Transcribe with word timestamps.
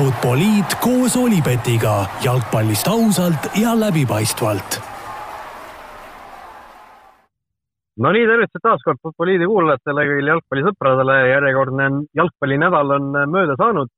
Futboliit 0.00 0.74
koos 0.80 1.12
Olipetiga 1.20 1.94
jalgpallist 2.24 2.86
ausalt 2.88 3.50
ja 3.62 3.74
läbipaistvalt. 3.80 4.78
no 8.00 8.12
nii, 8.16 8.22
tervitused 8.30 8.64
taas 8.64 8.80
kord 8.86 9.02
Futboliidi 9.04 9.48
kuulajatele, 9.50 10.06
kõigile 10.08 10.32
jalgpallisõpradele. 10.32 11.18
järjekordne 11.34 11.90
jalgpallinädal 12.22 12.96
on 12.96 13.12
mööda 13.34 13.58
saanud. 13.60 13.92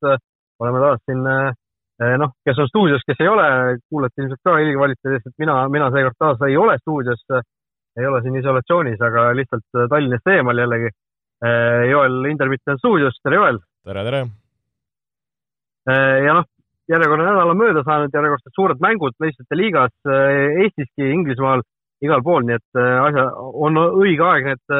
oleme 0.58 0.82
taas 0.86 1.00
siin, 1.06 1.22
eh, 1.36 2.18
noh, 2.24 2.34
kes 2.44 2.58
on 2.58 2.72
stuudios, 2.74 3.06
kes 3.06 3.22
ei 3.22 3.28
ole, 3.28 3.78
kuulete 3.86 4.22
ilmselt 4.22 4.42
ka 4.42 4.58
helgi 4.58 4.74
kvaliteedist, 4.74 5.26
et 5.26 5.38
mina, 5.38 5.68
mina 5.68 5.90
seekord 5.94 6.18
taas 6.18 6.46
ei 6.48 6.56
ole 6.56 6.78
stuudios. 6.82 7.24
ei 8.00 8.06
ole 8.06 8.22
siin 8.22 8.42
isolatsioonis, 8.42 9.00
aga 9.00 9.30
lihtsalt 9.38 9.88
Tallinnast 9.88 10.26
eemal 10.26 10.58
jällegi. 10.58 10.90
Joel 11.90 12.24
Intermitt 12.24 12.68
on 12.68 12.78
stuudios, 12.78 13.22
tere 13.22 13.36
Joel! 13.36 13.58
tere, 13.84 14.04
tere! 14.04 14.41
Äh, 15.90 16.22
ja 16.22 16.36
noh, 16.36 16.46
järjekordne 16.90 17.26
nädal 17.26 17.50
on 17.50 17.58
mööda 17.58 17.82
saanud, 17.86 18.12
järjekordsed 18.14 18.54
suured 18.54 18.82
mängud 18.82 19.16
meistrite 19.22 19.58
liigas 19.58 19.94
äh, 20.06 20.60
Eestiski, 20.62 21.08
Inglismaal, 21.10 21.64
igal 22.04 22.22
pool, 22.22 22.46
nii 22.46 22.58
et 22.58 22.78
äh, 22.78 22.98
asja, 23.08 23.24
on 23.34 23.80
õige 23.82 24.22
aeg 24.28 24.46
need 24.52 24.76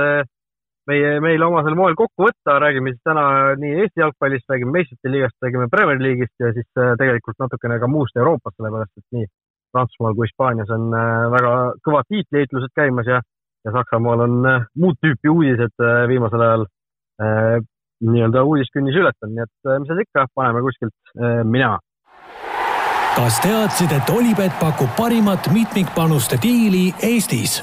meie, 0.91 1.11
meile 1.23 1.49
omasel 1.49 1.75
moel 1.79 1.99
kokku 1.99 2.29
võtta, 2.29 2.61
räägime 2.63 2.95
siis 2.95 3.03
täna 3.07 3.25
nii 3.59 3.83
Eesti 3.83 4.03
jalgpallist, 4.03 4.47
räägime 4.51 4.77
meistrite 4.79 5.11
liigast, 5.11 5.39
räägime 5.43 5.71
Premier 5.71 5.99
League'ist 6.03 6.43
ja 6.43 6.53
siis 6.55 6.69
tegelikult 6.99 7.39
natukene 7.43 7.81
ka 7.83 7.91
muust 7.91 8.19
Euroopast, 8.19 8.57
sellepärast 8.59 9.03
et 9.03 9.19
nii 9.19 9.29
Prantsusmaal 9.73 10.15
kui 10.19 10.27
Hispaanias 10.29 10.71
on 10.75 10.91
väga 11.33 11.53
kõvad 11.87 12.11
tiitliheitlused 12.13 12.75
käimas 12.79 13.11
ja, 13.11 13.23
ja 13.67 13.75
Saksamaal 13.75 14.27
on 14.27 14.43
muud 14.79 14.99
tüüpi 15.03 15.31
uudised 15.33 15.87
viimasel 16.11 16.47
ajal 16.47 16.67
nii-öelda 18.03 18.43
uudiskünnis 18.47 18.97
ületanud, 18.99 19.37
nii 19.37 19.45
et 19.47 19.69
äh, 19.71 19.79
mis 19.81 19.91
seal 19.91 20.03
ikka, 20.03 20.27
paneme 20.35 20.63
kuskilt 20.65 20.95
äh, 21.17 21.43
minema. 21.45 21.79
kas 23.17 23.39
teadsid, 23.45 23.93
et 23.93 24.11
Olipet 24.11 24.55
pakub 24.61 24.91
parimat 24.97 25.51
mitmikpanuste 25.53 26.39
diili 26.43 26.91
Eestis? 27.05 27.61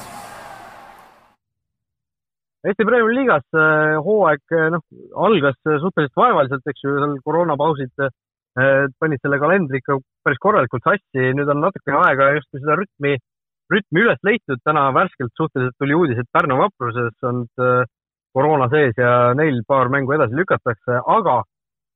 Eesti 2.68 2.86
Premiumi 2.86 3.16
liigas 3.16 3.46
äh, 3.56 3.98
hooaeg 4.06 4.58
noh, 4.76 4.84
algas 5.28 5.58
suhteliselt 5.66 6.16
vaevaliselt, 6.24 6.66
eks 6.68 6.84
ju, 6.84 6.96
seal 7.00 7.20
koroonapausid 7.26 8.10
panid 9.00 9.22
selle 9.22 9.38
kalendri 9.40 9.80
ikka 9.80 9.96
päris 10.26 10.40
korralikult 10.44 10.84
sassi, 10.84 11.30
nüüd 11.38 11.48
on 11.54 11.62
natukene 11.64 12.00
aega 12.02 12.32
just 12.36 12.50
seda 12.58 12.76
rütmi, 12.76 13.14
rütmi 13.72 14.02
üles 14.02 14.20
leitud, 14.26 14.60
täna 14.68 14.90
värskelt 14.92 15.32
suhteliselt 15.38 15.78
tuli 15.80 15.96
uudis, 15.96 16.20
et 16.20 16.28
Pärnu 16.34 16.58
vapruses 16.60 17.30
on 17.30 17.46
koroona 18.34 18.70
sees 18.72 18.98
ja 18.98 19.34
neil 19.38 19.62
paar 19.68 19.90
mängu 19.94 20.14
edasi 20.16 20.38
lükatakse, 20.38 21.00
aga 21.18 21.42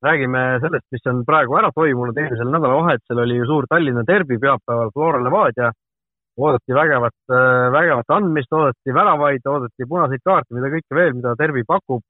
räägime 0.04 0.42
sellest, 0.64 0.86
mis 0.92 1.06
on 1.12 1.24
praegu 1.28 1.58
ära 1.60 1.72
toimunud. 1.76 2.18
eelmisel 2.18 2.52
nädalavahetusel 2.52 3.24
oli 3.24 3.38
ju 3.40 3.46
suur 3.48 3.68
Tallinna 3.70 4.04
derbi 4.08 4.40
pühapäeval 4.42 4.92
Flora 4.94 5.24
Levadia. 5.24 5.72
oodati 6.38 6.74
vägevat, 6.74 7.14
vägevat 7.72 8.10
andmist, 8.10 8.54
oodati 8.58 8.94
väravaid, 8.94 9.44
oodati 9.46 9.86
punaseid 9.90 10.22
kaarte, 10.26 10.56
mida 10.58 10.72
kõike 10.74 10.96
veel, 10.98 11.14
mida 11.14 11.36
derbi 11.38 11.64
pakub. 11.64 12.02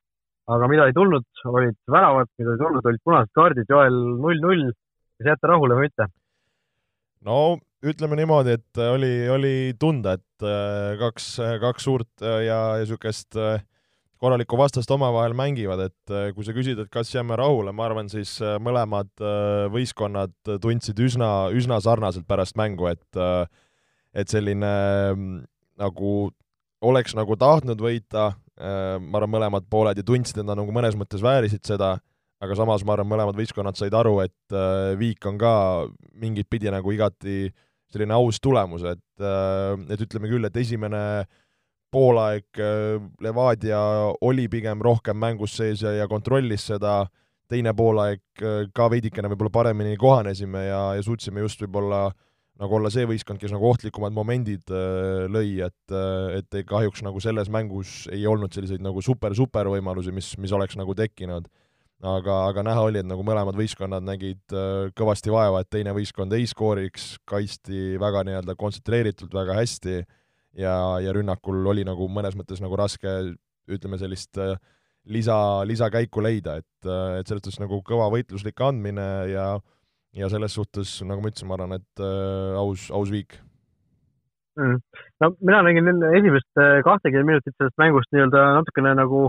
aga 0.48 0.68
mida 0.68 0.86
ei 0.88 0.94
tulnud, 0.94 1.24
olid 1.46 1.76
väravad, 1.88 2.28
mida 2.40 2.52
ei 2.52 2.58
tulnud, 2.60 2.86
olid 2.86 3.02
punased 3.04 3.32
kaardid, 3.36 3.70
Joel 3.70 4.00
null-null. 4.24 4.72
kas 5.18 5.28
jääte 5.28 5.48
rahule 5.48 5.76
või 5.76 5.90
mitte? 5.90 6.08
no 7.24 7.58
ütleme 7.84 8.16
niimoodi, 8.16 8.58
et 8.58 8.80
oli, 8.80 9.14
oli 9.30 9.54
tunda, 9.80 10.16
et 10.18 10.48
äh, 10.48 10.98
kaks, 11.00 11.30
kaks 11.62 11.84
suurt 11.84 12.26
ja 12.48 12.60
niisugust 12.80 13.36
äh, 13.40 13.62
korralikku 14.24 14.58
vastast 14.60 14.92
omavahel 14.94 15.36
mängivad, 15.36 15.82
et 15.90 16.14
äh, 16.14 16.30
kui 16.36 16.46
sa 16.48 16.56
küsid, 16.56 16.80
et 16.80 16.92
kas 16.92 17.12
jääme 17.12 17.36
rahule, 17.40 17.74
ma 17.76 17.88
arvan, 17.90 18.08
siis 18.12 18.38
äh, 18.44 18.56
mõlemad 18.64 19.12
äh, 19.20 19.66
võistkonnad 19.74 20.36
tundsid 20.64 21.00
üsna, 21.04 21.50
üsna 21.56 21.82
sarnaselt 21.84 22.28
pärast 22.30 22.58
mängu, 22.60 22.88
et 22.94 23.20
et 24.14 24.30
selline 24.30 24.70
mm, 25.16 25.44
nagu 25.82 26.14
oleks 26.86 27.16
nagu 27.18 27.36
tahtnud 27.40 27.80
võita, 27.82 28.28
ma 28.60 29.18
arvan, 29.18 29.32
mõlemad 29.34 29.66
pooled 29.72 29.98
ja 29.98 30.06
tundsid, 30.06 30.38
et 30.38 30.46
nad 30.46 30.60
nagu 30.60 30.76
mõnes 30.76 30.94
mõttes 31.00 31.24
väärisid 31.24 31.64
seda, 31.66 31.96
aga 32.44 32.58
samas 32.60 32.84
ma 32.86 32.94
arvan, 32.94 33.10
mõlemad 33.10 33.40
võistkonnad 33.40 33.80
said 33.80 33.96
aru, 33.98 34.20
et 34.22 34.58
viik 35.00 35.26
on 35.26 35.40
ka 35.42 35.54
mingit 36.22 36.52
pidi 36.52 36.70
nagu 36.70 36.94
igati 36.94 37.48
selline 37.94 38.14
aus 38.14 38.38
tulemus, 38.44 38.86
et 38.86 39.26
et 39.26 40.06
ütleme 40.06 40.30
küll, 40.30 40.46
et 40.46 40.62
esimene 40.62 41.02
äh, 41.24 41.32
poolaeg 41.94 42.60
äh, 42.60 42.98
Levadia 43.22 43.80
oli 44.22 44.48
pigem 44.52 44.82
rohkem 44.84 45.18
mängus 45.20 45.58
sees 45.60 45.84
ja, 45.86 45.94
ja 45.98 46.10
kontrollis 46.12 46.68
seda, 46.72 47.04
teine 47.52 47.74
poolaeg 47.78 48.24
äh, 48.42 48.68
ka 48.76 48.90
veidikene 48.92 49.32
võib-olla 49.32 49.54
paremini 49.54 49.98
kohanesime 50.00 50.68
ja, 50.68 50.84
ja 50.98 51.04
suutsime 51.06 51.44
just 51.44 51.62
võib-olla 51.64 52.08
nagu 52.62 52.78
olla 52.78 52.92
see 52.94 53.08
võistkond, 53.10 53.42
kes 53.42 53.52
nagu 53.54 53.66
ohtlikumad 53.72 54.14
momendid 54.16 54.70
äh, 54.74 55.26
lõi, 55.32 55.58
et, 55.66 55.98
et 56.38 56.62
kahjuks 56.70 57.02
nagu 57.06 57.22
selles 57.24 57.50
mängus 57.54 58.04
ei 58.14 58.26
olnud 58.30 58.54
selliseid 58.54 58.84
nagu 58.86 59.02
super-super 59.02 59.70
võimalusi, 59.74 60.14
mis, 60.14 60.34
mis 60.42 60.54
oleks 60.54 60.78
nagu 60.80 60.96
tekkinud. 60.98 61.50
aga, 62.04 62.40
aga 62.50 62.64
näha 62.68 62.82
oli, 62.84 63.00
et 63.00 63.08
nagu 63.08 63.24
mõlemad 63.24 63.56
võistkonnad 63.56 64.04
nägid 64.04 64.54
kõvasti 64.98 65.32
vaeva, 65.32 65.62
et 65.62 65.70
teine 65.72 65.94
võistkond 65.96 66.34
ei 66.36 66.46
skooriks, 66.50 67.14
kaitsti 67.26 67.96
väga 68.00 68.26
nii-öelda 68.28 68.58
kontsentreeritult, 68.60 69.34
väga 69.34 69.56
hästi 69.62 70.02
ja, 70.58 70.76
ja 71.04 71.14
rünnakul 71.16 71.66
oli 71.72 71.86
nagu 71.88 72.08
mõnes 72.12 72.38
mõttes 72.40 72.62
nagu 72.64 72.78
raske 72.80 73.14
ütleme, 73.72 74.00
sellist 74.02 74.38
äh, 74.42 74.58
lisa, 75.06 75.38
lisakäiku 75.68 76.24
leida, 76.24 76.58
et, 76.62 76.88
äh, 76.88 77.20
et 77.20 77.28
selles 77.30 77.44
suhtes 77.44 77.62
nagu 77.64 77.82
kõva 77.86 78.10
võitluslik 78.14 78.60
andmine 78.64 79.08
ja 79.32 79.48
ja 80.14 80.30
selles 80.30 80.54
suhtes, 80.54 81.00
nagu 81.08 81.24
ma 81.24 81.32
ütlesin, 81.32 81.50
ma 81.50 81.58
arvan, 81.58 81.78
et 81.80 82.02
äh, 82.04 82.58
aus, 82.60 82.86
aus 82.94 83.10
viik. 83.10 83.40
Mm.. 84.54 84.78
no 85.24 85.32
mina 85.42 85.64
nägin 85.66 85.90
esimest 86.14 86.60
äh, 86.62 86.84
kahtekümmet 86.86 87.26
minutit 87.26 87.56
sellest 87.58 87.80
mängust 87.82 88.12
nii-öelda 88.14 88.44
natukene 88.60 88.92
nagu 89.00 89.24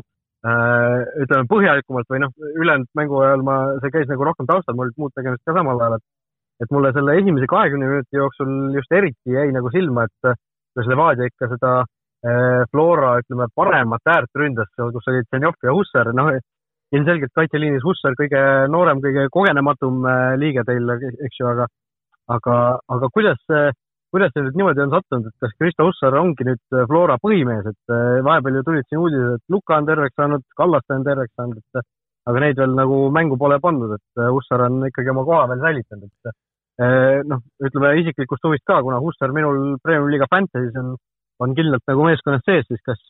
äh, 0.44 0.98
ütleme 1.24 1.48
põhjalikumalt 1.48 2.10
või 2.12 2.20
noh, 2.26 2.34
ülejäänud 2.60 2.90
mängu 3.00 3.22
ajal 3.22 3.44
ma, 3.46 3.54
see 3.80 3.94
käis 3.94 4.10
nagu 4.10 4.26
rohkem 4.28 4.50
taustal, 4.50 4.76
mul 4.76 4.90
olid 4.90 5.00
muud 5.00 5.14
tegemist 5.16 5.40
ka 5.48 5.56
samal 5.56 5.80
ajal, 5.80 5.96
et 5.96 6.10
et 6.62 6.70
mulle 6.70 6.92
selle 6.94 7.16
esimese 7.18 7.48
kahekümne 7.50 7.88
minuti 7.88 8.20
jooksul 8.20 8.76
just 8.76 8.92
eriti 8.94 9.32
jäi 9.32 9.48
nagu 9.56 9.72
silma, 9.72 10.04
et 10.04 10.36
kuidas 10.74 10.90
Levadia 10.90 11.28
ikka 11.30 11.48
seda 11.54 11.72
eh, 12.26 12.64
Flora, 12.70 13.14
ütleme, 13.22 13.46
paremat 13.54 14.10
äärt 14.10 14.40
ründas, 14.40 14.70
kus 14.74 15.08
olid 15.12 15.28
Zenjov 15.30 15.54
ja 15.62 15.74
Hussar, 15.74 16.10
noh, 16.16 16.32
ilmselgelt 16.94 17.32
kaitseliinis 17.34 17.86
Hussar 17.86 18.16
kõige 18.18 18.42
noorem, 18.72 19.00
kõige 19.04 19.28
kogenematum 19.32 20.04
eh, 20.10 20.34
liige 20.42 20.66
teil, 20.66 20.90
eks 20.98 21.40
ju, 21.40 21.48
aga, 21.52 21.68
aga, 22.34 22.58
aga 22.96 23.10
kuidas, 23.14 23.40
kuidas 24.14 24.34
see 24.34 24.44
nüüd 24.46 24.58
niimoodi 24.58 24.84
on 24.84 24.94
sattunud, 24.94 25.30
et 25.30 25.46
kas 25.46 25.56
Kristo 25.60 25.86
Hussar 25.88 26.18
ongi 26.18 26.46
nüüd 26.50 26.78
Flora 26.90 27.20
põhimees, 27.22 27.70
et 27.70 27.94
eh, 27.94 28.22
vahepeal 28.26 28.60
ju 28.60 28.66
tulid 28.66 28.88
siin 28.88 29.02
uudised, 29.04 29.36
et 29.38 29.54
Luka 29.54 29.78
on 29.78 29.90
terveks 29.90 30.18
saanud, 30.18 30.46
Kallaste 30.58 30.98
on 30.98 31.06
terveks 31.06 31.34
saanud, 31.38 31.62
et 31.62 31.86
aga 32.24 32.40
neid 32.40 32.58
veel 32.58 32.74
nagu 32.74 33.04
mängu 33.14 33.38
pole 33.38 33.60
pandud, 33.62 33.94
et 33.94 34.26
Hussar 34.32 34.66
on 34.66 34.88
ikkagi 34.88 35.12
oma 35.12 35.26
koha 35.28 35.46
veel 35.52 35.62
säilitanud, 35.68 36.10
et 36.10 36.38
noh, 36.78 37.42
ütleme 37.62 37.94
isiklikust 38.00 38.44
huvist 38.46 38.64
ka, 38.66 38.80
kuna 38.82 38.98
Hussar 39.02 39.32
minul 39.34 39.76
Premiumi 39.82 40.16
liiga 40.16 40.26
Fantasy's 40.30 40.74
on, 40.80 40.94
on 41.42 41.54
kindlalt 41.54 41.84
nagu 41.90 42.06
meeskonnas 42.08 42.42
sees, 42.46 42.66
siis 42.66 42.82
kas, 42.86 43.00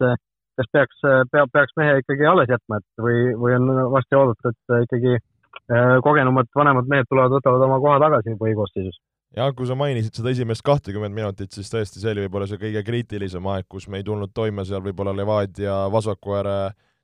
kas 0.59 0.71
peaks, 0.73 1.01
peab, 1.33 1.53
peaks 1.53 1.73
mehe 1.81 2.01
ikkagi 2.03 2.29
alles 2.29 2.53
jätma, 2.53 2.81
et 2.81 3.05
või, 3.07 3.33
või 3.41 3.57
on 3.57 3.73
varsti 3.95 4.19
oodata, 4.21 4.53
et 4.53 4.89
ikkagi 4.89 5.15
eh, 5.17 5.97
kogenumad 6.05 6.51
vanemad 6.57 6.91
mehed 6.91 7.09
tulevad, 7.09 7.39
võtavad 7.39 7.67
oma 7.69 7.81
koha 7.83 7.99
tagasi 8.05 8.37
põhikoosseisus? 8.41 9.01
jah, 9.35 9.49
kui 9.57 9.67
sa 9.67 9.75
mainisid 9.75 10.15
seda 10.15 10.31
esimest 10.31 10.63
kahtekümmet 10.63 11.15
minutit, 11.15 11.51
siis 11.57 11.73
tõesti, 11.73 11.99
see 11.99 12.13
oli 12.13 12.27
võib-olla 12.27 12.47
see 12.47 12.61
kõige 12.61 12.85
kriitilisem 12.87 13.49
aeg, 13.51 13.67
kus 13.67 13.89
me 13.91 13.99
ei 13.99 14.07
tulnud 14.07 14.31
toime 14.31 14.63
seal 14.69 14.85
võib-olla 14.85 15.17
Levadia 15.17 15.87
vasaku 15.91 16.37
ääre 16.39 16.59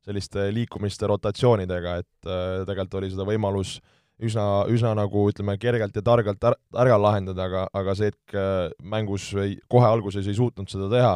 selliste 0.06 0.46
liikumiste 0.54 1.08
rotatsioonidega, 1.10 1.96
et 2.04 2.28
äh, 2.28 2.62
tegelikult 2.68 3.00
oli 3.00 3.10
seda 3.10 3.26
võimalus 3.26 3.74
äh, 3.80 3.99
üsna, 4.22 4.46
üsna 4.72 4.94
nagu 4.98 5.26
ütleme, 5.30 5.56
kergelt 5.60 5.96
ja 5.96 6.02
targalt 6.04 6.40
tar-, 6.42 6.58
ära 6.76 6.98
lahendada, 7.00 7.46
aga, 7.48 7.66
aga 7.76 7.94
see 7.98 8.10
hetk 8.10 8.36
äh, 8.36 8.70
mängus 8.82 9.30
ei, 9.40 9.58
kohe 9.70 9.88
alguses 9.88 10.28
ei 10.28 10.36
suutnud 10.38 10.70
seda 10.70 10.90
teha. 10.92 11.14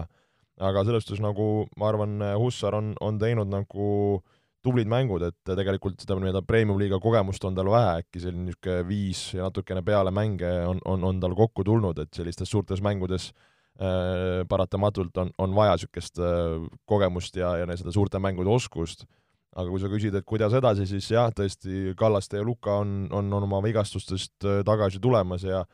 aga 0.62 0.84
selles 0.86 1.02
suhtes 1.02 1.18
nagu 1.18 1.66
ma 1.76 1.88
arvan, 1.90 2.20
Hussar 2.38 2.76
on, 2.78 2.92
on 3.02 3.16
teinud 3.18 3.50
nagu 3.50 4.20
tublid 4.64 4.88
mängud, 4.88 5.24
et 5.26 5.36
tegelikult 5.44 6.00
seda 6.00 6.16
nii-öelda 6.16 6.44
premium-liiga 6.46 7.00
kogemust 7.02 7.42
on 7.44 7.56
tal 7.56 7.68
vähe, 7.72 8.04
äkki 8.04 8.22
selline 8.22 8.48
niisugune 8.48 8.84
viis 8.88 9.24
ja 9.34 9.48
natukene 9.48 9.82
peale 9.84 10.12
mänge 10.14 10.52
on, 10.68 10.80
on, 10.88 11.04
on 11.10 11.20
tal 11.20 11.34
kokku 11.36 11.66
tulnud, 11.66 11.98
et 12.00 12.14
sellistes 12.16 12.50
suurtes 12.50 12.80
mängudes 12.84 13.32
äh, 13.76 14.46
paratamatult 14.48 15.20
on, 15.20 15.34
on 15.38 15.58
vaja 15.58 15.76
niisugust 15.76 16.22
äh, 16.22 16.64
kogemust 16.88 17.36
ja, 17.36 17.56
ja 17.60 17.68
seda 17.76 17.92
suurte 17.92 18.22
mängude 18.22 18.52
oskust 18.54 19.04
aga 19.54 19.70
kui 19.70 19.80
sa 19.80 19.88
küsid, 19.92 20.16
et 20.18 20.26
kuidas 20.26 20.54
edasi, 20.58 20.86
siis 20.90 21.08
jah, 21.12 21.30
tõesti, 21.34 21.94
Kallaste 21.98 22.40
ja 22.40 22.44
Luka 22.46 22.80
on, 22.82 23.04
on, 23.14 23.32
on 23.38 23.46
oma 23.46 23.62
vigastustest 23.64 24.46
äh, 24.46 24.62
tagasi 24.66 25.00
tulemas 25.02 25.46
ja 25.46 25.64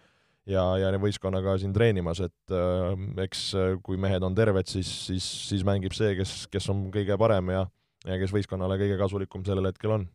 ja, 0.51 0.65
ja 0.81 0.91
võistkonnaga 0.99 1.57
siin 1.61 1.73
treenimas, 1.77 2.23
et 2.25 2.55
äh, 2.55 2.95
eks 3.25 3.43
äh, 3.55 3.75
kui 3.85 4.01
mehed 4.01 4.25
on 4.27 4.35
terved, 4.37 4.69
siis, 4.71 4.89
siis, 5.07 5.27
siis 5.51 5.67
mängib 5.67 5.95
see, 5.97 6.15
kes, 6.19 6.47
kes 6.53 6.71
on 6.73 6.89
kõige 6.95 7.19
parem 7.21 7.53
ja 7.55 7.67
ja 8.09 8.17
kes 8.17 8.33
võistkonnale 8.33 8.79
kõige 8.81 8.97
kasulikum 8.97 9.45
sellel 9.45 9.69
hetkel 9.69 9.93
on 9.93 10.07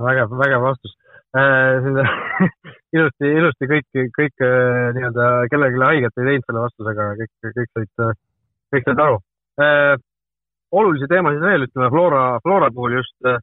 vägev, 0.00 0.32
vägev 0.40 0.62
vastus 0.64 0.94
äh,. 1.36 1.88
ilusti, 2.96 3.28
ilusti 3.28 3.68
kõik, 3.68 3.88
kõik 4.16 4.44
äh, 4.44 4.92
nii-öelda 4.96 5.28
kellelegi 5.52 5.84
haiget 5.84 6.16
ei 6.20 6.30
teinud 6.30 6.48
selle 6.48 6.64
vastusega, 6.64 7.10
kõik, 7.20 7.52
kõik 7.58 7.70
said, 7.76 8.24
kõik 8.72 8.88
said 8.88 9.04
aru 9.06 9.20
äh,. 9.60 9.94
Olulisi 10.72 11.08
teemasid 11.10 11.42
veel, 11.44 11.66
ütleme 11.68 11.90
Flora, 11.92 12.22
Flora 12.44 12.70
puhul 12.74 12.96
just 12.98 13.28
äh, 13.28 13.40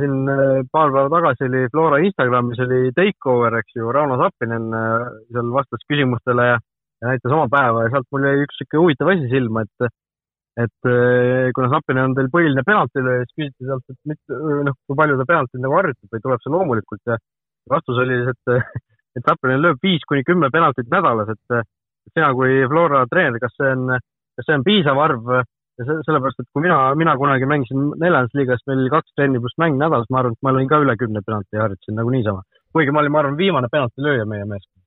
siin 0.00 0.28
paar 0.72 0.92
päeva 0.94 1.10
tagasi 1.10 1.48
oli 1.48 1.64
Flora 1.72 1.98
Instagramis 2.06 2.62
oli 2.62 2.92
takeover, 2.94 3.58
eks 3.60 3.76
ju, 3.78 3.90
Rauno 3.92 4.18
Sappinen 4.20 4.70
äh, 4.78 5.08
seal 5.34 5.50
vastas 5.54 5.82
küsimustele 5.90 6.48
ja, 6.52 6.56
ja 7.02 7.12
näitas 7.12 7.34
oma 7.34 7.48
päeva 7.50 7.84
ja 7.84 7.92
sealt 7.94 8.08
mul 8.14 8.28
jäi 8.28 8.46
üks 8.46 8.60
sihuke 8.60 8.82
huvitav 8.82 9.12
asi 9.14 9.30
silma, 9.32 9.66
et 9.66 9.92
et 10.54 10.86
äh, 10.86 11.50
kuna 11.54 11.68
Sapine 11.72 12.04
on 12.06 12.12
teil 12.14 12.28
põhiline 12.30 12.62
penaltilööja, 12.66 13.24
siis 13.26 13.38
küsiti 13.40 13.66
sealt, 13.66 13.82
et 13.90 13.98
mitte, 14.06 14.36
noh, 14.68 14.76
kui 14.86 14.98
palju 15.00 15.16
ta 15.18 15.26
penaltit 15.26 15.62
nagu 15.62 15.74
harjutab 15.80 16.14
või 16.14 16.22
tuleb 16.22 16.44
see 16.44 16.52
loomulikult 16.54 17.10
ja 17.10 17.16
vastus 17.72 17.98
oli, 18.04 18.20
et, 18.30 18.76
et 19.18 19.26
Sapine 19.26 19.58
lööb 19.58 19.82
viis 19.82 20.06
kuni 20.06 20.22
kümme 20.26 20.52
penaltit 20.54 20.86
nädalas, 20.92 21.34
et 21.34 21.66
sina 22.12 22.30
kui 22.38 22.62
Flora 22.70 23.02
treener, 23.10 23.40
kas 23.42 23.56
see 23.58 23.72
on, 23.74 23.96
kas 24.38 24.46
see 24.46 24.58
on 24.60 24.66
piisav 24.66 25.02
arv? 25.02 25.34
Sellepärast, 25.78 26.40
et 26.40 26.48
kui 26.54 26.62
mina, 26.64 26.78
mina 26.98 27.16
kunagi 27.18 27.48
mängisin 27.50 27.90
neljandas 28.00 28.34
liigas, 28.38 28.62
meil 28.68 28.84
oli 28.84 28.92
kaks 28.92 29.14
trenni 29.18 29.40
pluss 29.42 29.58
mäng 29.60 29.78
nädalas, 29.80 30.06
ma 30.10 30.20
arvan, 30.20 30.36
et 30.36 30.46
ma 30.46 30.52
lõin 30.54 30.70
ka 30.70 30.80
üle 30.82 30.94
kümne 31.00 31.22
penalti 31.26 31.58
ja 31.58 31.64
harjutasin 31.64 31.98
nagu 31.98 32.12
niisama. 32.14 32.44
kuigi 32.74 32.94
ma 32.94 33.02
olin, 33.02 33.14
ma 33.14 33.22
arvan, 33.22 33.38
viimane 33.38 33.70
penaltilööja 33.72 34.26
meie 34.30 34.46
meeskonnas. 34.50 34.84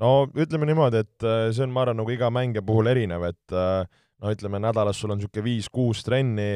no 0.00 0.12
ütleme 0.44 0.68
niimoodi, 0.68 1.04
et 1.04 1.24
äh, 1.26 1.48
see 1.52 1.64
on, 1.64 1.72
ma 1.72 1.86
arvan, 1.86 2.00
nagu 2.02 2.12
iga 2.12 2.30
mängija 2.34 2.64
puhul 2.66 2.90
erinev, 2.92 3.24
et 3.30 3.56
äh, 3.56 3.84
no 4.22 4.34
ütleme, 4.34 4.60
nädalas 4.62 5.00
sul 5.00 5.14
on 5.14 5.20
niisugune 5.22 5.46
viis-kuus 5.46 6.04
trenni 6.04 6.50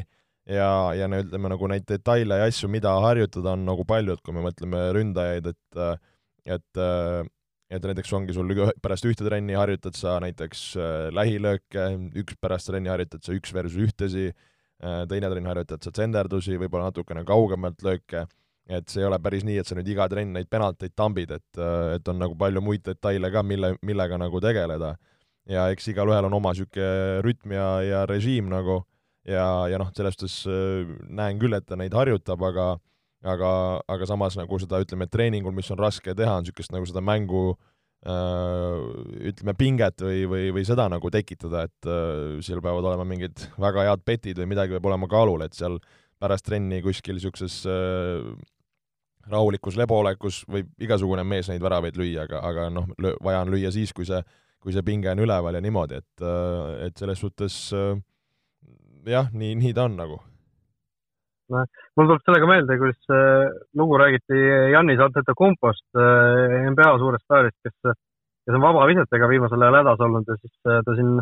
ja, 0.46 0.70
ja 0.98 1.08
no 1.08 1.22
ütleme 1.24 1.52
nagu 1.54 1.72
neid 1.72 1.88
detaile 1.88 2.42
ja 2.42 2.48
asju, 2.50 2.68
mida 2.72 2.92
harjutada, 3.06 3.56
on 3.56 3.64
nagu 3.68 3.86
palju, 3.88 4.16
et 4.16 4.24
kui 4.24 4.36
me 4.36 4.44
mõtleme 4.48 4.88
ründajaid, 4.98 5.52
et 5.54 5.84
et 6.42 6.82
et 7.72 7.86
näiteks 7.88 8.12
ongi 8.16 8.34
sul 8.36 8.50
pärast 8.84 9.06
ühte 9.08 9.24
trenni 9.24 9.56
harjutad 9.56 9.96
sa 9.96 10.18
näiteks 10.22 10.64
äh, 10.76 11.08
lähilööke, 11.14 11.86
üks 12.20 12.36
pärast 12.40 12.68
trenni 12.68 12.92
harjutad 12.92 13.24
sa 13.24 13.34
üks 13.36 13.54
versus 13.56 13.78
ühtesi, 13.86 14.28
äh, 14.82 15.02
teine 15.08 15.30
trenn 15.32 15.48
harjutad 15.48 15.84
sa 15.84 15.92
tsenderdusi, 15.94 16.58
võib-olla 16.60 16.90
natukene 16.90 17.24
kaugemalt 17.28 17.80
lööke, 17.86 18.26
et 18.68 18.92
see 18.92 19.02
ei 19.02 19.08
ole 19.08 19.18
päris 19.24 19.46
nii, 19.48 19.58
et 19.62 19.68
sa 19.68 19.78
nüüd 19.78 19.88
iga 19.88 20.06
trenn 20.12 20.36
neid 20.36 20.50
penalteid 20.52 20.94
tambid, 20.98 21.32
et, 21.32 21.48
äh, 21.58 21.96
et 21.96 22.12
on 22.12 22.20
nagu 22.20 22.36
palju 22.38 22.64
muid 22.64 22.84
detaile 22.86 23.32
ka, 23.32 23.44
mille, 23.46 23.74
millega 23.82 24.20
nagu 24.20 24.42
tegeleda. 24.44 24.94
Ja 25.50 25.66
eks 25.74 25.88
igalühel 25.90 26.28
on 26.28 26.36
oma 26.36 26.52
niisugune 26.54 27.22
rütm 27.24 27.56
ja, 27.56 27.68
ja 27.82 28.06
režiim 28.06 28.52
nagu. 28.52 28.84
Ja, 29.26 29.66
ja 29.70 29.78
noh, 29.78 29.88
selles 29.94 30.14
suhtes 30.18 30.36
näen 31.10 31.38
küll, 31.38 31.54
et 31.54 31.66
ta 31.66 31.76
neid 31.78 31.94
harjutab, 31.94 32.42
aga 32.46 32.72
aga, 33.22 33.50
aga 33.90 34.08
samas 34.08 34.36
nagu 34.38 34.58
seda, 34.60 34.80
ütleme, 34.82 35.08
treeningul, 35.10 35.54
mis 35.54 35.70
on 35.72 35.80
raske 35.80 36.14
teha, 36.16 36.38
on 36.38 36.46
niisugust 36.46 36.74
nagu 36.74 36.88
seda 36.88 37.02
mängu 37.04 37.44
äh, 37.52 38.78
ütleme, 39.32 39.54
pinget 39.58 40.02
või, 40.02 40.24
või, 40.30 40.46
või 40.58 40.64
seda 40.68 40.88
nagu 40.92 41.12
tekitada, 41.14 41.66
et 41.68 41.90
äh, 41.90 42.38
seal 42.44 42.62
peavad 42.64 42.88
olema 42.90 43.06
mingid 43.08 43.46
väga 43.62 43.86
head 43.88 44.06
petid 44.06 44.42
või 44.42 44.52
midagi 44.54 44.76
peab 44.76 44.90
olema 44.90 45.10
kaalul, 45.10 45.44
et 45.46 45.58
seal 45.58 45.78
pärast 46.22 46.46
trenni 46.46 46.82
kuskil 46.84 47.18
niisuguses 47.18 47.62
äh, 47.70 48.26
rahulikus 49.30 49.78
leboolekus 49.78 50.42
võib 50.50 50.70
igasugune 50.82 51.22
mees 51.26 51.50
neid 51.50 51.62
väravaid 51.62 51.98
lüüa, 51.98 52.26
aga, 52.26 52.42
aga 52.48 52.70
noh, 52.74 52.88
vaja 53.22 53.44
on 53.44 53.52
lüüa 53.54 53.70
siis, 53.74 53.94
kui 53.94 54.08
see 54.08 54.22
kui 54.62 54.70
see 54.70 54.84
pinge 54.86 55.10
on 55.10 55.18
üleval 55.18 55.56
ja 55.56 55.60
niimoodi, 55.62 55.96
et, 55.98 56.22
et 56.86 57.00
selles 57.00 57.18
suhtes 57.18 57.56
jah, 59.10 59.30
nii, 59.34 59.56
nii 59.58 59.72
ta 59.74 59.88
on 59.88 59.96
nagu. 59.98 60.20
Noh, 61.52 61.68
mul 61.98 62.08
tuleb 62.08 62.24
sellega 62.24 62.48
meelde, 62.50 62.78
kuidas 62.80 63.12
äh, 63.12 63.50
lugu 63.78 63.98
räägiti 64.00 64.40
Jannis 64.72 65.02
Antetokumpost, 65.04 65.86
NBA 66.72 66.88
suurest 67.02 67.24
staarist, 67.26 67.58
kes, 67.64 67.94
kes 68.46 68.56
on 68.56 68.64
vabavisetega 68.64 69.28
viimasel 69.30 69.62
ajal 69.62 69.78
hädas 69.82 70.04
olnud 70.06 70.28
ja 70.28 70.38
siis 70.40 70.54
ta 70.64 70.96
siin 70.96 71.14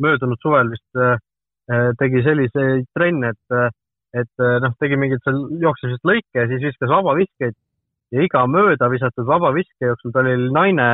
möödunud 0.00 0.40
suvel 0.40 0.70
vist 0.72 1.02
tegi 2.00 2.22
selliseid 2.26 2.86
trenne, 2.96 3.34
et, 3.34 3.74
et 4.22 4.46
noh, 4.64 4.72
tegi 4.82 4.96
mingeid 4.98 5.22
seal 5.22 5.42
jooksmisest 5.62 6.08
lõike 6.08 6.40
ja 6.40 6.48
siis 6.50 6.64
viskas 6.70 6.90
vabaviskeid 6.90 7.54
ja 8.16 8.24
iga 8.24 8.46
mööda 8.50 8.88
visatud 8.90 9.28
vabaviske 9.28 9.86
jooksul 9.86 10.14
tal 10.14 10.30
oli 10.30 10.48
naine 10.54 10.88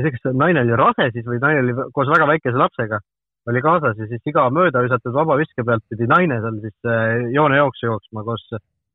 ei 0.00 0.04
tea, 0.04 0.12
kas 0.16 0.36
naine 0.36 0.64
oli 0.64 0.76
rase 0.78 1.08
siis 1.14 1.26
või 1.28 1.40
naine 1.42 1.64
oli 1.64 1.88
koos 1.96 2.10
väga 2.10 2.28
väikese 2.30 2.60
lapsega, 2.60 3.00
oli 3.48 3.62
kaasas 3.64 4.00
ja 4.00 4.08
siis 4.10 4.26
iga 4.28 4.46
mööda 4.52 4.82
visatud 4.84 5.14
vabaviske 5.16 5.64
pealt 5.66 5.84
pidi 5.92 6.08
naine 6.10 6.40
seal 6.42 6.58
siis 6.64 6.88
äh, 6.88 7.28
joonejooksu 7.34 7.86
jooksma 7.88 8.24
koos, 8.26 8.44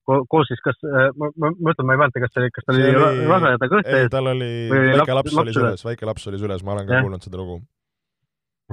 koos 0.05 0.51
siis 0.51 0.61
kas, 0.65 0.77
äh, 0.85 1.07
ma, 1.17 1.31
ma, 1.33 1.53
ütlen, 1.73 1.87
ma 1.87 1.95
ei 1.95 2.01
mäleta, 2.03 2.23
kas 2.23 2.35
see, 2.35 2.51
kas 2.55 2.67
tal 2.67 2.79
oli, 2.79 2.91
rase 3.31 3.53
ja 3.55 3.61
ta 3.61 3.71
kõht 3.71 3.89
ees. 3.93 4.11
tal 4.13 4.31
oli, 4.33 4.51
väike 4.71 5.17
laps, 5.17 5.33
laps 5.33 5.39
oli 5.45 5.55
süles, 5.57 5.87
väike 5.87 6.11
laps 6.11 6.29
oli 6.31 6.41
süles, 6.41 6.65
ma 6.67 6.75
olen 6.75 6.89
ka 6.89 6.99
ja. 6.99 7.07
kuulnud 7.07 7.25
seda 7.25 7.41
lugu. 7.41 7.57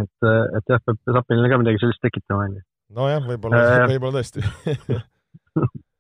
et, 0.01 0.29
äh, 0.29 0.43
et 0.59 0.75
jah, 0.75 0.85
peab 0.85 1.17
Sapinile 1.19 1.53
ka 1.53 1.63
midagi 1.65 1.83
sellist 1.85 2.05
tekitama, 2.05 2.51
onju. 2.51 2.67
nojah, 3.01 3.25
võib-olla 3.33 3.89
võib-olla 3.95 4.21
tõesti 4.21 4.45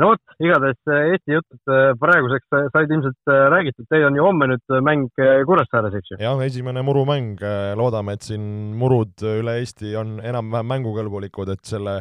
no 0.00 0.12
vot, 0.12 0.22
igatahes 0.40 0.78
äh, 0.88 1.10
Eesti 1.12 1.34
jutud 1.34 1.72
äh, 1.72 1.90
praeguseks 2.00 2.46
said 2.72 2.92
ilmselt 2.94 3.32
räägitud, 3.52 3.88
teil 3.90 4.06
on 4.08 4.16
ju 4.16 4.24
homme 4.24 4.48
nüüd 4.52 4.76
mäng 4.86 5.10
Kuressaares, 5.48 5.96
eks 5.98 6.14
ju? 6.14 6.20
jah, 6.22 6.38
esimene 6.44 6.84
murumäng, 6.86 7.42
loodame, 7.78 8.16
et 8.16 8.24
siin 8.28 8.46
murud 8.78 9.26
üle 9.26 9.58
Eesti 9.62 9.94
on 9.98 10.18
enam-vähem 10.24 10.72
mängukõlbulikud, 10.74 11.52
et 11.54 11.64
selle, 11.68 11.98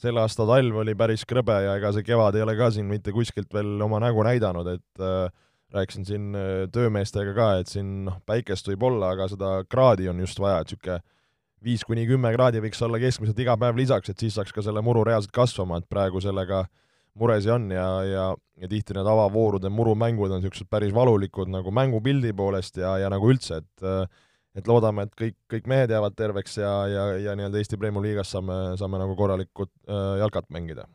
selle 0.00 0.24
aasta 0.24 0.46
talv 0.48 0.80
oli 0.84 0.96
päris 0.98 1.26
krõbe 1.28 1.60
ja 1.66 1.76
ega 1.80 1.92
see 1.96 2.06
kevad 2.06 2.38
ei 2.38 2.46
ole 2.46 2.56
ka 2.58 2.70
siin 2.74 2.88
mitte 2.90 3.14
kuskilt 3.16 3.52
veel 3.54 3.76
oma 3.84 4.00
nägu 4.02 4.24
näidanud, 4.26 4.70
et 4.78 5.04
äh, 5.04 5.30
rääkisin 5.74 6.06
siin 6.06 6.34
töömeestega 6.74 7.34
ka, 7.36 7.52
et 7.60 7.70
siin 7.70 8.04
noh, 8.08 8.18
päikest 8.26 8.66
võib 8.72 8.88
olla, 8.88 9.12
aga 9.14 9.28
seda 9.30 9.60
kraadi 9.70 10.08
on 10.10 10.18
just 10.24 10.40
vaja, 10.42 10.64
et 10.64 10.72
niisugune 10.72 11.02
viis 11.60 11.82
kuni 11.84 12.06
kümme 12.08 12.30
kraadi 12.32 12.62
võiks 12.64 12.80
olla 12.82 12.98
keskmiselt 12.98 13.38
iga 13.38 13.54
päev 13.60 13.76
lisaks, 13.76 14.08
et 14.08 14.22
siis 14.22 14.34
saaks 14.34 14.54
ka 14.56 14.64
selle 14.64 14.80
muru 14.82 15.04
reaalselt 15.04 15.34
kasvama, 15.36 15.78
et 15.78 15.86
praegu 15.92 16.22
sellega 16.24 16.62
äh, 16.64 16.70
muresi 17.18 17.50
on 17.50 17.70
ja, 17.74 17.86
ja, 18.06 18.24
ja 18.60 18.68
tihti 18.70 18.94
need 18.96 19.08
avavoorude 19.08 19.70
murumängud 19.72 20.30
on 20.30 20.42
niisugused 20.42 20.68
päris 20.70 20.94
valulikud 20.94 21.50
nagu 21.50 21.72
mängupildi 21.74 22.32
poolest 22.36 22.80
ja, 22.80 22.96
ja 23.02 23.10
nagu 23.12 23.30
üldse, 23.32 23.62
et 23.64 24.10
et 24.58 24.66
loodame, 24.66 25.04
et 25.06 25.12
kõik, 25.18 25.36
kõik 25.50 25.68
mehed 25.70 25.92
jäävad 25.94 26.16
terveks 26.18 26.56
ja, 26.58 26.72
ja, 26.90 27.04
ja 27.22 27.34
nii-öelda 27.38 27.60
Eesti 27.60 27.78
Premiumi 27.78 28.10
liigas 28.10 28.32
saame, 28.34 28.56
saame 28.80 28.98
nagu 28.98 29.14
korralikult 29.18 29.70
äh, 29.86 30.16
jalkat 30.18 30.48
mängida. 30.50 30.88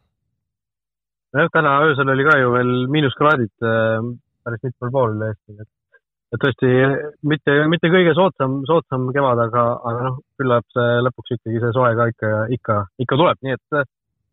nojah, 1.36 1.52
täna 1.54 1.78
öösel 1.88 2.12
oli 2.12 2.26
ka 2.28 2.36
ju 2.42 2.52
veel 2.52 2.74
miinuskraadid 2.92 3.54
äh, 3.64 4.12
päris 4.44 4.68
mitmel 4.68 4.92
pool 4.98 5.16
üle 5.16 5.32
Eesti, 5.34 5.58
et 5.62 5.72
et 6.34 6.42
tõesti 6.42 6.70
mitte, 7.32 7.54
mitte 7.72 7.88
kõige 7.94 8.12
soodsam, 8.18 8.58
soodsam 8.68 9.06
kevad, 9.16 9.40
aga, 9.46 9.64
aga 9.88 10.08
noh, 10.10 10.16
küllap 10.36 10.66
see 10.76 10.98
lõpuks 11.06 11.36
ikkagi 11.38 11.62
see 11.64 11.76
soe 11.78 11.92
ka 11.96 12.08
ikka, 12.12 12.32
ikka, 12.58 12.80
ikka 13.06 13.20
tuleb, 13.22 13.40
nii 13.46 13.56
et 13.56 13.78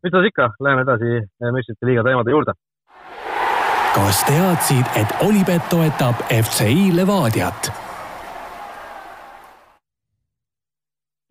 mis 0.03 0.11
siis 0.11 0.29
ikka, 0.29 0.51
läheme 0.59 0.83
edasi 0.83 1.15
meistrite 1.55 1.87
liiga 1.87 2.03
teemade 2.03 2.35
juurde. 2.35 2.53
kas 3.93 4.23
teadsid, 4.27 4.85
et 4.99 5.17
Olipet 5.27 5.65
toetab 5.69 6.23
FCI 6.27 6.91
Levadiat? 6.97 7.73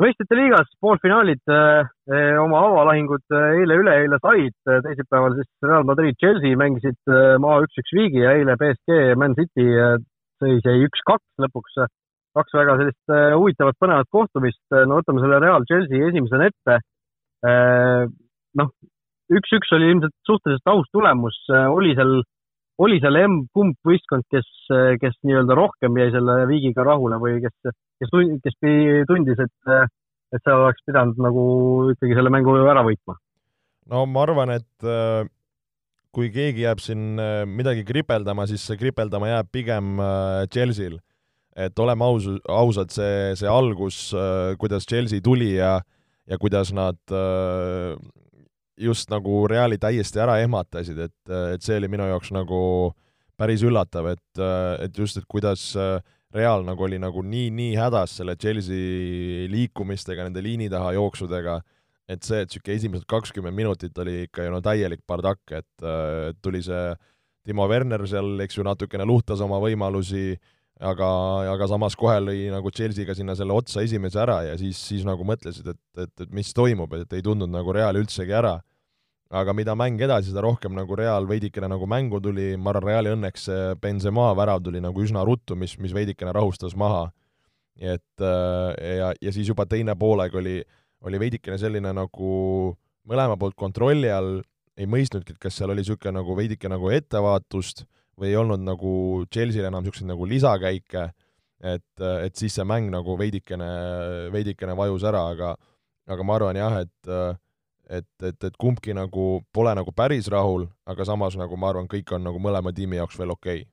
meistrite 0.03 0.35
liigas 0.35 0.71
poolfinaalid 0.83 1.53
eh, 1.53 1.91
eh 2.11 2.39
oma 2.43 2.63
avalahingud 2.69 3.35
eh, 3.37 3.59
eile-üleeile 3.61 4.19
said, 4.25 4.57
teisipäeval 4.87 5.37
siis 5.37 5.51
Real 5.69 5.87
Madrid, 5.87 6.17
Chelsea 6.23 6.59
mängisid 6.59 6.99
eh, 7.13 7.35
maa 7.43 7.61
üks-üks 7.67 7.93
viigi 7.99 8.25
ja 8.25 8.33
eile 8.39 8.57
BSG, 8.61 9.13
Man 9.21 9.37
City 9.39 9.69
sõi 10.43 10.57
see 10.65 10.81
üks-kaks 10.89 11.45
lõpuks. 11.45 11.79
kaks 12.35 12.55
väga 12.57 12.79
sellist 12.81 13.15
huvitavat, 13.37 13.77
põnevat 13.79 14.09
kohtumist, 14.11 14.63
no 14.73 14.99
võtame 14.99 15.23
selle 15.23 15.39
Real 15.45 15.67
Chelsea 15.69 16.09
esimesena 16.09 16.49
ette 16.49 16.79
noh, 18.61 18.71
üks-üks 19.33 19.73
oli 19.77 19.91
ilmselt 19.93 20.15
suhteliselt 20.29 20.71
aus 20.73 20.89
tulemus, 20.93 21.39
oli 21.73 21.95
seal, 21.99 22.21
oli 22.83 23.01
seal 23.03 23.19
emb-kumb 23.23 23.79
võistkond, 23.87 24.27
kes, 24.33 24.49
kes 25.01 25.19
nii-öelda 25.27 25.57
rohkem 25.59 25.97
jäi 26.01 26.13
selle 26.15 26.43
viigiga 26.51 26.85
rahule 26.87 27.21
või 27.23 27.41
kes, 27.45 27.75
kes, 28.03 28.15
kes 28.45 28.59
tundis, 29.09 29.41
et, 29.41 29.75
et 30.33 30.43
seal 30.43 30.67
oleks 30.67 30.85
pidanud 30.89 31.21
nagu 31.23 31.45
ikkagi 31.95 32.19
selle 32.19 32.33
mängu 32.35 32.57
ära 32.65 32.85
võitma? 32.87 33.17
no 33.91 34.05
ma 34.07 34.27
arvan, 34.27 34.53
et 34.59 34.87
äh, 34.87 35.25
kui 36.15 36.31
keegi 36.35 36.67
jääb 36.67 36.83
siin 36.83 37.21
äh, 37.21 37.43
midagi 37.49 37.85
kripeldama, 37.89 38.47
siis 38.51 38.65
see 38.67 38.79
kripeldama 38.81 39.31
jääb 39.33 39.51
pigem 39.55 39.97
äh, 40.01 40.45
Chelsea'l. 40.53 41.01
et 41.57 41.79
oleme 41.79 42.05
aus, 42.07 42.29
ausad, 42.49 42.93
see, 42.95 43.33
see 43.37 43.49
algus, 43.49 44.15
kuidas 44.59 44.87
Chelsea 44.89 45.21
tuli 45.21 45.55
ja 45.59 45.81
ja 46.31 46.39
kuidas 46.39 46.71
nad 46.73 46.97
just 48.81 49.11
nagu 49.13 49.43
Reali 49.51 49.79
täiesti 49.81 50.21
ära 50.23 50.39
ehmatasid, 50.43 50.99
et, 50.99 51.35
et 51.55 51.63
see 51.63 51.77
oli 51.81 51.91
minu 51.93 52.07
jaoks 52.09 52.33
nagu 52.35 52.61
päris 53.39 53.65
üllatav, 53.67 54.13
et, 54.13 54.43
et 54.85 54.99
just, 54.99 55.19
et 55.19 55.29
kuidas 55.29 55.73
Real 56.33 56.65
nagu 56.65 56.87
oli 56.87 56.97
nagu 57.01 57.21
nii, 57.27 57.51
nii 57.53 57.73
hädas 57.77 58.17
selle 58.21 58.39
Chelsea 58.41 59.45
liikumistega, 59.53 60.25
nende 60.25 60.41
liini 60.45 60.71
taha 60.73 60.95
jooksudega, 60.97 61.59
et 62.09 62.25
see, 62.25 62.41
et 62.41 62.49
niisugune 62.49 62.77
esimesed 62.79 63.09
kakskümmend 63.11 63.57
minutit 63.57 63.99
oli 64.01 64.23
ikka 64.27 64.47
ju 64.47 64.55
no 64.55 64.63
täielik 64.65 65.03
bardakk, 65.09 65.43
et 65.53 65.85
äh, 65.85 66.33
tuli 66.43 66.63
see 66.65 66.95
Timo 67.45 67.67
Werner 67.69 68.05
seal, 68.09 68.37
eks 68.45 68.57
ju, 68.57 68.65
natukene 68.65 69.05
luhtas 69.09 69.43
oma 69.45 69.59
võimalusi, 69.63 70.37
aga, 70.83 71.09
aga 71.53 71.69
samas 71.71 71.97
kohe 71.99 72.19
lõi 72.23 72.43
nagu 72.53 72.71
Chelsea'ga 72.75 73.15
sinna 73.17 73.37
selle 73.39 73.55
otsa 73.55 73.85
esimese 73.87 74.21
ära 74.23 74.41
ja 74.49 74.59
siis, 74.61 74.81
siis 74.91 75.07
nagu 75.07 75.25
mõtlesid, 75.27 75.69
et, 75.73 75.81
et, 76.05 76.13
et 76.27 76.35
mis 76.35 76.51
toimub, 76.57 76.93
et 76.99 77.17
ei 77.17 77.25
tundnud 77.25 77.51
nagu 77.53 77.75
Real 77.75 77.99
üldsegi 78.01 78.35
ära. 78.37 78.59
aga 79.33 79.55
mida 79.57 79.73
mäng 79.73 80.01
edasi, 80.05 80.29
seda 80.29 80.43
rohkem 80.45 80.75
nagu 80.77 80.97
Real 80.97 81.25
veidikene 81.29 81.71
nagu 81.73 81.87
mängu 81.89 82.21
tuli, 82.21 82.53
ma 82.57 82.75
arvan, 82.75 82.91
Reali 82.91 83.15
õnneks 83.15 83.47
see 83.49 83.75
Benzema 83.81 84.35
värav 84.37 84.61
tuli 84.63 84.81
nagu 84.81 85.01
üsna 85.01 85.25
ruttu, 85.25 85.57
mis, 85.57 85.79
mis 85.79 85.95
veidikene 85.95 86.35
rahustas 86.37 86.77
maha. 86.77 87.11
et 87.81 88.21
äh, 88.21 88.99
ja, 88.99 89.13
ja 89.21 89.33
siis 89.33 89.49
juba 89.49 89.65
teine 89.67 89.95
poolega 89.97 90.39
oli, 90.39 90.61
oli 91.01 91.19
veidikene 91.19 91.57
selline 91.59 91.95
nagu 91.97 92.77
mõlema 93.09 93.39
poolt 93.39 93.57
kontrolli 93.57 94.11
all, 94.11 94.43
ei 94.77 94.87
mõistnudki, 94.87 95.33
et 95.33 95.39
kas 95.41 95.57
seal 95.57 95.71
oli 95.71 95.81
niisugune 95.81 96.19
nagu 96.19 96.37
veidike 96.37 96.69
nagu 96.69 96.91
ettevaatust 96.91 97.85
või 98.19 98.31
ei 98.31 98.39
olnud 98.39 98.63
nagu 98.65 98.93
Chelsea'l 99.33 99.69
enam 99.69 99.85
niisuguseid 99.85 100.11
nagu 100.11 100.27
lisakäike, 100.29 101.05
et, 101.63 102.05
et 102.27 102.37
siis 102.37 102.55
see 102.59 102.67
mäng 102.69 102.91
nagu 102.93 103.17
veidikene, 103.19 103.71
veidikene 104.35 104.77
vajus 104.79 105.07
ära, 105.09 105.29
aga 105.35 105.55
aga 106.11 106.27
ma 106.27 106.37
arvan 106.37 106.59
jah, 106.59 106.81
et 106.83 107.13
et, 107.93 108.09
et, 108.25 108.45
et 108.49 108.57
kumbki 108.59 108.95
nagu 108.97 109.43
pole 109.55 109.73
nagu 109.77 109.93
päris 109.93 110.29
rahul, 110.33 110.67
aga 110.89 111.05
samas 111.05 111.37
nagu 111.37 111.59
ma 111.61 111.73
arvan, 111.73 111.89
kõik 111.91 112.13
on 112.17 112.25
nagu 112.25 112.41
mõlema 112.41 112.73
tiimi 112.75 112.97
jaoks 112.97 113.19
veel 113.21 113.35
okei 113.35 113.65
okay. 113.65 113.71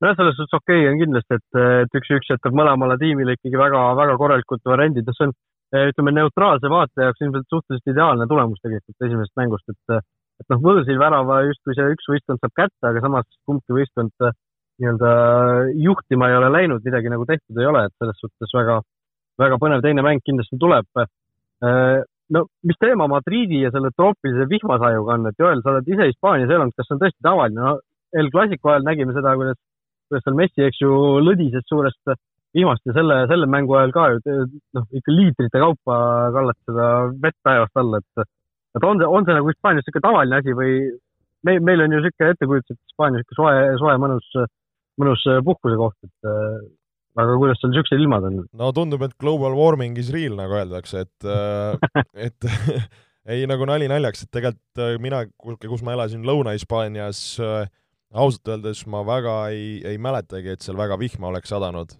nojah, 0.00 0.16
selles 0.20 0.38
suhtes 0.38 0.58
okei 0.60 0.84
okay 0.84 0.92
on 0.92 1.00
kindlasti, 1.02 1.40
et, 1.40 1.58
et 1.84 1.98
üks-üks 2.00 2.30
jätab 2.30 2.56
mõlemale 2.56 2.96
tiimile 3.00 3.36
ikkagi 3.36 3.60
väga, 3.60 3.82
väga 3.98 4.16
korralikud 4.20 4.64
variandid 4.70 5.10
ja 5.10 5.16
see 5.16 5.28
on 5.28 5.34
ütleme, 5.90 6.14
neutraalse 6.14 6.70
vaataja 6.70 7.08
jaoks 7.10 7.24
ilmselt 7.26 7.50
suhteliselt 7.50 7.92
ideaalne 7.94 8.28
tulemus 8.30 8.62
tegelikult 8.62 9.08
esimesest 9.08 9.36
mängust, 9.40 9.74
et 9.74 9.98
et 10.42 10.50
noh, 10.50 10.62
võõrsil 10.64 10.98
värava 11.00 11.42
justkui 11.48 11.76
see 11.76 11.92
üks 11.94 12.08
võistkond 12.10 12.42
saab 12.42 12.54
kätte, 12.58 12.82
aga 12.88 13.02
samas 13.04 13.28
kumbki 13.48 13.76
võistkond 13.76 14.26
äh, 14.26 14.34
nii-öelda 14.82 15.12
juhtima 15.84 16.30
ei 16.30 16.38
ole 16.40 16.50
läinud, 16.50 16.82
midagi 16.86 17.12
nagu 17.12 17.26
tehtud 17.28 17.60
ei 17.60 17.68
ole, 17.70 17.84
et 17.86 17.94
selles 18.00 18.18
suhtes 18.22 18.56
väga, 18.56 18.80
väga 19.40 19.60
põnev 19.62 19.84
teine 19.84 20.02
mäng 20.06 20.24
kindlasti 20.26 20.58
tuleb. 20.60 20.88
Äh, 20.98 22.02
no 22.34 22.46
mis 22.66 22.80
teema 22.82 23.06
Madridi 23.10 23.62
ja 23.62 23.70
selle 23.74 23.92
troopilise 23.94 24.48
vihmasajuga 24.50 25.18
on, 25.18 25.30
et 25.30 25.38
Joel, 25.38 25.62
sa 25.62 25.74
oled 25.74 25.90
ise 25.90 26.10
Hispaanias 26.10 26.50
elanud, 26.50 26.74
kas 26.76 26.88
see 26.88 26.96
on 26.96 27.04
tõesti 27.04 27.26
tavaline? 27.26 27.60
no 27.60 27.78
El 28.14 28.30
Clasico 28.30 28.70
ajal 28.70 28.84
nägime 28.86 29.14
seda, 29.14 29.32
kuidas, 29.38 29.58
kuidas 30.06 30.22
seal 30.22 30.38
Messi, 30.38 30.62
eks 30.62 30.78
ju, 30.82 30.94
lõdises 31.26 31.66
suurest 31.66 32.14
vihmast 32.54 32.84
ja 32.86 32.94
selle, 32.94 33.16
selle 33.30 33.48
mängu 33.50 33.74
ajal 33.74 33.94
ka 33.94 34.04
ju 34.12 34.36
noh, 34.76 34.84
ikka 34.94 35.14
liitrite 35.14 35.62
kaupa 35.62 35.96
kallati 36.36 36.62
seda 36.70 36.88
vett 37.24 37.38
päevast 37.46 37.82
alla, 37.82 37.98
et 37.98 38.28
et 38.74 38.84
on 38.84 39.00
see, 39.00 39.08
on 39.08 39.26
see 39.26 39.36
nagu 39.36 39.50
Hispaanias 39.52 39.84
niisugune 39.84 40.04
tavaline 40.04 40.38
asi 40.40 40.54
või 40.58 40.76
meil, 41.46 41.60
meil 41.64 41.84
on 41.84 41.94
ju 41.94 42.00
niisugune 42.00 42.34
ettekujutus, 42.34 42.74
et 42.74 42.90
Hispaania 42.90 43.20
niisugune 43.20 43.38
soe, 43.38 43.78
soe, 43.82 43.96
mõnus, 44.02 44.30
mõnus 45.00 45.24
puhkusekoht, 45.48 45.96
et 46.08 46.30
äh, 46.30 46.60
aga 47.22 47.38
kuidas 47.40 47.60
seal 47.60 47.72
niisugused 47.72 48.04
ilmad 48.04 48.28
on? 48.28 48.42
no 48.60 48.70
tundub, 48.76 49.04
et 49.06 49.16
global 49.20 49.56
warming 49.58 49.98
is 50.00 50.12
real, 50.14 50.36
nagu 50.40 50.58
öeldakse, 50.60 51.04
et 51.06 51.28
äh, 51.28 52.04
et 52.28 52.48
ei, 53.32 53.44
nagu 53.50 53.68
nali 53.70 53.90
naljaks, 53.90 54.26
et 54.26 54.32
tegelikult 54.34 54.84
äh, 54.86 54.96
mina, 55.02 55.24
kus 55.38 55.84
ma 55.86 55.96
elasin 55.96 56.24
Lõuna-Hispaanias, 56.26 57.26
ausalt 58.14 58.54
öeldes 58.56 58.84
ma 58.90 59.02
väga 59.06 59.36
ei, 59.54 59.78
ei 59.86 60.00
mäletagi, 60.00 60.54
et 60.54 60.64
seal 60.64 60.78
väga 60.78 60.98
vihma 61.00 61.32
oleks 61.32 61.50
sadanud, 61.50 61.96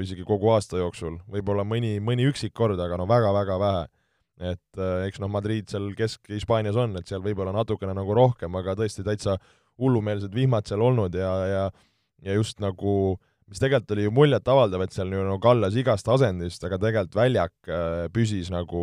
isegi 0.00 0.22
kogu 0.24 0.48
aasta 0.54 0.78
jooksul, 0.80 1.18
võib-olla 1.28 1.66
mõni, 1.68 1.98
mõni 2.00 2.24
üksik 2.30 2.54
kord, 2.56 2.78
aga 2.80 2.96
no 2.96 3.04
väga-väga 3.10 3.58
vähe 3.60 3.82
et 4.40 4.80
äh, 4.80 5.06
eks 5.08 5.20
noh, 5.22 5.30
Madrid 5.32 5.70
seal 5.72 5.92
Kesk-Hispaanias 5.96 6.76
on, 6.80 6.98
et 7.00 7.08
seal 7.08 7.24
võib-olla 7.24 7.54
natukene 7.56 7.94
nagu 7.96 8.16
rohkem, 8.16 8.54
aga 8.60 8.76
tõesti 8.78 9.04
täitsa 9.06 9.38
hullumeelsed 9.80 10.34
vihmad 10.34 10.68
seal 10.68 10.84
olnud 10.84 11.14
ja, 11.16 11.32
ja 11.48 11.64
ja 12.24 12.36
just 12.36 12.60
nagu, 12.62 13.16
mis 13.50 13.60
tegelikult 13.60 13.94
oli 13.96 14.06
ju 14.06 14.14
muljetavaldav, 14.14 14.84
et 14.86 14.94
seal 14.94 15.12
ju 15.12 15.22
nagu 15.26 15.38
kallas 15.42 15.76
igast 15.78 16.08
asendist, 16.10 16.64
aga 16.66 16.78
tegelikult 16.80 17.18
väljak 17.18 17.70
äh, 17.70 18.06
püsis 18.12 18.50
nagu 18.52 18.82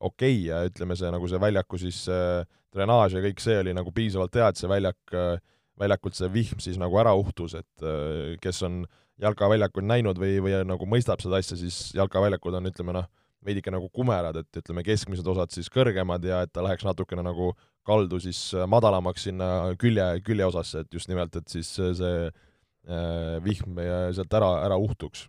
okei 0.00 0.36
okay 0.36 0.48
ja 0.48 0.62
ütleme, 0.68 0.96
see 0.96 1.12
nagu 1.12 1.28
see 1.28 1.40
väljaku 1.40 1.80
siis 1.80 2.02
äh, 2.12 2.44
drenaaž 2.74 3.16
ja 3.16 3.24
kõik 3.24 3.42
see 3.42 3.58
oli 3.60 3.74
nagu 3.76 3.92
piisavalt 3.94 4.36
hea, 4.36 4.50
et 4.50 4.60
see 4.60 4.70
väljak 4.70 5.16
äh,, 5.16 5.38
väljakult 5.80 6.16
see 6.16 6.28
vihm 6.32 6.60
siis 6.60 6.76
nagu 6.80 6.98
ära 7.00 7.14
uhtus, 7.16 7.56
et 7.58 7.86
äh, 7.86 8.36
kes 8.42 8.62
on 8.68 8.82
jalkaväljakut 9.20 9.84
näinud 9.84 10.20
või, 10.20 10.38
või 10.44 10.60
nagu 10.64 10.86
mõistab 10.88 11.20
seda 11.20 11.40
asja, 11.40 11.58
siis 11.60 11.90
jalkaväljakud 11.96 12.56
on, 12.56 12.70
ütleme 12.70 12.96
noh, 12.96 13.08
veidike 13.46 13.72
nagu 13.72 13.88
kumerad, 13.92 14.36
et 14.36 14.60
ütleme, 14.60 14.84
keskmised 14.84 15.26
osad 15.32 15.52
siis 15.54 15.70
kõrgemad 15.72 16.24
ja 16.26 16.42
et 16.44 16.52
ta 16.52 16.64
läheks 16.64 16.84
natukene 16.84 17.24
nagu 17.24 17.52
kaldu 17.86 18.20
siis 18.20 18.38
äh, 18.54 18.66
madalamaks 18.68 19.26
sinna 19.28 19.50
külje, 19.80 20.06
küljeosasse, 20.26 20.84
et 20.84 20.98
just 20.98 21.08
nimelt, 21.10 21.36
et 21.36 21.48
siis 21.52 21.70
see 21.76 22.14
äh, 22.28 23.36
vihm 23.44 23.80
sealt 24.16 24.36
ära, 24.36 24.52
ära 24.66 24.78
uhtuks. 24.80 25.26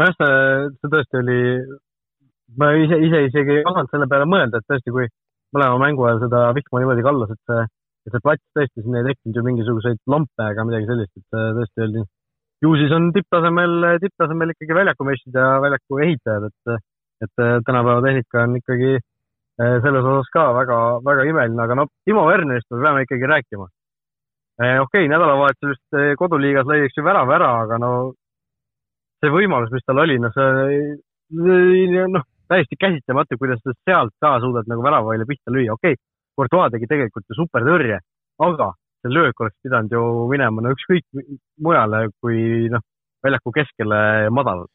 nojah, 0.00 0.16
see, 0.16 0.72
see 0.80 0.92
tõesti 0.92 1.20
oli, 1.22 1.38
ma 2.60 2.72
ise, 2.80 3.00
ise 3.08 3.22
isegi 3.30 3.58
ei 3.60 3.64
osanud 3.64 3.92
selle 3.92 4.08
peale 4.10 4.28
mõelda, 4.28 4.60
et 4.60 4.68
tõesti, 4.72 4.92
kui 4.92 5.08
mõlema 5.56 5.80
mängu 5.80 6.04
ajal 6.08 6.24
seda 6.26 6.42
vihma 6.56 6.82
niimoodi 6.82 7.04
kallas, 7.06 7.32
et 7.32 7.52
see, 7.52 7.64
et 8.08 8.16
see 8.16 8.24
plats 8.24 8.44
tõesti, 8.56 8.82
sinna 8.82 9.00
ei 9.00 9.10
tekkinud 9.10 9.40
ju 9.40 9.46
mingisuguseid 9.46 10.02
lampe 10.12 10.50
ega 10.52 10.68
midagi 10.68 10.88
sellist, 10.90 11.12
et 11.16 11.40
tõesti 11.60 11.88
oli 11.88 12.04
ju 12.64 12.72
siis 12.80 12.92
on 12.96 13.10
tipptasemel, 13.14 13.74
tipptasemel 14.02 14.52
ikkagi 14.54 14.76
väljakumeistrid 14.78 15.36
ja 15.36 15.48
väljaku 15.64 16.00
ehitajad, 16.06 16.48
et, 16.50 16.84
et 17.26 17.44
tänapäeva 17.66 18.04
tehnika 18.04 18.44
on 18.44 18.56
ikkagi 18.60 18.92
eh, 18.96 19.76
selles 19.84 20.04
osas 20.04 20.30
ka 20.32 20.46
väga, 20.56 20.78
väga 21.06 21.26
imeline, 21.30 21.62
aga 21.62 21.78
noh, 21.82 21.90
Timo 22.04 22.26
Wernerist 22.28 22.70
me 22.72 22.82
peame 22.84 23.04
ikkagi 23.06 23.32
rääkima. 23.32 23.68
Eh, 24.62 24.78
okei 24.80 25.04
okay,, 25.04 25.10
nädalavahetusel 25.12 26.00
eh, 26.00 26.14
koduliigas 26.16 26.68
lõi 26.68 26.86
ju 26.88 27.04
värav 27.04 27.32
ära, 27.36 27.50
aga 27.66 27.80
no 27.82 27.90
see 29.20 29.32
võimalus, 29.32 29.72
mis 29.72 29.84
tal 29.84 30.00
oli, 30.00 30.16
noh, 30.20 30.32
see 30.32 32.06
noh, 32.12 32.24
täiesti 32.48 32.78
käsitamatu, 32.80 33.36
kuidas 33.40 33.60
sa 33.64 33.74
sealt 33.84 34.14
ka 34.22 34.36
suudad 34.40 34.68
nagu 34.70 34.84
väravaile 34.84 35.26
pihta 35.28 35.52
lüüa, 35.52 35.76
okei 35.76 35.96
okay,, 35.96 36.02
Courtois 36.36 36.72
tegi 36.72 36.88
tegelikult 36.88 37.24
ju 37.28 37.36
supertõrje, 37.38 37.96
aga 38.44 38.72
see 39.06 39.14
löök 39.14 39.40
oleks 39.40 39.58
pidanud 39.62 39.92
ju 39.92 40.02
minema 40.30 40.64
no 40.64 40.72
ükskõik 40.74 41.04
mujale 41.62 42.08
kui 42.20 42.70
noh, 42.72 42.82
väljaku 43.24 43.52
keskele 43.54 44.00
madalalt. 44.34 44.70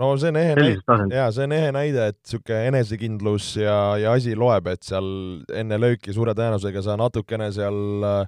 no 0.00 0.14
see 0.18 0.32
on 0.32 0.38
ehe 0.40 0.54
näide, 0.58 1.14
jaa, 1.14 1.28
see 1.34 1.44
on 1.46 1.56
ehe 1.56 1.74
näide, 1.74 2.08
et 2.12 2.18
niisugune 2.22 2.62
enesekindlus 2.70 3.50
ja, 3.60 3.76
ja 4.00 4.16
asi 4.16 4.34
loeb, 4.38 4.72
et 4.72 4.82
seal 4.82 5.06
enne 5.54 5.78
lööki 5.78 6.14
suure 6.16 6.34
tõenäosusega 6.34 6.82
sa 6.82 6.98
natukene 6.98 7.50
seal 7.54 8.08
äh, 8.08 8.26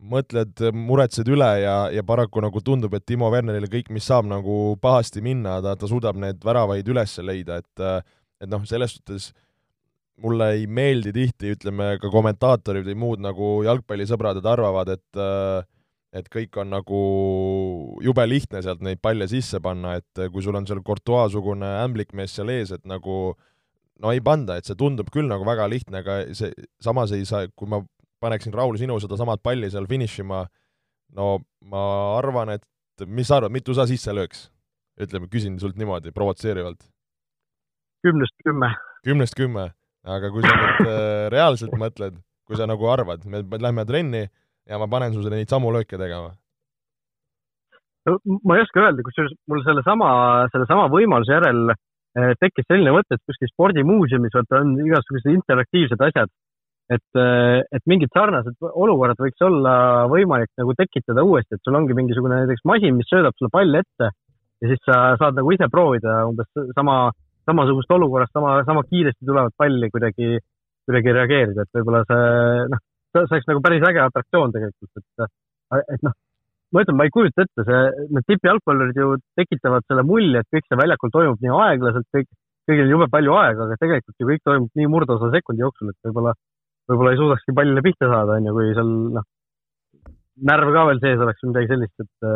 mõtled, 0.00 0.62
muretsed 0.72 1.28
üle 1.28 1.50
ja, 1.60 1.76
ja 1.92 2.04
paraku 2.06 2.40
nagu 2.40 2.62
tundub, 2.64 2.94
et 2.96 3.04
Timo 3.04 3.28
Wernerile 3.32 3.68
kõik, 3.68 3.90
mis 3.92 4.06
saab 4.08 4.30
nagu 4.30 4.78
pahasti 4.80 5.20
minna, 5.24 5.58
ta, 5.64 5.74
ta 5.76 5.90
suudab 5.90 6.16
need 6.20 6.40
väravaid 6.44 6.88
üles 6.88 7.18
leida, 7.24 7.60
et 7.60 7.86
et 8.40 8.48
noh, 8.48 8.62
selles 8.64 8.94
suhtes 8.96 9.26
äh, 9.28 9.49
mulle 10.20 10.52
ei 10.58 10.66
meeldi 10.68 11.12
tihti, 11.16 11.54
ütleme, 11.56 11.94
ka 12.00 12.10
kommentaatorid 12.12 12.86
või 12.90 12.96
muud 13.04 13.22
nagu 13.24 13.60
jalgpallisõbrad, 13.66 14.40
et 14.40 14.48
arvavad, 14.48 14.96
et 14.96 15.22
et 16.10 16.26
kõik 16.26 16.56
on 16.58 16.72
nagu 16.72 17.00
jube 18.02 18.24
lihtne 18.26 18.58
sealt 18.64 18.80
neid 18.82 18.98
palle 19.02 19.28
sisse 19.30 19.60
panna, 19.62 19.94
et 20.00 20.22
kui 20.34 20.42
sul 20.42 20.56
on 20.58 20.66
seal 20.66 20.82
Courtois-sugune 20.86 21.68
ämblikmees 21.84 22.34
seal 22.34 22.50
ees, 22.50 22.72
et 22.74 22.82
nagu 22.88 23.36
no 24.02 24.14
ei 24.14 24.22
panda, 24.24 24.56
et 24.58 24.66
see 24.66 24.78
tundub 24.78 25.12
küll 25.14 25.30
nagu 25.30 25.46
väga 25.46 25.68
lihtne, 25.70 26.02
aga 26.02 26.20
see, 26.34 26.50
samas 26.82 27.14
ei 27.14 27.22
saa, 27.28 27.46
kui 27.54 27.70
ma 27.70 27.82
paneksin, 28.20 28.54
Raul, 28.56 28.78
sinu 28.80 28.98
sedasamat 29.00 29.42
palli 29.44 29.70
seal 29.70 29.86
finišima, 29.90 30.44
no 31.16 31.28
ma 31.70 31.84
arvan, 32.18 32.56
et 32.56 33.06
mis 33.06 33.30
sa 33.30 33.38
arvad, 33.38 33.54
mitu 33.54 33.76
sa 33.76 33.88
sisse 33.90 34.14
lööks? 34.14 34.48
ütleme, 35.00 35.30
küsin 35.32 35.54
sult 35.56 35.78
niimoodi 35.80 36.12
provotseerivalt. 36.12 36.82
kümnest 38.04 38.34
kümme. 38.44 38.74
kümnest 39.06 39.38
kümme? 39.38 39.70
Aga 40.08 40.30
kui 40.32 40.44
sa 40.44 40.52
nüüd 40.56 40.86
äh, 40.86 41.24
reaalselt 41.32 41.74
mõtled, 41.78 42.20
kui 42.48 42.58
sa 42.58 42.68
nagu 42.68 42.88
arvad, 42.90 43.24
me 43.28 43.42
lähme 43.60 43.84
trenni 43.88 44.24
ja 44.68 44.78
ma 44.80 44.88
panen 44.90 45.14
sulle 45.14 45.32
neid 45.34 45.50
samu 45.50 45.72
lööke 45.74 45.98
tegema? 46.00 46.32
no 48.08 48.16
ma 48.48 48.56
ei 48.56 48.64
oska 48.64 48.80
öelda, 48.80 49.04
kusjuures 49.04 49.34
mul 49.50 49.64
sellesama, 49.66 50.10
sellesama 50.54 50.86
võimaluse 50.92 51.34
järel 51.36 51.74
äh, 51.74 52.32
tekkis 52.40 52.68
selline 52.68 52.94
mõte, 52.96 53.16
et 53.16 53.24
kuskil 53.28 53.50
spordimuuseumis 53.52 54.36
vaata 54.38 54.62
on 54.64 54.78
igasugused 54.86 55.34
interaktiivsed 55.34 56.06
asjad, 56.08 56.32
et, 56.96 57.20
äh, 57.20 57.60
et 57.76 57.84
mingid 57.90 58.12
sarnased 58.16 58.56
olukorrad 58.70 59.20
võiks 59.20 59.44
olla 59.46 59.74
võimalik 60.10 60.50
nagu 60.58 60.74
tekitada 60.78 61.26
uuesti, 61.28 61.58
et 61.58 61.64
sul 61.66 61.76
ongi 61.76 61.96
mingisugune 61.98 62.40
näiteks 62.40 62.64
masin, 62.72 62.96
mis 62.96 63.10
söödab 63.12 63.36
sulle 63.36 63.52
palli 63.52 63.84
ette 63.84 64.10
ja 64.60 64.72
siis 64.72 64.80
sa 64.84 65.00
saad 65.20 65.36
nagu 65.38 65.52
ise 65.54 65.68
proovida 65.72 66.22
umbes 66.28 66.48
sama 66.76 67.10
samasugust 67.50 67.92
olukorrast 67.98 68.32
sama, 68.36 68.56
sama 68.68 68.86
kiiresti 68.88 69.26
tulevat 69.26 69.54
palli 69.58 69.90
kuidagi, 69.92 70.38
kuidagi 70.88 71.14
reageerida, 71.18 71.66
et 71.66 71.78
võib-olla 71.78 72.02
see, 72.08 72.66
noh, 72.72 72.82
see 73.12 73.26
oleks 73.26 73.50
nagu 73.50 73.62
päris 73.66 73.86
äge 73.90 74.02
atraktsioon 74.06 74.54
tegelikult, 74.56 75.02
et, 75.02 75.32
et 75.82 76.04
noh, 76.06 76.16
ma 76.70 76.84
ütlen, 76.84 76.98
ma 76.98 77.06
ei 77.06 77.14
kujuta 77.14 77.44
ette, 77.46 77.66
see, 77.66 77.80
need 78.14 78.28
tippjalgpallurid 78.30 79.00
ju 79.00 79.16
tekitavad 79.38 79.86
selle 79.90 80.04
mulje, 80.06 80.42
et 80.42 80.54
kõik 80.54 80.68
see 80.68 80.78
väljakul 80.78 81.12
toimub 81.14 81.42
nii 81.42 81.56
aeglaselt, 81.56 82.06
kõik, 82.14 82.30
kõigil 82.70 82.86
on 82.86 82.94
jube 82.94 83.10
palju 83.10 83.36
aega, 83.40 83.66
aga 83.66 83.78
tegelikult 83.80 84.22
ju 84.22 84.30
kõik 84.30 84.44
toimub 84.46 84.78
nii 84.78 84.90
murdosa 84.92 85.32
sekundi 85.34 85.64
jooksul, 85.64 85.90
et 85.90 86.08
võib-olla, 86.08 86.34
võib-olla 86.90 87.14
ei 87.14 87.20
suudakski 87.20 87.56
pallile 87.56 87.84
pihta 87.86 88.10
saada, 88.10 88.38
on 88.38 88.50
ju, 88.50 88.56
kui 88.58 88.74
seal 88.78 88.92
noh, 89.16 89.26
närv 90.50 90.70
ka 90.76 90.86
veel 90.90 91.02
sees 91.02 91.24
oleks 91.24 91.42
või 91.42 91.52
midagi 91.52 91.72
sellist, 91.74 92.04
et, 92.04 92.28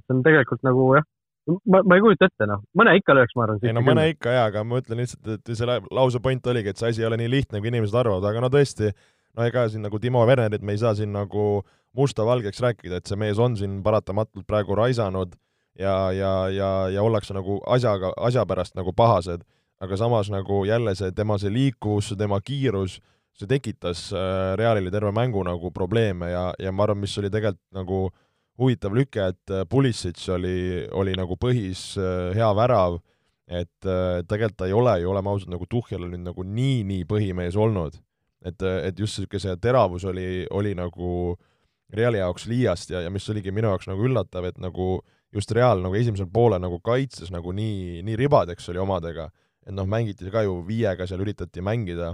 see 0.00 0.16
on 0.16 0.24
tegelikult 0.26 0.64
nagu 0.66 0.88
jah, 0.96 1.06
ma, 1.46 1.82
ma 1.82 1.96
ei 1.96 2.02
kujuta 2.04 2.28
ette, 2.28 2.48
noh, 2.48 2.62
mõne 2.78 2.94
ikka 2.98 3.16
lööks, 3.16 3.34
ma 3.36 3.46
arvan. 3.46 3.60
ei 3.64 3.74
no 3.76 3.82
mõne 3.84 4.06
ikka 4.12 4.32
jaa, 4.34 4.48
aga 4.50 4.64
ma 4.66 4.80
ütlen 4.80 5.02
lihtsalt, 5.02 5.30
et 5.36 5.54
selle 5.58 5.78
lause 5.94 6.20
point 6.24 6.50
oligi, 6.50 6.72
et 6.72 6.80
see 6.80 6.92
asi 6.92 7.04
ei 7.04 7.08
ole 7.08 7.18
nii 7.20 7.30
lihtne, 7.32 7.60
kui 7.60 7.72
inimesed 7.72 7.96
arvavad, 8.00 8.26
aga 8.30 8.44
no 8.44 8.50
tõesti, 8.52 8.90
no 9.36 9.46
ega 9.48 9.66
siin 9.70 9.84
nagu 9.84 10.00
Timo 10.00 10.24
Wernerit 10.28 10.64
me 10.64 10.76
ei 10.76 10.80
saa 10.80 10.94
siin 10.96 11.12
nagu 11.14 11.64
musta-valgeks 11.94 12.62
rääkida, 12.64 13.00
et 13.00 13.10
see 13.10 13.20
mees 13.20 13.40
on 13.42 13.58
siin 13.58 13.80
paratamatult 13.84 14.46
praegu 14.48 14.76
raisanud 14.78 15.36
ja, 15.78 16.12
ja, 16.16 16.32
ja, 16.50 16.70
ja 16.94 17.04
ollakse 17.04 17.36
nagu 17.36 17.60
asjaga, 17.70 18.14
asja 18.16 18.46
pärast 18.48 18.78
nagu 18.78 18.94
pahased, 18.96 19.44
aga 19.84 19.98
samas 20.00 20.30
nagu 20.32 20.64
jälle 20.66 20.96
see 20.98 21.12
tema 21.14 21.38
see 21.38 21.52
liikuvus, 21.52 22.14
tema 22.18 22.40
kiirus, 22.40 22.98
see 23.34 23.50
tekitas 23.50 24.08
äh, 24.14 24.54
Realile 24.58 24.90
terve 24.94 25.12
mängu 25.14 25.42
nagu 25.46 25.70
probleeme 25.74 26.30
ja, 26.30 26.52
ja 26.58 26.72
ma 26.72 26.86
arvan, 26.86 27.02
mis 27.02 27.18
oli 27.18 27.30
tegelikult 27.30 27.62
nagu 27.74 28.04
äh, 28.06 28.20
huvitav 28.60 28.94
lüke, 28.94 29.30
et 29.32 29.50
äh, 29.50 29.64
Pulisic 29.68 30.20
oli, 30.32 30.84
oli 30.94 31.14
nagu 31.18 31.36
põhis 31.40 31.94
äh, 31.98 32.34
hea 32.36 32.50
värav, 32.56 33.00
et 33.50 33.88
äh, 33.88 34.22
tegelikult 34.28 34.58
ta 34.60 34.68
ei 34.68 34.76
ole 34.76 34.98
ju, 35.02 35.10
oleme 35.10 35.32
ausad, 35.32 35.50
nagu 35.52 35.66
Tuhhel 35.70 36.06
on 36.06 36.14
nüüd 36.14 36.24
nagu 36.24 36.46
nii-nii 36.46 37.04
põhimees 37.08 37.58
olnud. 37.58 37.98
et, 38.44 38.60
et 38.60 38.98
just 39.00 39.16
niisugune 39.16 39.40
see 39.40 39.56
teravus 39.56 40.04
oli, 40.04 40.44
oli 40.52 40.74
nagu 40.76 41.34
Reali 41.94 42.18
jaoks 42.18 42.44
liiast 42.46 42.90
ja, 42.90 43.00
ja 43.00 43.10
mis 43.10 43.24
oligi 43.32 43.52
minu 43.52 43.70
jaoks 43.70 43.88
nagu 43.88 44.04
üllatav, 44.04 44.44
et 44.44 44.58
nagu 44.60 44.98
just 45.32 45.52
Real 45.56 45.80
nagu 45.80 45.96
esimesel 45.96 46.28
poolel 46.28 46.60
nagu 46.60 46.76
kaitses 46.84 47.32
nagu 47.32 47.52
nii, 47.56 48.02
nii 48.04 48.18
ribadeks 48.20 48.68
oli 48.68 48.82
omadega, 48.82 49.30
et 49.64 49.72
noh, 49.72 49.88
mängiti 49.88 50.28
ka 50.32 50.42
ju 50.44 50.58
viiega 50.66 51.06
seal 51.08 51.24
üritati 51.24 51.64
mängida, 51.64 52.12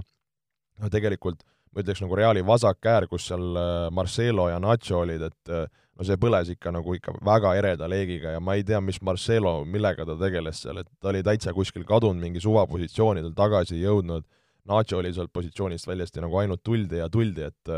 no 0.78 0.90
tegelikult 0.92 1.42
ma 1.75 1.82
ütleks 1.82 2.02
nagu 2.02 2.18
Reali 2.18 2.47
vasak 2.47 2.87
äär, 2.87 3.09
kus 3.11 3.26
seal 3.30 3.59
Marcelo 3.94 4.49
ja 4.50 4.62
Nacho 4.62 5.02
olid, 5.02 5.26
et 5.26 5.54
no 5.99 6.06
see 6.06 6.18
põles 6.20 6.50
ikka 6.54 6.73
nagu 6.75 6.94
ikka 6.97 7.14
väga 7.26 7.54
ereda 7.59 7.88
leegiga 7.90 8.35
ja 8.37 8.42
ma 8.42 8.56
ei 8.59 8.64
tea, 8.66 8.80
mis 8.85 9.00
Marcelo, 9.04 9.61
millega 9.64 10.06
ta 10.09 10.16
tegeles 10.20 10.62
seal, 10.64 10.82
et 10.82 10.88
ta 11.00 11.11
oli 11.12 11.23
täitsa 11.26 11.54
kuskil 11.56 11.85
kadunud 11.88 12.23
mingi 12.23 12.42
suvapositsioonidel, 12.42 13.35
tagasi 13.37 13.78
ei 13.78 13.87
jõudnud, 13.87 14.26
Nacho 14.70 14.99
oli 15.00 15.09
sealt 15.16 15.32
positsioonist 15.32 15.88
väljasti 15.88 16.20
nagu 16.20 16.37
ainult 16.37 16.61
tuldi 16.62 17.00
ja 17.00 17.09
tuldi, 17.11 17.49
et 17.49 17.75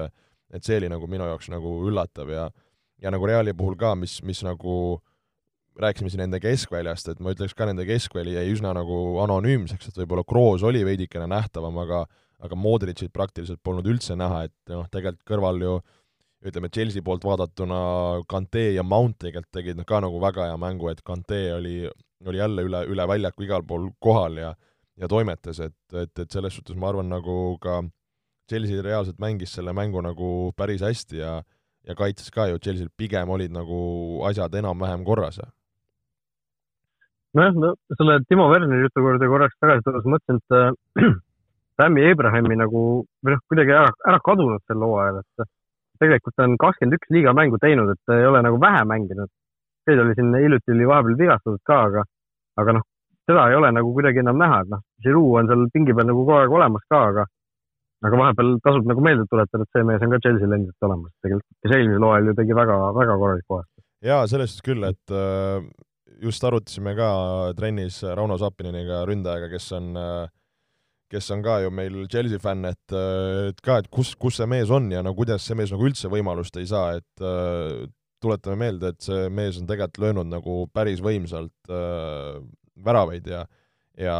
et 0.52 0.66
see 0.66 0.76
oli 0.76 0.90
nagu 0.92 1.06
minu 1.08 1.24
jaoks 1.24 1.48
nagu 1.48 1.78
üllatav 1.88 2.28
ja 2.28 2.50
ja 3.02 3.10
nagu 3.10 3.26
Reali 3.26 3.54
puhul 3.56 3.78
ka, 3.78 3.94
mis, 3.98 4.18
mis 4.22 4.42
nagu 4.44 4.74
rääkisime 5.80 6.10
siin 6.12 6.20
nende 6.26 6.38
keskväljast, 6.42 7.08
et 7.08 7.22
ma 7.22 7.32
ütleks 7.32 7.54
ka, 7.56 7.66
nende 7.66 7.86
keskväli 7.88 8.34
jäi 8.36 8.50
üsna 8.52 8.74
nagu 8.76 8.98
anonüümseks, 9.24 9.88
et 9.88 10.02
võib-olla 10.02 10.26
Kroos 10.28 10.62
oli 10.66 10.84
veidikene 10.86 11.30
nähtavam, 11.30 11.80
aga 11.82 12.04
aga 12.42 12.56
Modricit 12.58 13.12
praktiliselt 13.14 13.60
polnud 13.62 13.86
üldse 13.86 14.16
näha, 14.18 14.48
et 14.48 14.70
noh, 14.74 14.88
tegelikult 14.90 15.22
kõrval 15.30 15.60
ju 15.62 15.74
äh, 15.78 16.01
ütleme, 16.42 16.70
Chelsea 16.74 17.04
poolt 17.04 17.24
vaadatuna 17.24 17.78
Kante 18.28 18.72
ja 18.74 18.82
Mount 18.82 19.18
tegelikult 19.22 19.54
tegid 19.54 19.78
noh, 19.78 19.86
ka 19.86 20.00
nagu 20.02 20.20
väga 20.22 20.50
hea 20.50 20.58
mängu, 20.60 20.90
et 20.90 21.02
Kante 21.06 21.40
oli, 21.54 21.76
oli 22.26 22.40
jälle 22.40 22.66
üle, 22.66 22.84
üle 22.90 23.08
väljaku 23.08 23.46
igal 23.46 23.66
pool 23.66 23.90
kohal 24.02 24.40
ja 24.42 24.52
ja 25.00 25.08
toimetas, 25.08 25.58
et, 25.64 25.78
et, 25.96 26.12
et 26.18 26.30
selles 26.30 26.52
suhtes 26.52 26.76
ma 26.76 26.90
arvan, 26.90 27.08
nagu 27.08 27.56
ka 27.62 27.80
Chelsea 28.50 28.82
reaalselt 28.84 29.18
mängis 29.22 29.54
selle 29.56 29.72
mängu 29.72 30.02
nagu 30.04 30.28
päris 30.56 30.82
hästi 30.84 31.22
ja 31.22 31.40
ja 31.88 31.96
kaitses 31.98 32.30
ka 32.30 32.46
ju, 32.46 32.60
Chelsea'l 32.62 32.90
pigem 32.96 33.30
olid 33.34 33.50
nagu 33.50 34.22
asjad 34.28 34.54
enam-vähem 34.54 35.04
korras. 35.04 35.40
nojah, 37.34 37.54
no 37.56 37.74
selle 37.96 38.20
Timo 38.28 38.48
Werneri 38.52 38.84
jutu 38.84 39.02
juurde 39.02 39.26
korraks 39.26 39.56
tagasi 39.60 39.82
tulles 39.86 40.06
mõtlesin, 40.14 40.38
et 40.38 40.56
äh, 40.58 41.16
Tammy 41.80 42.04
Abrahami 42.10 42.58
nagu 42.60 42.82
või 43.24 43.34
noh, 43.34 43.42
kuidagi 43.48 43.74
ära, 43.74 43.90
ära 44.06 44.20
kadunud 44.22 44.62
sel 44.68 44.84
hooajal, 44.84 45.22
et 45.22 45.48
tegelikult 46.02 46.42
on 46.44 46.56
kakskümmend 46.60 46.98
üks 46.98 47.12
liigamängu 47.14 47.60
teinud, 47.62 47.92
et 47.94 48.00
ta 48.06 48.18
ei 48.18 48.26
ole 48.28 48.42
nagu 48.44 48.58
vähe 48.60 48.82
mänginud. 48.92 49.30
see 49.82 49.98
oli 49.98 50.14
siin 50.14 50.34
hiljuti 50.38 50.70
oli 50.74 50.86
vahepeal 50.86 51.16
vigastatud 51.18 51.62
ka, 51.66 51.78
aga, 51.88 52.02
aga 52.62 52.74
noh, 52.76 52.84
seda 53.26 53.48
ei 53.50 53.56
ole 53.58 53.72
nagu 53.74 53.90
kuidagi 53.96 54.20
enam 54.22 54.38
näha, 54.38 54.60
et 54.62 54.70
noh, 54.70 54.82
Giroud 55.02 55.38
on 55.40 55.48
seal 55.50 55.64
pingi 55.74 55.96
peal 55.98 56.06
nagu 56.10 56.22
kogu 56.22 56.36
aeg 56.38 56.54
olemas 56.58 56.84
ka, 56.90 57.00
aga 57.10 57.24
aga 58.06 58.18
vahepeal 58.18 58.52
tasub 58.66 58.86
nagu 58.90 59.02
meelde 59.04 59.26
tuletada, 59.30 59.66
et 59.66 59.76
see 59.76 59.86
mees 59.86 60.02
on 60.02 60.14
ka 60.14 60.20
Chelsea'l 60.24 60.56
endiselt 60.56 60.86
olemas 60.88 61.12
tegelikult, 61.22 61.48
kes 61.62 61.74
eelmisel 61.76 62.06
hooajal 62.06 62.30
ju 62.30 62.36
tegi 62.40 62.58
väga, 62.58 62.76
väga 62.98 63.16
korralikku 63.22 63.56
hooaega. 63.56 63.84
jaa, 64.10 64.22
selles 64.30 64.54
suhtes 64.54 64.66
küll, 64.68 64.86
et 64.88 65.14
äh, 65.14 65.66
just 66.22 66.46
arutasime 66.46 66.94
ka 66.98 67.10
trennis 67.58 68.00
Rauno 68.18 68.38
Zappininiga, 68.42 69.02
ründajaga, 69.08 69.50
kes 69.54 69.68
on 69.78 69.92
äh, 69.98 70.30
kes 71.12 71.30
on 71.34 71.42
ka 71.44 71.58
ju 71.60 71.72
meil 71.74 71.96
Chelsea 72.10 72.40
fänn, 72.40 72.64
et, 72.70 72.94
et 73.50 73.58
ka, 73.64 73.80
et 73.82 73.88
kus, 73.92 74.14
kus 74.16 74.40
see 74.40 74.48
mees 74.48 74.72
on 74.72 74.88
ja 74.92 75.02
no 75.04 75.12
kuidas 75.16 75.44
see 75.44 75.56
mees 75.58 75.72
nagu 75.74 75.84
üldse 75.88 76.10
võimalust 76.12 76.56
ei 76.60 76.68
saa, 76.70 76.96
et 77.00 77.24
äh, 77.24 77.84
tuletame 78.22 78.56
meelde, 78.64 78.92
et 78.94 79.04
see 79.04 79.26
mees 79.34 79.58
on 79.60 79.68
tegelikult 79.68 80.00
löönud 80.06 80.30
nagu 80.32 80.62
päris 80.72 81.02
võimsalt 81.04 81.72
äh, 81.72 82.38
väravaid 82.84 83.28
ja 83.28 83.44
ja, 83.98 84.16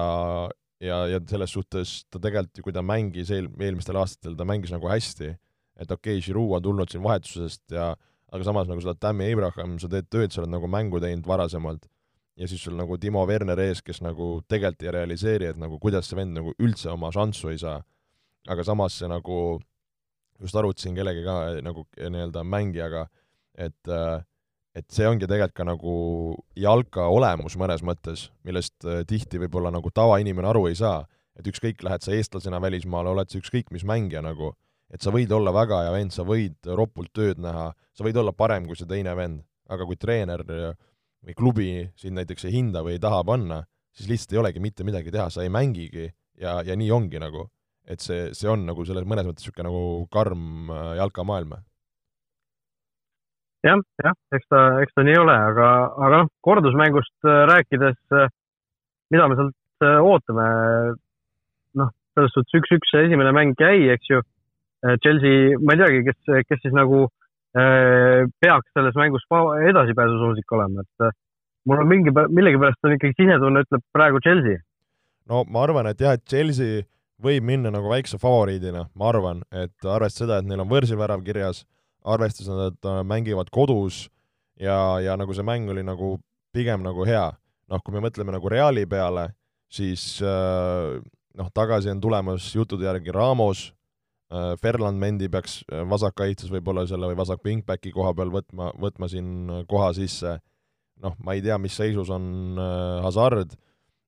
ja, 0.84 0.98
ja 1.08 1.20
selles 1.28 1.54
suhtes 1.56 2.02
ta 2.12 2.20
tegelikult 2.20 2.60
ju, 2.60 2.66
kui 2.66 2.76
ta 2.76 2.84
mängis 2.84 3.32
eel-, 3.32 3.48
eelmistel 3.56 3.96
aastatel, 3.96 4.36
ta 4.36 4.44
mängis 4.48 4.74
nagu 4.74 4.90
hästi, 4.90 5.32
et 5.80 5.88
okei 5.88 6.18
okay,, 6.18 6.24
Giroud 6.26 6.58
on 6.58 6.66
tulnud 6.66 6.92
siin 6.92 7.04
vahetusest 7.04 7.72
ja 7.72 7.94
aga 8.32 8.44
samas 8.44 8.68
nagu 8.68 8.84
sa 8.84 8.92
oled 8.92 9.00
Tammy 9.00 9.30
Abraham, 9.32 9.78
sa 9.80 9.88
teed 9.92 10.08
tööd, 10.12 10.32
sa 10.32 10.42
oled 10.42 10.52
nagu 10.52 10.68
mängu 10.68 11.00
teinud 11.00 11.24
varasemalt 11.28 11.88
ja 12.36 12.48
siis 12.48 12.62
sul 12.64 12.76
nagu 12.78 12.96
Timo 12.98 13.24
Werner 13.28 13.60
ees, 13.60 13.82
kes 13.84 14.00
nagu 14.04 14.40
tegelikult 14.48 14.86
ei 14.86 14.94
realiseeri, 14.96 15.50
et 15.52 15.60
nagu 15.60 15.78
kuidas 15.82 16.08
see 16.08 16.18
vend 16.18 16.36
nagu 16.38 16.54
üldse 16.62 16.90
oma 16.92 17.12
šanssu 17.12 17.52
ei 17.52 17.60
saa. 17.60 17.82
aga 18.48 18.64
samas 18.66 18.96
see 18.98 19.06
nagu, 19.06 19.60
just 20.42 20.56
arutasin 20.58 20.96
kellegi 20.96 21.22
ka 21.22 21.34
nagu 21.62 21.84
nii-öelda 21.94 22.42
mängijaga, 22.42 23.06
et 23.54 23.90
et 24.72 24.88
see 24.88 25.06
ongi 25.06 25.28
tegelikult 25.28 25.54
ka 25.54 25.64
nagu 25.68 25.94
jalka 26.56 27.06
olemus 27.12 27.58
mõnes 27.60 27.84
mõttes, 27.84 28.30
millest 28.42 28.86
tihti 29.06 29.38
võib-olla 29.38 29.70
nagu 29.70 29.90
tavainimene 29.92 30.48
aru 30.48 30.66
ei 30.70 30.74
saa, 30.74 31.04
et 31.36 31.46
ükskõik, 31.46 31.84
lähed 31.84 32.02
sa 32.02 32.14
eestlasena 32.16 32.60
välismaale, 32.60 33.12
oled 33.12 33.28
sa 33.28 33.38
ükskõik 33.38 33.70
mis 33.70 33.84
mängija 33.84 34.24
nagu, 34.24 34.54
et 34.92 35.04
sa 35.04 35.12
võid 35.12 35.30
olla 35.32 35.52
väga 35.52 35.84
hea 35.84 35.92
vend, 35.92 36.12
sa 36.16 36.24
võid 36.24 36.72
ropult 36.76 37.12
tööd 37.12 37.40
näha, 37.40 37.70
sa 37.92 38.04
võid 38.04 38.16
olla 38.16 38.32
parem 38.32 38.66
kui 38.66 38.76
see 38.76 38.88
teine 38.88 39.14
vend, 39.16 39.44
aga 39.68 39.86
kui 39.88 40.00
treener 40.00 40.42
või 41.26 41.36
klubi 41.38 41.70
sind 41.98 42.18
näiteks 42.18 42.46
ei 42.48 42.56
hinda 42.56 42.82
või 42.84 42.96
ei 42.96 43.02
taha 43.02 43.22
panna, 43.26 43.62
siis 43.94 44.10
lihtsalt 44.10 44.34
ei 44.34 44.42
olegi 44.42 44.62
mitte 44.62 44.86
midagi 44.86 45.12
teha, 45.14 45.28
sa 45.30 45.44
ei 45.44 45.52
mängigi 45.52 46.08
ja, 46.40 46.60
ja 46.66 46.76
nii 46.78 46.90
ongi 46.94 47.20
nagu. 47.22 47.48
et 47.82 47.98
see, 47.98 48.28
see 48.30 48.46
on 48.46 48.60
nagu 48.62 48.84
selles 48.86 49.02
mõnes 49.10 49.26
mõttes 49.26 49.42
niisugune 49.42 49.66
nagu 49.66 50.06
karm 50.14 50.70
äh, 50.70 50.92
jalkamaailm. 51.00 51.56
jah, 53.66 53.80
jah, 54.04 54.14
eks 54.36 54.46
ta, 54.50 54.60
eks 54.82 54.94
ta 54.94 55.06
nii 55.06 55.18
ole, 55.18 55.34
aga, 55.50 55.70
aga 55.98 56.20
noh, 56.22 56.30
kordusmängust 56.46 57.26
äh, 57.26 57.42
rääkides, 57.50 57.98
äh, 58.14 58.30
mida 59.10 59.26
me 59.28 59.38
sealt 59.38 59.58
ootame, 59.82 60.44
noh, 61.74 61.88
selles 62.14 62.30
suhtes 62.36 62.54
üks-üks 62.60 62.92
see 62.94 63.08
esimene 63.08 63.32
mäng 63.34 63.58
jäi, 63.58 63.88
eks 63.90 64.12
ju. 64.12 64.20
Chelsea, 65.02 65.56
ma 65.62 65.74
ei 65.74 65.80
teagi, 65.80 65.98
kes, 66.06 66.30
kes 66.46 66.60
siis 66.62 66.74
nagu 66.74 67.00
äh, 67.04 67.21
peaks 67.52 68.72
selles 68.72 68.96
mängus 68.96 69.24
edasipääsusoosik 69.68 70.52
olema, 70.52 70.80
et 70.80 71.06
äh, 71.06 71.12
mul 71.68 71.82
on 71.82 71.88
mingi, 71.88 72.12
millegipärast 72.12 72.88
on 72.88 72.96
ikkagi 72.96 73.16
sisetunne 73.18 73.64
ütleb 73.66 73.84
praegu 73.92 74.22
Chelsea. 74.24 74.62
no 75.28 75.44
ma 75.44 75.66
arvan, 75.66 75.86
et 75.86 76.00
jah, 76.00 76.16
et 76.16 76.24
Chelsea 76.24 76.86
võib 77.22 77.44
minna 77.44 77.70
nagu 77.70 77.90
väikse 77.92 78.18
favoriidina, 78.18 78.86
ma 78.94 79.08
arvan, 79.10 79.44
et 79.52 79.84
arvestades 79.84 80.24
seda, 80.24 80.40
et 80.40 80.48
neil 80.48 80.64
on 80.64 80.70
võõrsilvärav 80.70 81.22
kirjas, 81.26 81.66
arvestades, 82.04 82.48
et 82.48 82.56
nad 82.56 82.90
äh, 82.90 83.04
mängivad 83.04 83.52
kodus 83.52 84.08
ja, 84.58 84.98
ja 85.04 85.16
nagu 85.20 85.36
see 85.36 85.46
mäng 85.46 85.70
oli 85.70 85.84
nagu 85.84 86.16
pigem 86.52 86.82
nagu 86.82 87.04
hea, 87.08 87.28
noh, 87.68 87.84
kui 87.84 87.94
me 87.94 88.02
mõtleme 88.04 88.32
nagu 88.32 88.48
Reali 88.48 88.86
peale, 88.88 89.28
siis 89.72 90.20
noh, 90.20 91.48
tagasi 91.54 91.88
on 91.88 92.00
tulemas 92.00 92.50
juttude 92.52 92.84
järgi 92.84 93.12
Ramos, 93.14 93.70
Äh, 93.70 93.81
Ferland 94.60 95.00
Mendi 95.00 95.28
peaks 95.32 95.60
äh, 95.68 95.82
vasakkaitses 95.88 96.52
võib-olla 96.52 96.86
selle 96.88 97.10
või 97.10 97.18
vasak 97.18 97.44
wingbacki 97.46 97.92
koha 97.94 98.14
peal 98.16 98.32
võtma, 98.32 98.70
võtma 98.80 99.08
siin 99.12 99.50
äh, 99.50 99.64
koha 99.70 99.92
sisse, 99.96 100.38
noh, 101.02 101.16
ma 101.24 101.36
ei 101.36 101.42
tea, 101.44 101.58
mis 101.58 101.74
seisus 101.76 102.12
on 102.14 102.58
Hazard, 103.02 103.56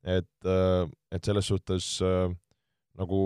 et, 0.07 0.47
et 0.47 1.27
selles 1.27 1.49
suhtes 1.49 1.87
nagu 2.05 3.21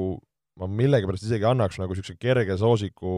ma 0.59 0.69
millegipärast 0.71 1.27
isegi 1.27 1.47
annaks 1.47 1.79
nagu 1.79 1.95
niisuguse 1.95 2.17
kerge 2.21 2.57
soosiku 2.59 3.13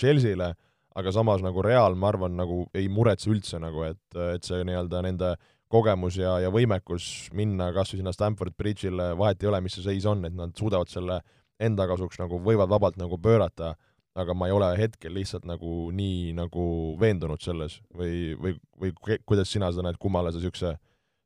Chelsea'le, 0.00 0.52
aga 0.98 1.12
samas 1.14 1.44
nagu 1.44 1.62
Real, 1.64 1.94
ma 1.96 2.10
arvan, 2.10 2.34
nagu 2.36 2.66
ei 2.76 2.88
muretse 2.92 3.30
üldse 3.32 3.60
nagu, 3.62 3.86
et, 3.88 4.02
et 4.34 4.44
see 4.44 4.60
nii-öelda 4.68 5.04
nende 5.06 5.34
kogemus 5.72 6.18
ja, 6.20 6.34
ja 6.42 6.50
võimekus 6.52 7.30
minna 7.36 7.70
kas 7.72 7.94
või 7.94 8.02
sinna 8.02 8.12
Stamford 8.12 8.56
Bridge'ile, 8.58 9.12
vahet 9.16 9.40
ei 9.40 9.48
ole, 9.48 9.62
mis 9.64 9.78
see 9.78 9.86
seis 9.86 10.08
on, 10.08 10.26
et 10.28 10.36
nad 10.36 10.52
suudavad 10.58 10.92
selle 10.92 11.22
enda 11.62 11.86
kasuks 11.90 12.20
nagu 12.20 12.40
võivad 12.42 12.70
vabalt 12.72 12.98
nagu 13.00 13.18
pöörata, 13.22 13.74
aga 14.18 14.34
ma 14.36 14.48
ei 14.48 14.56
ole 14.56 14.68
hetkel 14.76 15.14
lihtsalt 15.16 15.46
nagu 15.48 15.88
nii 15.94 16.34
nagu 16.36 16.64
veendunud 17.00 17.40
selles 17.40 17.78
või, 17.96 18.34
või, 18.36 18.56
või 18.80 18.92
kuidas 19.24 19.52
sina 19.52 19.70
seda 19.72 19.86
näed, 19.88 20.00
kummale 20.02 20.32
sa 20.32 20.40
niisuguse 20.40 20.76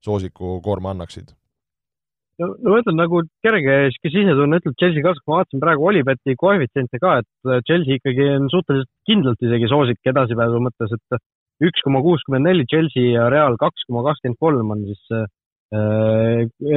soosiku 0.05 0.61
koorma 0.63 0.93
annaksid? 0.95 1.35
no, 2.41 2.51
no 2.61 2.75
ma 2.75 2.83
ütlen 2.83 2.99
nagu 3.01 3.23
kerge 3.45 3.79
sihuke 3.95 4.13
sisetunne 4.13 4.61
ütleb 4.61 4.77
Chelsea 4.81 5.05
kasuks, 5.05 5.25
ma 5.27 5.41
vaatasin 5.41 5.63
praegu 5.63 5.89
Olibeti 5.91 6.37
koefitsiente 6.39 7.01
ka, 7.03 7.19
et 7.23 7.65
Chelsea 7.69 7.99
ikkagi 7.99 8.29
on 8.37 8.51
suhteliselt 8.53 8.93
kindlalt 9.09 9.43
isegi 9.49 9.71
soosik 9.73 10.13
edasipääsu 10.13 10.61
mõttes, 10.67 10.95
et 10.99 11.67
üks 11.67 11.83
koma 11.85 12.03
kuuskümmend 12.05 12.49
neli 12.49 12.69
Chelsea 12.69 13.15
ja 13.15 13.31
Real 13.33 13.57
kaks 13.61 13.87
koma 13.89 14.05
kakskümmend 14.11 14.41
kolm 14.43 14.75
on 14.75 14.85
siis 14.91 15.17
äh, 15.17 15.27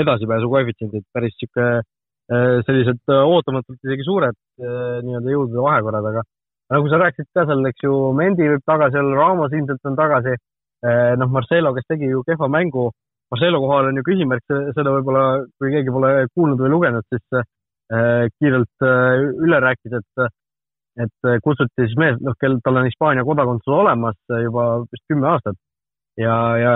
edasipääsu 0.04 0.52
koefitsiendid, 0.52 1.08
päris 1.14 1.36
äh, 1.52 1.82
sellised 2.30 3.02
äh, 3.10 3.24
ootamatult 3.26 3.80
isegi 3.88 4.06
suured 4.06 4.38
äh, 4.62 5.00
nii-öelda 5.06 5.34
jõudude 5.34 5.64
vahekorrad, 5.66 6.10
aga 6.12 6.24
nagu 6.76 6.90
sa 6.92 7.02
rääkisid 7.02 7.30
ka 7.34 7.46
seal, 7.50 7.66
eks 7.72 7.86
ju, 7.86 7.94
Mendi 8.18 8.50
võib 8.52 8.66
tagasi 8.70 9.00
olla, 9.02 9.16
Ramos 9.18 9.56
ilmselt 9.56 9.90
on 9.90 9.98
tagasi 9.98 10.36
äh,. 10.36 11.14
noh, 11.20 11.32
Marcelo, 11.34 11.74
kes 11.78 11.88
tegi 11.90 12.12
ju 12.12 12.22
kehva 12.28 12.50
mängu, 12.52 12.90
Marcelo 13.34 13.62
kohal 13.64 13.90
on 13.90 13.98
ju 13.98 14.06
küsimärk, 14.06 14.46
seda 14.78 14.94
võib-olla, 14.94 15.24
kui 15.58 15.74
keegi 15.74 15.94
pole 15.94 16.14
kuulnud 16.34 16.62
või 16.62 16.74
lugenud, 16.76 17.08
siis 17.10 17.40
äh, 17.40 18.28
kiirelt 18.38 18.86
äh, 18.86 19.26
üle 19.46 19.64
rääkida, 19.66 20.04
et 20.04 20.30
et 21.00 21.28
äh, 21.30 21.40
kutsuti 21.44 21.86
siis 21.86 21.96
mees, 22.00 22.18
noh, 22.26 22.36
kel, 22.42 22.58
tal 22.66 22.80
on 22.82 22.88
Hispaania 22.90 23.26
kodakondsus 23.28 23.74
olemas 23.74 24.18
äh, 24.34 24.44
juba 24.44 24.66
vist 24.90 25.06
kümme 25.12 25.30
aastat 25.32 25.58
ja, 26.20 26.36
ja 26.60 26.74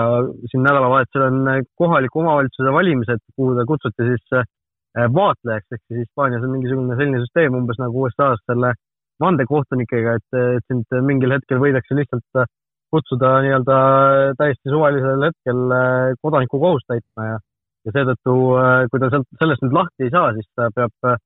siin 0.50 0.64
nädalavahetusel 0.64 1.26
on 1.28 1.40
äh, 1.52 1.60
kohaliku 1.80 2.22
omavalitsuse 2.22 2.72
valimised, 2.72 3.20
kuhu 3.36 3.56
ta 3.58 3.66
kutsuti 3.68 4.08
siis 4.12 4.44
vaatlejaks, 4.94 5.66
ehk 5.74 5.82
siis 5.84 6.04
Hispaanias 6.04 6.44
on 6.46 6.52
mingisugune 6.54 6.96
selline 6.98 7.22
süsteem 7.24 7.56
umbes 7.58 7.80
nagu 7.82 8.04
USA-s 8.04 8.42
selle 8.46 8.74
vandekohtunikega, 9.22 10.18
et, 10.20 10.38
et 10.58 10.66
sind 10.70 10.94
mingil 11.06 11.34
hetkel 11.34 11.58
võidakse 11.62 11.96
lihtsalt 11.98 12.46
kutsuda 12.94 13.32
nii-öelda 13.42 13.76
täiesti 14.38 14.70
suvalisel 14.70 15.26
hetkel 15.26 15.62
kodanikukohust 16.22 16.86
täitma 16.90 17.26
ja, 17.26 17.38
ja 17.86 17.94
seetõttu, 17.96 18.34
kui 18.90 19.02
ta 19.02 19.10
sealt, 19.10 19.26
sellest 19.40 19.66
nüüd 19.66 19.74
lahti 19.74 20.06
ei 20.06 20.14
saa, 20.14 20.30
siis 20.36 20.46
ta 20.54 20.70
peab 20.74 21.18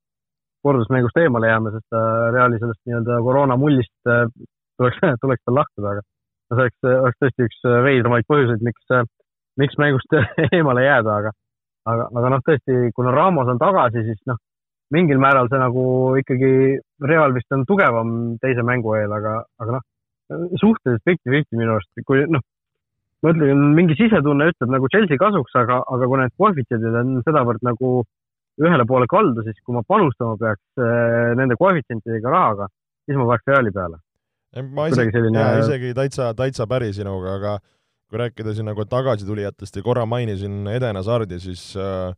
kordusmängust 0.62 1.18
eemale 1.22 1.50
jääma, 1.52 1.72
sest 1.74 1.86
ta 1.92 2.00
Reali 2.34 2.58
sellest 2.60 2.80
nii-öelda 2.88 3.18
koroonamullist 3.26 4.10
äh, 4.10 4.24
tuleks, 4.80 4.98
tuleks 5.24 5.44
tal 5.44 5.58
lahkuda, 5.60 5.94
aga 5.94 6.02
no 6.02 6.58
see 6.58 6.64
oleks, 6.64 6.88
oleks 7.04 7.20
tõesti 7.22 7.48
üks 7.48 7.60
äh, 7.68 7.78
veidramaid 7.86 8.28
põhjuseid, 8.32 8.64
miks, 8.66 8.84
äh, 8.94 9.06
miks 9.60 9.78
mängust 9.80 10.18
eemale 10.58 10.86
jääda, 10.86 11.20
aga, 11.22 11.34
aga, 11.92 12.08
aga 12.20 12.32
noh, 12.34 12.44
tõesti, 12.46 12.76
kuna 12.96 13.14
Ramos 13.14 13.50
on 13.50 13.60
tagasi, 13.60 14.04
siis 14.06 14.20
noh, 14.30 14.38
mingil 14.94 15.20
määral 15.20 15.50
see 15.52 15.60
nagu 15.60 15.84
ikkagi, 16.20 16.52
Real 17.04 17.34
vist 17.36 17.52
on 17.54 17.64
tugevam 17.68 18.12
teise 18.42 18.64
mängu 18.66 18.94
eel, 18.98 19.12
aga, 19.14 19.40
aga 19.62 19.76
noh, 19.78 19.84
suhteliselt 20.60 21.04
fifty-fifty 21.08 21.58
minu 21.58 21.76
arust, 21.76 21.90
kui 22.08 22.24
noh, 22.28 22.44
ma 23.24 23.32
ütlen, 23.34 23.62
mingi 23.76 23.96
sisetunne 23.98 24.50
ütleb 24.52 24.72
nagu 24.74 24.90
Chelsea 24.92 25.20
kasuks, 25.20 25.54
aga, 25.58 25.80
aga 25.94 26.08
kui 26.10 26.20
need 26.20 26.34
koefitsiendid 26.40 26.98
on 27.02 27.14
sedavõrd 27.26 27.64
nagu 27.66 27.92
ühele 28.58 28.84
poole 28.90 29.06
kaldu, 29.10 29.44
siis 29.46 29.58
kui 29.62 29.76
ma 29.76 29.84
panustama 29.86 30.36
peaks 30.40 30.82
äh, 30.82 31.32
nende 31.38 31.56
koefitsientidega 31.58 32.32
rahaga, 32.34 32.68
siis 33.06 33.18
ma 33.18 33.26
paneks 33.30 33.50
Reali 33.52 33.74
peale. 33.74 34.00
ma 34.74 34.88
isegi, 34.90 35.12
selline... 35.14 35.38
jaa, 35.38 35.58
isegi 35.62 35.92
täitsa, 35.94 36.32
täitsa 36.38 36.66
päri 36.70 36.92
sinuga, 36.96 37.36
aga 37.38 37.58
kui 38.08 38.20
rääkida 38.22 38.54
siin 38.56 38.68
nagu 38.70 38.84
tagasitulijatest 38.88 39.76
ja 39.76 39.84
korra 39.84 40.06
mainisin 40.08 40.66
Eden 40.72 40.96
Hazardi, 40.96 41.40
siis 41.40 41.70
äh, 41.76 42.14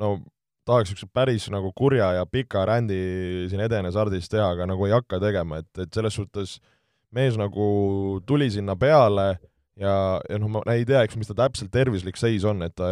no 0.00 0.18
tahaks 0.64 0.90
niisuguse 0.90 1.12
päris 1.12 1.48
nagu 1.52 1.72
kurja 1.76 2.12
ja 2.18 2.26
pika 2.26 2.64
rändi 2.66 2.98
siin 3.50 3.64
Eden 3.64 3.88
Hazardist 3.88 4.32
teha, 4.32 4.52
aga 4.54 4.68
nagu 4.70 4.86
ei 4.86 4.94
hakka 4.94 5.20
tegema, 5.20 5.60
et, 5.60 5.70
et 5.78 5.92
selles 5.92 6.14
suhtes 6.16 6.58
mees 7.14 7.36
nagu 7.38 7.66
tuli 8.26 8.48
sinna 8.50 8.76
peale 8.76 9.34
ja, 9.80 10.20
ja 10.28 10.38
noh, 10.40 10.50
ma 10.56 10.62
ei 10.72 10.86
tea, 10.88 11.02
eks 11.04 11.18
mis 11.18 11.30
ta 11.30 11.36
täpselt 11.44 11.72
tervislik 11.74 12.18
seis 12.20 12.46
on, 12.48 12.62
et 12.66 12.74
ta 12.78 12.88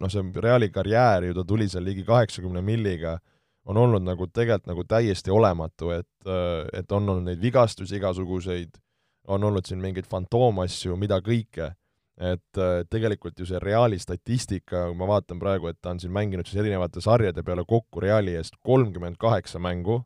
noh, 0.00 0.10
see 0.12 0.44
Reali 0.44 0.70
karjäär 0.74 1.30
ju, 1.30 1.36
ta 1.38 1.46
tuli 1.48 1.68
seal 1.70 1.86
ligi 1.86 2.04
kaheksakümne 2.06 2.62
milliga, 2.64 3.18
on 3.64 3.78
olnud 3.80 4.04
nagu 4.04 4.28
tegelikult 4.28 4.68
nagu 4.68 4.84
täiesti 4.88 5.32
olematu, 5.32 5.94
et, 5.96 6.10
et 6.76 6.92
on 6.92 7.08
olnud 7.08 7.30
neid 7.30 7.40
vigastusi 7.40 7.96
igasuguseid, 7.96 8.76
on 9.32 9.46
olnud 9.48 9.64
siin 9.64 9.80
mingeid 9.80 10.08
fantoomasju, 10.10 10.98
mida 11.00 11.20
kõike, 11.24 11.72
et 12.14 12.58
tegelikult 12.90 13.40
ju 13.40 13.46
see 13.48 13.58
Reali 13.58 13.98
statistika, 13.98 14.84
kui 14.86 14.98
ma 14.98 15.08
vaatan 15.10 15.40
praegu, 15.40 15.66
et 15.66 15.80
ta 15.82 15.90
on 15.90 15.98
siin 15.98 16.12
mänginud 16.14 16.46
siis 16.46 16.60
erinevate 16.62 17.02
sarjade 17.02 17.42
peale 17.42 17.64
kokku 17.66 18.02
Reali 18.04 18.36
eest 18.38 18.54
kolmkümmend 18.62 19.18
kaheksa 19.18 19.58
mängu 19.58 20.04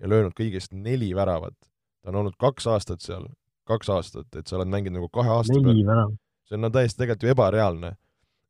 ja 0.00 0.08
löönud 0.08 0.32
kõigest 0.36 0.72
neli 0.72 1.12
väravat. 1.16 1.56
ta 2.02 2.08
on 2.08 2.16
olnud 2.22 2.36
kaks 2.40 2.66
aastat 2.66 3.04
seal, 3.04 3.26
kaks 3.68 3.90
aastat, 3.92 4.28
et 4.36 4.46
sa 4.46 4.56
oled 4.56 4.70
mänginud 4.72 5.00
nagu 5.00 5.08
kahe 5.12 5.28
aasta 5.28 5.60
peale. 5.60 6.06
see 6.48 6.56
on 6.56 6.64
no 6.64 6.70
täiesti 6.70 7.02
tegelikult 7.02 7.22
ju 7.28 7.34
ebareaalne. 7.34 7.96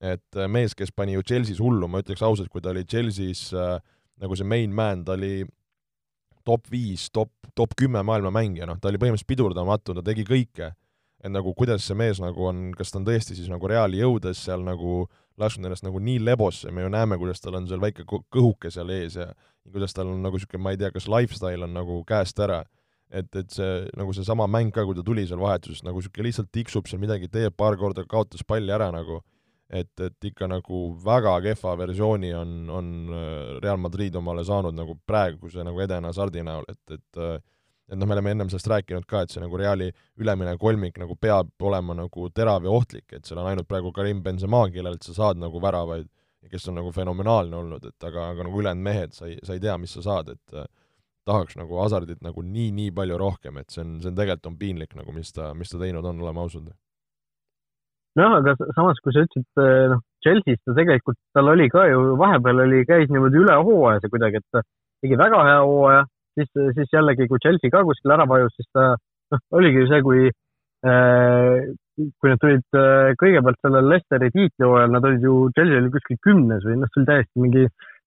et 0.00 0.36
äh, 0.36 0.48
mees, 0.48 0.74
kes 0.74 0.92
pani 0.96 1.12
ju 1.12 1.22
Chelsea's 1.22 1.60
hullu, 1.60 1.88
ma 1.88 2.00
ütleks 2.00 2.22
ausalt, 2.22 2.48
kui 2.48 2.62
ta 2.62 2.70
oli 2.70 2.84
Chelsea's 2.84 3.50
äh, 3.52 3.80
nagu 4.20 4.36
see 4.36 4.46
main 4.46 4.72
man, 4.72 5.04
ta 5.04 5.12
oli 5.12 5.44
top 6.44 6.70
viis, 6.72 7.10
top, 7.12 7.32
top 7.54 7.74
kümme 7.76 8.02
maailma 8.06 8.32
mängija, 8.32 8.68
noh, 8.68 8.78
ta 8.80 8.88
oli 8.88 9.00
põhimõtteliselt 9.00 9.28
pidurdamatu, 9.28 9.96
ta 9.96 10.04
tegi 10.04 10.24
kõike. 10.28 10.70
Et 11.20 11.32
nagu 11.32 11.52
kuidas 11.56 11.84
see 11.84 11.96
mees 11.98 12.20
nagu 12.22 12.46
on, 12.48 12.70
kas 12.76 12.92
ta 12.92 13.00
on 13.00 13.06
tõesti 13.08 13.36
siis 13.36 13.50
nagu 13.52 13.68
Reali 13.68 14.00
jõudes 14.00 14.40
seal 14.46 14.64
nagu 14.64 15.04
lasknud 15.40 15.68
ennast 15.68 15.84
nagu 15.86 16.00
nii 16.02 16.20
lebosse, 16.22 16.72
me 16.72 16.84
ju 16.84 16.92
näeme, 16.92 17.18
kuidas 17.20 17.42
tal 17.44 17.58
on 17.58 17.68
seal 17.68 17.80
väike 17.82 18.06
kõhuke 18.08 18.72
seal 18.72 18.90
ees 18.94 19.16
ja 19.20 19.30
kuidas 19.70 19.96
tal 19.96 20.10
on 20.12 20.22
nagu 20.24 20.38
niisugune, 20.38 20.62
ma 20.64 20.74
ei 20.74 20.80
tea, 20.80 20.92
kas 20.94 21.08
lifestyle 21.10 21.66
on 21.66 21.74
nagu 21.76 22.00
käest 22.08 22.40
ära. 22.40 22.64
et, 23.10 23.26
et 23.34 23.50
see 23.50 23.88
nagu 23.98 24.12
seesama 24.14 24.46
mäng 24.46 24.70
ka, 24.70 24.84
kui 24.86 24.94
ta 24.94 25.02
tuli 25.02 25.24
seal 25.26 25.40
vahetusest, 25.42 25.82
nagu 25.82 25.98
niisugune 25.98 26.28
lihtsalt 26.28 26.50
tiksub 26.54 26.86
seal 26.86 27.00
midagi, 27.02 27.26
teeb 27.28 27.56
paar 27.58 27.74
korda, 27.76 28.04
kaotas 28.06 28.44
palli 28.46 28.70
ära 28.70 28.86
nagu, 28.94 29.18
et, 29.66 29.90
et 29.98 30.28
ikka 30.30 30.46
nagu 30.46 30.82
väga 31.04 31.32
kehva 31.42 31.74
versiooni 31.80 32.30
on, 32.38 32.52
on 32.70 32.92
äh, 33.10 33.56
Real 33.64 33.80
Madrid 33.82 34.14
omale 34.14 34.44
saanud 34.46 34.78
nagu 34.78 34.94
praeguse 35.06 35.66
nagu 35.66 35.82
Eden 35.82 36.06
Hazardi 36.06 36.44
näol, 36.46 36.68
et, 36.70 36.94
et 37.00 37.18
äh, 37.18 37.40
et 37.90 37.98
noh, 37.98 38.06
me 38.06 38.14
oleme 38.14 38.36
ennem 38.36 38.50
sellest 38.52 38.70
rääkinud 38.70 39.06
ka, 39.10 39.24
et 39.24 39.34
see 39.34 39.42
nagu 39.42 39.58
Reali 39.58 39.90
ülemine 40.22 40.54
kolmik 40.58 40.98
nagu 41.02 41.16
peab 41.18 41.50
olema 41.66 41.96
nagu 41.98 42.30
terav 42.30 42.64
ja 42.64 42.70
ohtlik, 42.70 43.08
et 43.12 43.26
seal 43.26 43.42
on 43.42 43.50
ainult 43.50 43.68
praegu 43.68 43.92
Karim 43.92 44.22
Benzema, 44.22 44.62
kellelt 44.70 45.02
sa 45.06 45.16
saad 45.16 45.42
nagu 45.42 45.62
väravaid 45.62 46.06
kes 46.48 46.68
on 46.68 46.78
nagu 46.80 46.92
fenomenaalne 46.92 47.56
olnud, 47.56 47.84
et 47.84 48.06
aga, 48.06 48.30
aga 48.34 48.46
nagu 48.46 48.60
ülejäänud 48.60 48.84
mehed, 48.84 49.16
sa 49.16 49.26
ei, 49.28 49.36
sa 49.44 49.56
ei 49.56 49.60
tea, 49.62 49.76
mis 49.78 49.92
sa 49.96 50.04
saad, 50.04 50.30
et 50.32 50.54
äh, 50.56 50.68
tahaks 51.28 51.56
nagu 51.60 51.80
Hasardit 51.82 52.22
nagu 52.24 52.44
nii-nii 52.44 52.92
palju 52.96 53.18
rohkem, 53.20 53.60
et 53.60 53.74
see 53.74 53.82
on, 53.84 53.98
see 54.00 54.10
on 54.10 54.16
tegelikult 54.18 54.52
on 54.52 54.60
piinlik 54.60 54.94
nagu, 54.98 55.12
mis 55.16 55.34
ta, 55.36 55.50
mis 55.54 55.72
ta 55.72 55.80
teinud 55.82 56.06
on, 56.06 56.22
oleme 56.24 56.42
ausad. 56.42 56.70
nojah, 58.18 58.38
aga 58.40 58.54
samas, 58.76 59.02
kui 59.04 59.14
sa 59.14 59.26
ütlesid, 59.26 59.48
eh, 59.62 59.82
noh, 59.92 60.00
Chelsea's 60.24 60.62
ta 60.64 60.76
tegelikult, 60.76 61.20
tal 61.36 61.52
oli 61.52 61.68
ka 61.72 61.84
ju 61.90 62.16
vahepeal 62.20 62.64
oli, 62.64 62.82
käis 62.88 63.12
niimoodi 63.12 63.42
üle 63.44 63.60
hooaja 63.60 64.00
see 64.02 64.12
kuidagi, 64.12 64.40
et 64.40 64.64
tegi 65.04 65.20
väga 65.20 65.44
hea 65.46 65.60
hooaja, 65.60 66.02
siis, 66.40 66.74
siis 66.78 66.96
jällegi, 66.96 67.28
kui 67.30 67.40
Chelsea 67.42 67.72
ka 67.72 67.84
kuskil 67.86 68.16
ära 68.16 68.26
vajus, 68.30 68.56
siis 68.56 68.68
ta, 68.74 68.90
noh, 69.34 69.44
oligi 69.60 69.84
ju 69.84 69.90
see, 69.90 70.02
kui 70.06 70.26
äh, 70.26 71.70
kui 72.20 72.32
nad 72.32 72.40
tulid 72.40 72.78
äh, 72.78 73.12
kõigepealt 73.20 73.60
sellel 73.64 73.88
Leicesteri 73.92 74.30
tiitlihooajal, 74.34 74.92
nad 74.94 75.08
olid 75.08 75.26
ju, 75.26 75.34
Chelsea 75.56 75.80
oli 75.80 75.92
kuskil 75.94 76.20
kümnes 76.24 76.64
või 76.66 76.78
noh, 76.80 76.90
see 76.92 77.02
oli 77.02 77.10
täiesti 77.10 77.44
mingi 77.44 77.66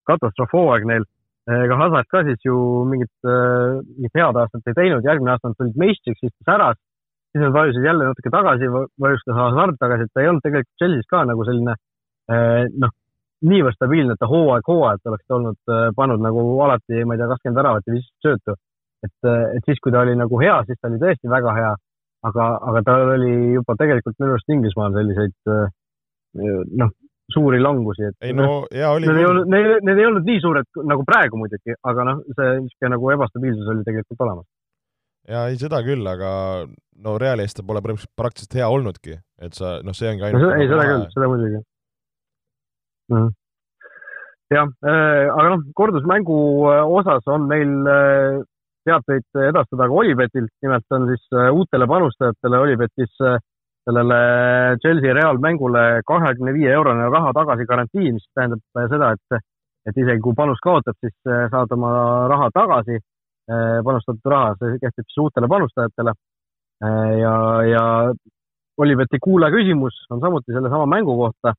katastroofhooaeg 0.10 0.88
neil. 0.90 1.06
Ega 1.44 1.76
Hazard 1.76 2.08
ka 2.08 2.22
siis 2.24 2.40
ju 2.46 2.56
mingit, 2.88 3.12
äh, 3.28 3.80
mingit 3.98 4.20
head 4.20 4.40
aastat 4.40 4.70
ei 4.72 4.78
teinud, 4.78 5.04
järgmine 5.04 5.34
aasta 5.34 5.52
nad 5.52 5.60
tulid 5.60 5.80
meistriks, 5.80 6.24
istus 6.24 6.52
ära, 6.54 6.70
siis 7.34 7.44
nad 7.44 7.56
vajusid 7.56 7.84
jälle 7.84 8.08
natuke 8.08 8.32
tagasi, 8.32 8.70
vajus 9.06 9.26
ka 9.28 9.36
Hazard 9.38 9.80
tagasi, 9.82 10.08
et 10.08 10.14
ta 10.16 10.24
ei 10.24 10.32
olnud 10.32 10.46
tegelikult 10.46 10.80
Chelsea's 10.80 11.10
ka 11.12 11.26
nagu 11.28 11.48
selline 11.50 11.76
äh, 12.32 12.70
noh, 12.80 12.96
niivõrd 13.48 13.78
stabiilne, 13.78 14.16
et 14.16 14.22
ta 14.22 14.30
hooaeg 14.30 14.68
hooajalt 14.70 15.12
oleks 15.12 15.38
olnud, 15.38 15.60
äh, 15.72 15.88
pannud 15.98 16.24
nagu 16.24 16.44
alati, 16.66 17.04
ma 17.04 17.16
ei 17.16 17.22
tea, 17.22 17.30
kakskümmend 17.32 17.62
väravat 17.62 17.88
ja 17.88 17.96
viisteist 17.96 18.28
söötu. 18.28 18.58
et, 19.04 19.32
et 19.58 19.66
siis, 19.68 19.80
kui 19.84 19.92
ta 19.92 20.00
oli 20.00 20.16
nagu 20.16 20.38
hea, 20.40 20.62
siis 20.68 20.80
ta 20.80 20.88
oli 20.88 21.00
tõesti 21.02 21.32
väga 21.32 21.56
hea, 21.58 21.72
aga, 22.30 22.44
aga 22.72 22.82
tal 22.88 23.10
oli 23.18 23.34
juba 23.58 23.76
tegelikult 23.80 24.16
minu 24.20 24.38
arust 24.38 24.54
Inglismaal 24.56 24.96
selliseid 24.96 25.52
noh, 26.80 26.94
suuri 27.34 27.60
langusi, 27.62 28.08
et 28.10 28.28
ei 28.28 28.36
no 28.36 28.64
hea 28.72 28.90
oli 28.92 29.08
need 29.08 29.22
ei 29.22 29.28
olnud, 29.28 29.50
need, 29.52 29.70
need 29.88 30.02
ei 30.02 30.08
olnud 30.10 30.28
nii 30.28 30.42
suured 30.44 30.82
nagu 30.92 31.06
praegu 31.08 31.40
muidugi, 31.40 31.76
aga 31.90 32.08
noh, 32.10 32.24
see 32.36 32.50
niisugune 32.64 32.94
nagu 32.96 33.12
ebastabiilsus 33.16 33.70
oli 33.74 33.86
tegelikult 33.88 34.26
olemas. 34.26 34.48
ja 35.30 35.46
ei, 35.52 35.60
seda 35.60 35.84
küll, 35.86 36.08
aga 36.10 36.32
no 37.04 37.16
Reali 37.22 37.46
eest 37.48 37.60
ta 37.60 37.68
pole 37.68 37.84
praktiliselt 37.84 38.58
hea 38.60 38.72
olnudki, 38.72 39.20
et 39.44 39.60
sa, 39.60 39.78
noh, 39.86 39.96
see 39.98 40.12
ongi 40.12 40.28
ainult 40.28 40.48
no, 40.48 40.52
ei, 40.58 40.68
seda 40.72 40.88
küll, 40.90 41.06
seda 41.16 41.32
muidugi 41.32 41.64
mm. 43.12 43.30
jah 44.54 44.68
äh,, 44.86 45.28
aga 45.34 45.48
noh, 45.54 45.64
kordusmängu 45.76 46.40
äh, 46.72 46.82
osas 47.00 47.28
on 47.28 47.48
meil 47.52 47.72
äh, 47.88 48.42
teateid 48.88 49.26
edastada 49.48 49.88
ka 49.88 50.00
Olipetilt, 50.02 50.52
nimelt 50.62 50.86
on 50.92 51.08
siis 51.08 51.24
uutele 51.56 51.88
panustajatele 51.88 52.60
Olipetis 52.60 53.14
sellele 53.84 54.18
Chelsea 54.84 55.14
Real 55.16 55.40
mängule 55.40 56.02
kahekümne 56.08 56.52
viie 56.56 56.72
eurone 56.76 57.08
raha 57.12 57.32
tagasi 57.36 57.68
garantii, 57.68 58.12
mis 58.18 58.26
tähendab 58.36 58.60
seda, 58.92 59.14
et, 59.16 59.40
et 59.88 60.02
isegi 60.04 60.20
kui 60.24 60.36
panus 60.36 60.60
kaotab, 60.64 61.00
siis 61.00 61.16
saad 61.24 61.72
oma 61.76 61.94
raha 62.32 62.50
tagasi, 62.56 63.00
panustatud 63.88 64.32
raha, 64.36 64.52
see 64.60 64.76
kehtib 64.84 65.08
siis 65.08 65.24
uutele 65.26 65.48
panustajatele. 65.56 66.16
Ja, 67.24 67.36
ja 67.64 67.84
Oliveti 68.78 69.20
kuulaja 69.22 69.54
küsimus 69.54 70.06
on 70.10 70.20
samuti 70.20 70.52
sellesama 70.52 70.86
mängu 70.86 71.16
kohta. 71.18 71.54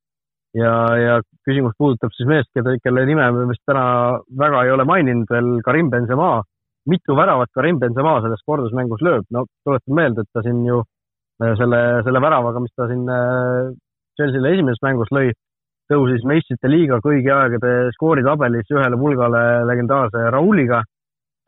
Ja, 0.59 0.73
ja 0.99 1.14
küsimus 1.47 1.75
puudutab 1.79 2.14
siis 2.14 2.29
meest, 2.31 2.51
keda, 2.57 2.77
kelle 2.83 3.05
nime 3.09 3.27
me 3.35 3.47
vist 3.51 3.62
täna 3.69 3.85
väga 4.38 4.64
ei 4.64 4.75
ole 4.75 4.87
maininud 4.88 5.31
veel, 5.31 5.57
Karim 5.67 5.90
Benzema. 5.90 6.43
mitu 6.85 7.14
väravat 7.17 7.49
Karim 7.55 7.79
Benzema 7.81 8.19
selles 8.21 8.43
kordusmängus 8.45 9.01
lööb, 9.01 9.25
no 9.33 9.47
tuletan 9.64 9.95
meelde, 9.97 10.21
et 10.21 10.29
ta 10.37 10.43
siin 10.45 10.59
ju 10.67 10.83
äh, 11.40 11.55
selle, 11.57 11.79
selle 12.05 12.21
väravaga, 12.21 12.61
mis 12.61 12.75
ta 12.77 12.88
siin 12.90 13.09
äh, 13.09 13.71
Chelsea'le 14.19 14.53
esimeses 14.53 14.83
mängus 14.85 15.09
lõi, 15.17 15.31
tõusis 15.88 16.27
meistrite 16.29 16.69
liiga 16.69 17.01
kõigi 17.05 17.33
aegade 17.33 17.73
skooritabelis 17.97 18.69
ühele 18.77 19.01
pulgale 19.01 19.64
legendaarse 19.71 20.29
Rauliga, 20.37 20.83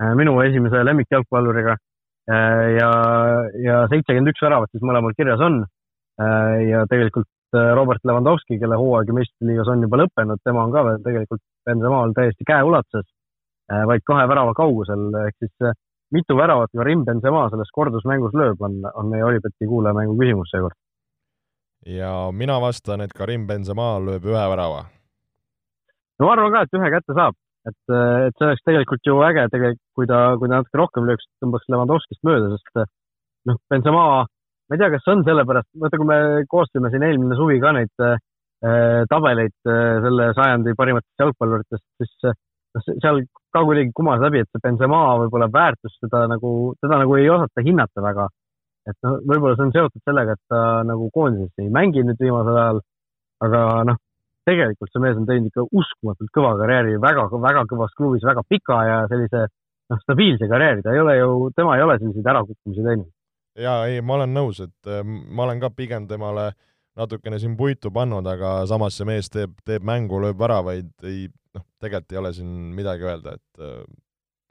äh, 0.01 0.15
minu 0.17 0.41
esimese 0.45 0.85
lemmikjalgpalluriga. 0.89 1.77
ja, 2.27 2.89
ja 3.63 3.75
seitsekümmend 3.87 4.33
üks 4.33 4.41
väravat 4.43 4.73
siis 4.73 4.83
mõlemal 4.83 5.13
kirjas 5.15 5.39
on. 5.47 5.61
ja 6.67 6.81
tegelikult 6.91 7.29
Robert 7.55 8.03
Lewandowski, 8.05 8.59
kelle 8.59 8.79
hooaeg 8.81 9.13
meistrite 9.15 9.51
liigas 9.51 9.69
on 9.71 9.85
juba 9.87 10.01
lõppenud, 10.03 10.43
tema 10.45 10.65
on 10.67 10.73
ka 10.75 10.83
veel 10.89 11.03
tegelikult 11.05 11.43
Benzemaal 11.67 12.15
täiesti 12.17 12.47
käeulatuses, 12.49 13.07
vaid 13.91 14.03
kahe 14.07 14.27
värava 14.31 14.55
kaugusel, 14.59 15.07
ehk 15.27 15.39
siis 15.45 15.71
mitu 16.15 16.37
väravat 16.39 16.75
Karim 16.75 17.05
Benzema 17.07 17.47
selles 17.51 17.71
kordusmängus 17.75 18.35
lööb, 18.39 18.61
on, 18.63 18.83
on 18.95 19.09
meie 19.13 19.25
Olipeti 19.27 19.71
kuulajamängu 19.71 20.19
küsimus 20.19 20.51
seekord 20.55 20.77
ja 21.87 22.31
mina 22.33 22.59
vastan, 22.61 23.01
et 23.05 23.15
Karim 23.17 23.47
Benzema 23.47 23.97
lööb 24.03 24.27
ühe 24.27 24.45
värava. 24.53 24.87
no 26.19 26.27
ma 26.27 26.33
arvan 26.35 26.55
ka, 26.55 26.63
et 26.65 26.79
ühe 26.79 26.93
kätte 26.95 27.17
saab, 27.17 27.37
et, 27.69 27.79
et 27.93 28.39
see 28.39 28.49
oleks 28.49 28.65
tegelikult 28.67 29.07
ju 29.07 29.19
äge 29.27 29.47
tegelikult, 29.53 29.83
kui 29.95 30.09
ta, 30.11 30.21
kui 30.41 30.51
ta 30.51 30.61
natuke 30.61 30.81
rohkem 30.81 31.07
lööks, 31.09 31.29
tõmbaks 31.43 31.69
Levandovskist 31.71 32.23
mööda, 32.27 32.57
sest 32.57 32.81
noh, 33.51 33.61
Benzema, 33.71 34.07
ma 34.67 34.77
ei 34.77 34.83
tea, 34.83 34.91
kas 34.97 35.11
on 35.13 35.23
sellepärast, 35.27 35.69
vaata, 35.83 36.01
kui 36.01 36.09
me 36.09 36.19
koostasime 36.51 36.91
siin 36.93 37.07
eelmine 37.07 37.39
suvi 37.39 37.61
ka 37.63 37.75
neid 37.77 38.07
äh, 38.07 38.17
tabeleid 39.11 39.57
äh, 39.69 40.01
selle 40.05 40.33
sajandi 40.39 40.75
parimatest 40.79 41.23
jalgpalluritest, 41.23 41.87
siis 42.03 42.31
noh, 42.31 42.89
seal 42.89 43.23
ka 43.55 43.63
kuidagi 43.63 43.95
kumas 43.97 44.25
läbi, 44.25 44.43
et 44.43 44.51
see 44.51 44.65
Benzema 44.65 45.05
võib-olla 45.23 45.51
väärtus 45.53 46.01
teda 46.03 46.27
nagu, 46.33 46.51
teda 46.83 46.99
nagu 47.05 47.21
ei 47.21 47.31
osata 47.33 47.65
hinnata 47.65 48.05
väga 48.05 48.27
et 48.87 48.97
noh, 49.03 49.19
võib-olla 49.27 49.57
see 49.59 49.67
on 49.67 49.75
seotud 49.75 50.03
sellega, 50.07 50.37
et 50.37 50.53
ta 50.53 50.61
nagu 50.87 51.09
koondises 51.15 51.63
ei 51.63 51.71
mängi 51.73 52.05
nüüd 52.07 52.21
viimasel 52.23 52.59
ajal, 52.63 52.81
aga 53.47 53.63
noh, 53.91 54.01
tegelikult 54.47 54.93
see 54.93 55.03
mees 55.03 55.19
on 55.19 55.27
teinud 55.29 55.51
ikka 55.51 55.67
uskumatult 55.81 56.33
kõva 56.35 56.55
karjääri 56.61 57.01
väga, 57.03 57.27
väga 57.43 57.65
kõvas 57.73 57.95
klubis, 57.99 58.27
väga 58.27 58.45
pika 58.49 58.79
ja 58.87 58.99
sellise 59.11 59.47
noh, 59.47 60.03
stabiilse 60.05 60.49
karjääri, 60.51 60.85
ta 60.87 60.95
ei 60.95 61.03
ole 61.03 61.17
ju, 61.19 61.31
tema 61.59 61.77
ei 61.77 61.87
ole 61.87 61.99
selliseid 61.99 62.31
ärakukkumisi 62.35 62.87
teinud. 62.87 63.11
Jaa, 63.57 63.87
ei, 63.91 64.01
ma 64.03 64.19
olen 64.19 64.35
nõus, 64.37 64.61
et 64.65 64.91
äh, 64.91 65.03
ma 65.05 65.47
olen 65.47 65.61
ka 65.63 65.71
pigem 65.75 66.09
temale 66.09 66.51
natukene 66.97 67.39
siin 67.39 67.57
puitu 67.57 67.93
pannud, 67.93 68.27
aga 68.27 68.59
samas 68.69 68.97
see 68.97 69.09
mees 69.09 69.29
teeb, 69.33 69.53
teeb 69.65 69.85
mängu, 69.85 70.21
lööb 70.23 70.39
väravaid, 70.41 70.93
ei 71.05 71.27
noh, 71.57 71.67
tegelikult 71.81 72.13
ei 72.13 72.23
ole 72.23 72.33
siin 72.37 72.51
midagi 72.77 73.05
öelda, 73.05 73.37
et 73.37 73.69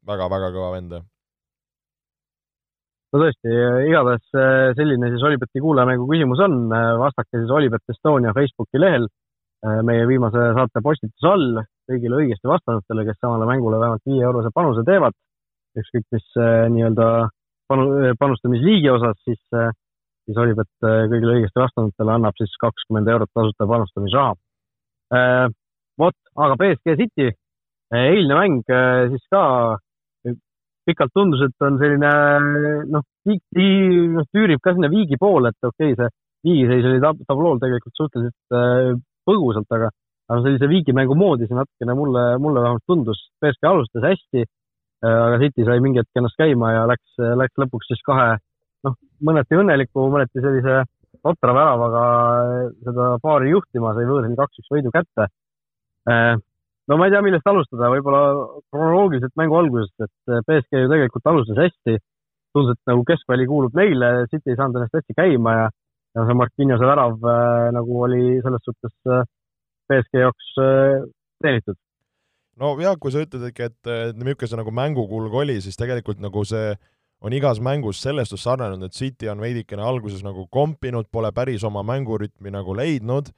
väga-väga 0.05 0.51
äh, 0.51 0.55
kõva 0.55 0.71
vend, 0.77 0.97
no 3.15 3.21
tõesti, 3.23 3.51
igatahes 3.87 4.25
äh, 4.35 4.71
selline 4.77 5.09
siis 5.13 5.23
Olipeti 5.27 5.61
kuulajamängu 5.63 6.07
küsimus 6.09 6.41
on, 6.43 6.57
äh, 6.75 6.95
vastake 6.99 7.39
siis 7.39 7.53
Olipet 7.53 7.93
Estonia 7.93 8.33
Facebooki 8.35 8.81
lehel 8.81 9.07
äh, 9.07 9.79
meie 9.87 10.07
viimase 10.09 10.49
saate 10.57 10.83
postituse 10.83 11.31
all 11.31 11.61
kõigile 11.89 12.19
õigesti 12.21 12.49
vastanutele, 12.49 13.05
kes 13.07 13.19
samale 13.21 13.47
mängule 13.47 13.79
vähemalt 13.79 14.03
viie 14.09 14.25
eurose 14.25 14.51
panuse 14.55 14.83
teevad, 14.87 15.15
ükskõik 15.77 16.05
mis 16.15 16.25
nii-öelda 16.73 17.07
panu, 17.69 18.13
panustamisliigi 18.19 18.89
osas, 18.93 19.17
siis, 19.27 19.39
siis 20.25 20.41
Olipet 20.41 20.69
kõigile 20.83 21.39
õigesti 21.39 21.61
vastanutele 21.61 22.15
annab 22.15 22.37
siis 22.39 22.53
kakskümmend 22.61 23.09
eurot 23.13 23.31
tasuta 23.33 23.67
panustamisraha. 23.69 24.35
vot, 26.01 26.17
aga 26.35 26.57
BSG 26.59 26.95
City, 26.99 27.31
eilne 27.95 28.37
mäng 28.39 28.75
siis 29.13 29.25
ka 29.31 29.43
pikalt 30.85 31.13
tundus, 31.13 31.41
et 31.45 31.65
on 31.65 31.79
selline 31.81 32.11
noh, 32.93 33.03
noh, 33.25 34.27
tüürib 34.33 34.61
ka 34.61 34.75
sinna 34.75 34.89
viigi 34.91 35.17
poole, 35.21 35.49
et 35.49 35.69
okei 35.69 35.93
okay,, 35.93 35.97
see 35.97 36.09
viigiseis 36.45 36.85
oli 36.89 37.01
tab 37.03 37.21
tablool 37.29 37.61
tegelikult 37.61 37.97
suhteliselt 37.97 38.57
äh, 38.57 38.91
põgusalt, 39.25 39.69
aga, 39.73 39.89
aga 40.29 40.43
sellise 40.45 40.69
viigimängu 40.69 41.17
moodi 41.17 41.49
see 41.49 41.57
natukene 41.57 41.97
mulle, 41.97 42.25
mulle 42.41 42.61
vähemalt 42.61 42.85
tundus. 42.89 43.23
BSK 43.41 43.71
alustas 43.71 44.05
hästi 44.05 44.45
äh,, 44.45 44.53
aga 45.03 45.39
City 45.41 45.65
sai 45.67 45.81
mingi 45.83 45.99
hetk 46.01 46.19
ennast 46.21 46.37
käima 46.39 46.71
ja 46.71 46.85
läks, 46.89 47.17
läks 47.41 47.59
lõpuks 47.61 47.91
siis 47.91 48.01
kahe 48.05 48.35
noh, 48.87 48.95
mõneti 49.27 49.57
õnneliku, 49.59 50.07
mõneti 50.13 50.43
sellise 50.43 50.83
totra 51.25 51.55
väravaga 51.57 52.03
seda 52.85 53.15
paari 53.23 53.51
juhtima, 53.51 53.93
sai 53.97 54.07
võõrsil 54.07 54.37
kaks-üks 54.39 54.71
võidu 54.71 54.93
kätte 54.95 55.27
äh, 56.09 56.35
no 56.87 56.97
ma 56.97 57.07
ei 57.07 57.13
tea, 57.13 57.21
millest 57.25 57.47
alustada, 57.49 57.89
võib-olla 57.93 58.21
kronoloogiliselt 58.73 59.33
mängu 59.39 59.57
algusest, 59.59 59.95
et 60.05 60.45
BSG 60.47 60.83
ju 60.83 60.91
tegelikult 60.91 61.31
alustas 61.31 61.63
hästi. 61.65 61.97
tundus, 62.55 62.77
et 62.77 62.87
nagu 62.87 63.01
keskväli 63.03 63.45
kuulub 63.49 63.73
neile, 63.75 64.29
City 64.31 64.53
ei 64.53 64.55
saanud 64.55 64.77
ennast 64.79 64.93
hästi 64.95 65.15
käima 65.17 65.55
ja, 65.57 65.63
ja 66.15 66.23
see 66.23 66.37
Marquinhose 66.39 66.87
värav 66.87 67.25
äh, 67.27 67.71
nagu 67.75 67.97
oli 68.05 68.37
selles 68.45 68.63
suhtes 68.63 68.93
äh, 69.11 69.25
BSG 69.91 70.21
jaoks 70.21 70.53
äh, 70.63 71.01
teenitud. 71.43 71.75
No 72.59 72.73
jah, 72.81 72.97
kui 72.99 73.11
sa 73.11 73.23
ütledki, 73.25 73.69
et, 73.69 73.79
et 73.87 74.19
niisugune 74.19 74.51
see 74.51 74.59
nagu 74.59 74.73
mängukulg 74.75 75.33
oli, 75.43 75.57
siis 75.61 75.79
tegelikult 75.79 76.21
nagu 76.23 76.43
see 76.47 76.75
on 77.25 77.33
igas 77.33 77.61
mängus 77.63 78.01
sellest 78.03 78.35
sarnanenud, 78.37 78.85
et 78.85 78.93
City 78.93 79.29
on 79.31 79.41
veidikene 79.41 79.81
alguses 79.81 80.21
nagu 80.23 80.45
kompinud, 80.51 81.07
pole 81.11 81.31
päris 81.33 81.63
oma 81.63 81.81
mängurütmi 81.83 82.51
nagu 82.53 82.75
leidnud 82.75 83.31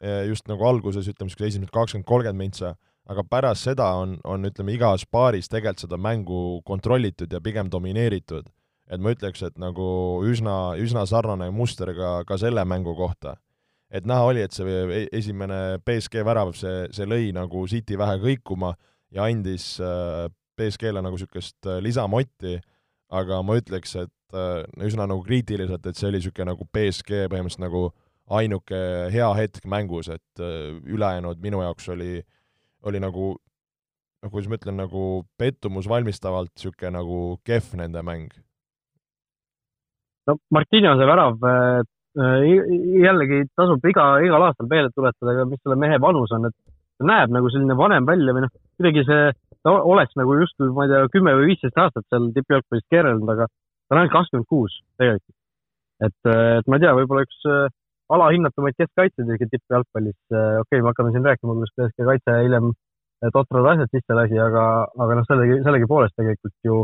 Eh, 0.00 0.26
just 0.28 0.44
nagu 0.50 0.64
alguses, 0.68 1.06
ütleme 1.08 1.30
niisugused 1.30 1.48
esimesed 1.48 1.72
kakskümmend, 1.72 2.04
kolmkümmend 2.04 2.36
mintsa, 2.36 2.74
aga 3.08 3.22
pärast 3.24 3.64
seda 3.64 3.86
on, 3.96 4.18
on 4.28 4.44
ütleme, 4.44 4.74
igas 4.76 5.06
paaris 5.08 5.48
tegelikult 5.48 5.86
seda 5.86 5.96
mängu 5.96 6.40
kontrollitud 6.68 7.32
ja 7.32 7.40
pigem 7.40 7.70
domineeritud. 7.72 8.52
et 8.86 9.00
ma 9.02 9.10
ütleks, 9.10 9.40
et 9.42 9.56
nagu 9.58 9.86
üsna, 10.22 10.76
üsna 10.78 11.02
sarnane 11.10 11.48
muster 11.50 11.90
ka, 11.96 12.10
ka 12.22 12.36
selle 12.38 12.62
mängu 12.64 12.92
kohta. 12.94 13.32
Et 13.90 14.06
näha 14.08 14.30
oli, 14.30 14.42
et 14.46 14.56
see 14.56 14.80
e-, 14.84 15.06
esimene 15.16 15.78
BSG 15.86 16.24
värav, 16.26 16.54
see, 16.58 16.86
see 16.94 17.06
lõi 17.08 17.30
nagu 17.36 17.66
City 17.70 17.98
vähe 17.98 18.18
kõikuma 18.22 18.74
ja 19.14 19.28
andis 19.28 19.76
äh, 19.80 20.26
BSG-le 20.56 21.04
nagu 21.04 21.18
niisugust 21.18 21.68
äh, 21.68 21.80
lisamotti, 21.84 22.58
aga 23.14 23.42
ma 23.46 23.58
ütleks, 23.60 23.94
et 24.00 24.36
äh, 24.36 24.64
üsna 24.86 25.06
nagu 25.06 25.22
kriitiliselt, 25.26 25.86
et 25.86 25.98
see 25.98 26.10
oli 26.10 26.20
niisugune 26.20 26.50
nagu 26.52 26.66
BSG 26.72 27.26
põhimõtteliselt 27.30 27.66
nagu 27.66 27.86
äh, 27.90 28.02
ainuke 28.26 28.78
hea 29.14 29.28
hetk 29.38 29.66
mängus, 29.70 30.08
et 30.10 30.40
äh, 30.42 30.74
ülejäänud 30.84 31.42
minu 31.42 31.62
jaoks 31.62 31.88
oli, 31.94 32.22
oli 32.82 33.00
nagu 33.02 33.34
noh, 33.36 34.30
kuidas 34.30 34.48
ma 34.50 34.58
ütlen, 34.58 34.80
nagu 34.80 35.02
pettumus 35.38 35.88
valmistavalt 35.88 36.50
niisugune 36.54 36.96
nagu 36.98 37.20
kehv 37.46 37.76
nende 37.78 38.02
mäng. 38.02 38.32
no 40.26 40.36
Martinose 40.50 41.06
värav 41.06 41.38
äh, 41.46 41.84
jällegi 42.16 43.42
tasub 43.56 43.84
iga, 43.84 44.06
igal 44.24 44.46
aastal 44.46 44.68
meelde 44.70 44.92
tuletada, 44.96 45.44
mis 45.48 45.60
selle 45.62 45.76
mehe 45.76 45.98
vanus 46.00 46.32
on, 46.32 46.48
et 46.48 46.56
ta 46.96 47.08
näeb 47.10 47.32
nagu 47.34 47.50
selline 47.52 47.76
vanem 47.76 48.06
välja 48.08 48.32
või 48.32 48.46
noh, 48.46 48.52
kuidagi 48.78 49.04
see, 49.08 49.32
ta 49.66 49.74
oleks 49.76 50.16
nagu 50.16 50.36
justkui, 50.40 50.70
ma 50.72 50.86
ei 50.86 50.92
tea, 50.92 51.08
kümme 51.12 51.34
või 51.36 51.50
viisteist 51.52 51.80
aastat 51.82 52.06
seal 52.08 52.30
tippjalgpallis 52.36 52.86
keerelnud, 52.92 53.32
aga 53.34 53.48
ta 53.50 53.94
on 53.94 54.00
ainult 54.00 54.14
kakskümmend 54.14 54.48
kuus 54.48 54.78
tegelikult. 54.96 55.36
et, 56.06 56.18
et 56.30 56.70
ma 56.70 56.78
ei 56.78 56.86
tea, 56.86 56.96
võib-olla 56.96 57.26
üks 57.26 57.44
alahinnatumaid 58.16 58.76
keskkaitsjaid 58.80 59.28
isegi 59.28 59.50
tippjalgpallis. 59.52 60.18
okei 60.30 60.60
okay,, 60.64 60.82
me 60.82 60.92
hakkame 60.92 61.12
siin 61.12 61.26
rääkima, 61.26 61.56
kuidas 61.58 61.74
BSK 61.76 62.08
kaitse 62.10 62.36
hiljem 62.46 62.72
totrad 63.32 63.66
asjad 63.72 63.92
sisse 63.92 64.16
lasi, 64.16 64.38
aga, 64.40 64.64
aga 65.04 65.18
noh, 65.18 65.26
sellegi, 65.28 65.60
sellegipoolest 65.64 66.16
tegelikult 66.16 66.56
ju 66.64 66.82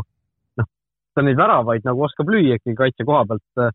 noh, 0.61 0.69
ta 1.15 1.25
neid 1.25 1.39
väravaid 1.39 1.85
nagu 1.87 2.05
oskab 2.05 2.29
lüüa 2.33 2.59
ikkagi 2.59 2.77
kaitse 2.77 3.05
koha 3.07 3.25
pealt 3.29 3.73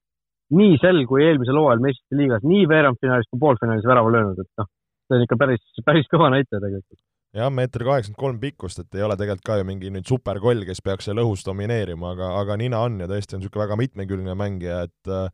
nii 0.55 0.79
sel 0.83 1.03
kui 1.09 1.25
eelmisel 1.27 1.59
hooajal 1.61 1.83
meistrite 1.85 2.19
liigas, 2.19 2.47
nii 2.47 2.65
veerandfinaalis 2.71 3.29
kui 3.31 3.41
poolfinaalis 3.43 3.89
värava 3.89 4.13
löönud, 4.15 4.41
et 4.43 4.61
noh, 4.61 4.69
see 5.09 5.19
on 5.19 5.25
ikka 5.27 5.39
päris, 5.41 5.65
päris 5.85 6.11
kõva 6.13 6.31
näitaja 6.33 6.63
tegelikult. 6.65 7.01
jah, 7.37 7.51
meeter 7.53 7.85
kaheksakümmend 7.85 8.23
kolm 8.23 8.39
pikkust, 8.41 8.81
et 8.83 8.99
ei 8.99 9.05
ole 9.05 9.17
tegelikult 9.21 9.49
ka 9.51 9.59
ju 9.61 9.67
mingi 9.69 9.93
nüüd 9.93 10.09
superkoll, 10.09 10.65
kes 10.69 10.81
peaks 10.85 11.11
seal 11.11 11.21
õhus 11.21 11.45
domineerima, 11.47 12.15
aga, 12.17 12.31
aga 12.41 12.57
nina 12.61 12.81
on 12.87 13.01
ja 13.03 13.11
tõesti 13.11 13.37
on 13.37 13.45
niisugune 13.45 13.67
väga 13.67 13.79
mitmekülgne 13.83 14.39
mängija, 14.39 14.81
et 14.89 15.13
äh, 15.13 15.29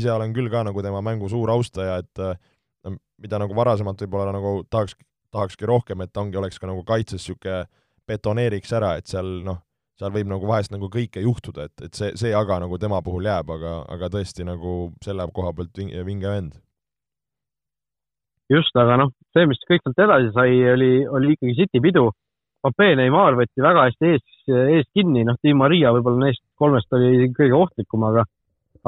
ise 0.00 0.12
olen 0.12 0.32
küll 0.36 0.48
ka 0.52 0.64
nagu 0.68 0.84
tema 0.84 1.02
mängu 1.04 1.28
suur 1.28 1.52
austaja, 1.52 2.00
et 2.00 2.24
no, 2.24 2.96
mida 3.20 3.40
nagu 3.40 3.56
varasemalt 3.56 4.00
võib-olla 4.04 4.32
nagu 4.36 4.62
tahaks, 4.70 4.96
tahakski 5.34 5.68
rohkem, 5.68 6.04
et 6.04 6.16
ongi, 6.16 6.40
oleks 6.40 6.60
ka 6.60 6.70
nagu 6.70 6.84
kaitses 6.88 7.20
niisugune 7.20 7.64
betoneeriks 8.08 8.72
ära, 8.72 8.94
et 8.96 9.10
seal 9.10 9.42
noh, 9.44 9.60
seal 9.98 10.14
võib 10.14 10.30
nagu 10.30 10.46
vahest 10.46 10.72
nagu 10.74 10.88
kõike 10.92 11.22
juhtuda, 11.24 11.66
et, 11.68 11.84
et 11.88 11.98
see, 11.98 12.12
see 12.20 12.30
aga 12.36 12.60
nagu 12.64 12.78
tema 12.78 13.00
puhul 13.04 13.26
jääb, 13.26 13.50
aga, 13.56 13.74
aga 13.94 14.10
tõesti 14.14 14.46
nagu 14.46 14.92
selle 15.04 15.26
koha 15.34 15.52
pealt 15.56 15.80
vinge, 15.80 16.04
vinge 16.06 16.30
vend. 16.30 16.56
just, 18.48 18.74
aga 18.80 18.96
noh, 19.02 19.12
see, 19.34 19.48
mis 19.50 19.60
kõik 19.68 19.84
sealt 19.84 20.06
edasi 20.06 20.32
sai, 20.36 20.56
oli, 20.72 20.92
oli 21.06 21.34
ikkagi 21.34 21.58
City 21.58 21.82
pidu. 21.84 22.08
Pape 22.64 22.88
Neimar 22.98 23.36
võeti 23.38 23.62
väga 23.62 23.84
hästi 23.86 24.08
ees, 24.14 24.22
eest 24.48 24.88
kinni, 24.96 25.22
noh, 25.26 25.36
Di 25.42 25.52
Maria 25.54 25.92
võib-olla 25.94 26.26
neist 26.26 26.42
kolmest 26.58 26.94
oli 26.96 27.28
kõige 27.36 27.54
ohtlikum, 27.54 28.06
aga 28.08 28.24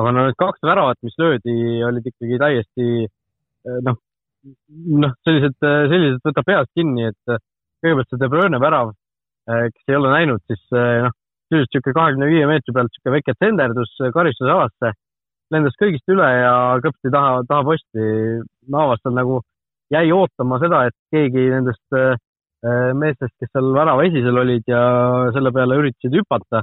aga 0.00 0.12
no 0.14 0.24
need 0.26 0.38
kaks 0.38 0.62
väravat, 0.64 0.98
mis 1.04 1.18
löödi, 1.20 1.54
olid 1.86 2.06
ikkagi 2.06 2.38
täiesti 2.40 2.86
eh, 3.04 3.78
noh, 3.84 3.98
noh, 5.04 5.14
sellised, 5.26 5.58
sellised 5.60 6.24
võtab 6.24 6.46
peast 6.46 6.72
kinni, 6.78 7.10
et 7.10 7.38
kõigepealt 7.84 8.10
see 8.10 8.20
De 8.22 8.30
Bruyne 8.32 8.60
värav, 8.62 8.94
kes 9.74 9.90
ei 9.92 9.98
ole 9.98 10.12
näinud, 10.14 10.42
siis 10.46 10.62
noh, 10.70 11.14
sisuliselt 11.50 11.74
niisugune 11.74 11.96
kahekümne 11.98 12.30
viie 12.30 12.48
meetri 12.50 12.74
pealt 12.76 12.90
niisugune 12.92 13.16
väike 13.16 13.36
tsenderdus 13.36 13.94
karistusalasse, 14.14 14.92
lendas 15.50 15.78
kõigist 15.80 16.12
üle 16.14 16.26
ja 16.26 16.54
kõpsti 16.84 17.12
taha, 17.14 17.40
taha 17.48 17.66
posti. 17.66 18.08
Navas 18.70 19.00
seal 19.02 19.16
nagu 19.16 19.40
jäi 19.90 20.10
ootama 20.14 20.60
seda, 20.62 20.84
et 20.86 20.96
keegi 21.10 21.48
nendest 21.50 22.00
meestest, 23.00 23.34
kes 23.40 23.50
seal 23.50 23.72
värava 23.74 24.04
esisel 24.06 24.36
olid 24.42 24.68
ja 24.68 24.82
selle 25.34 25.50
peale 25.56 25.80
üritasid 25.80 26.14
hüpata 26.20 26.60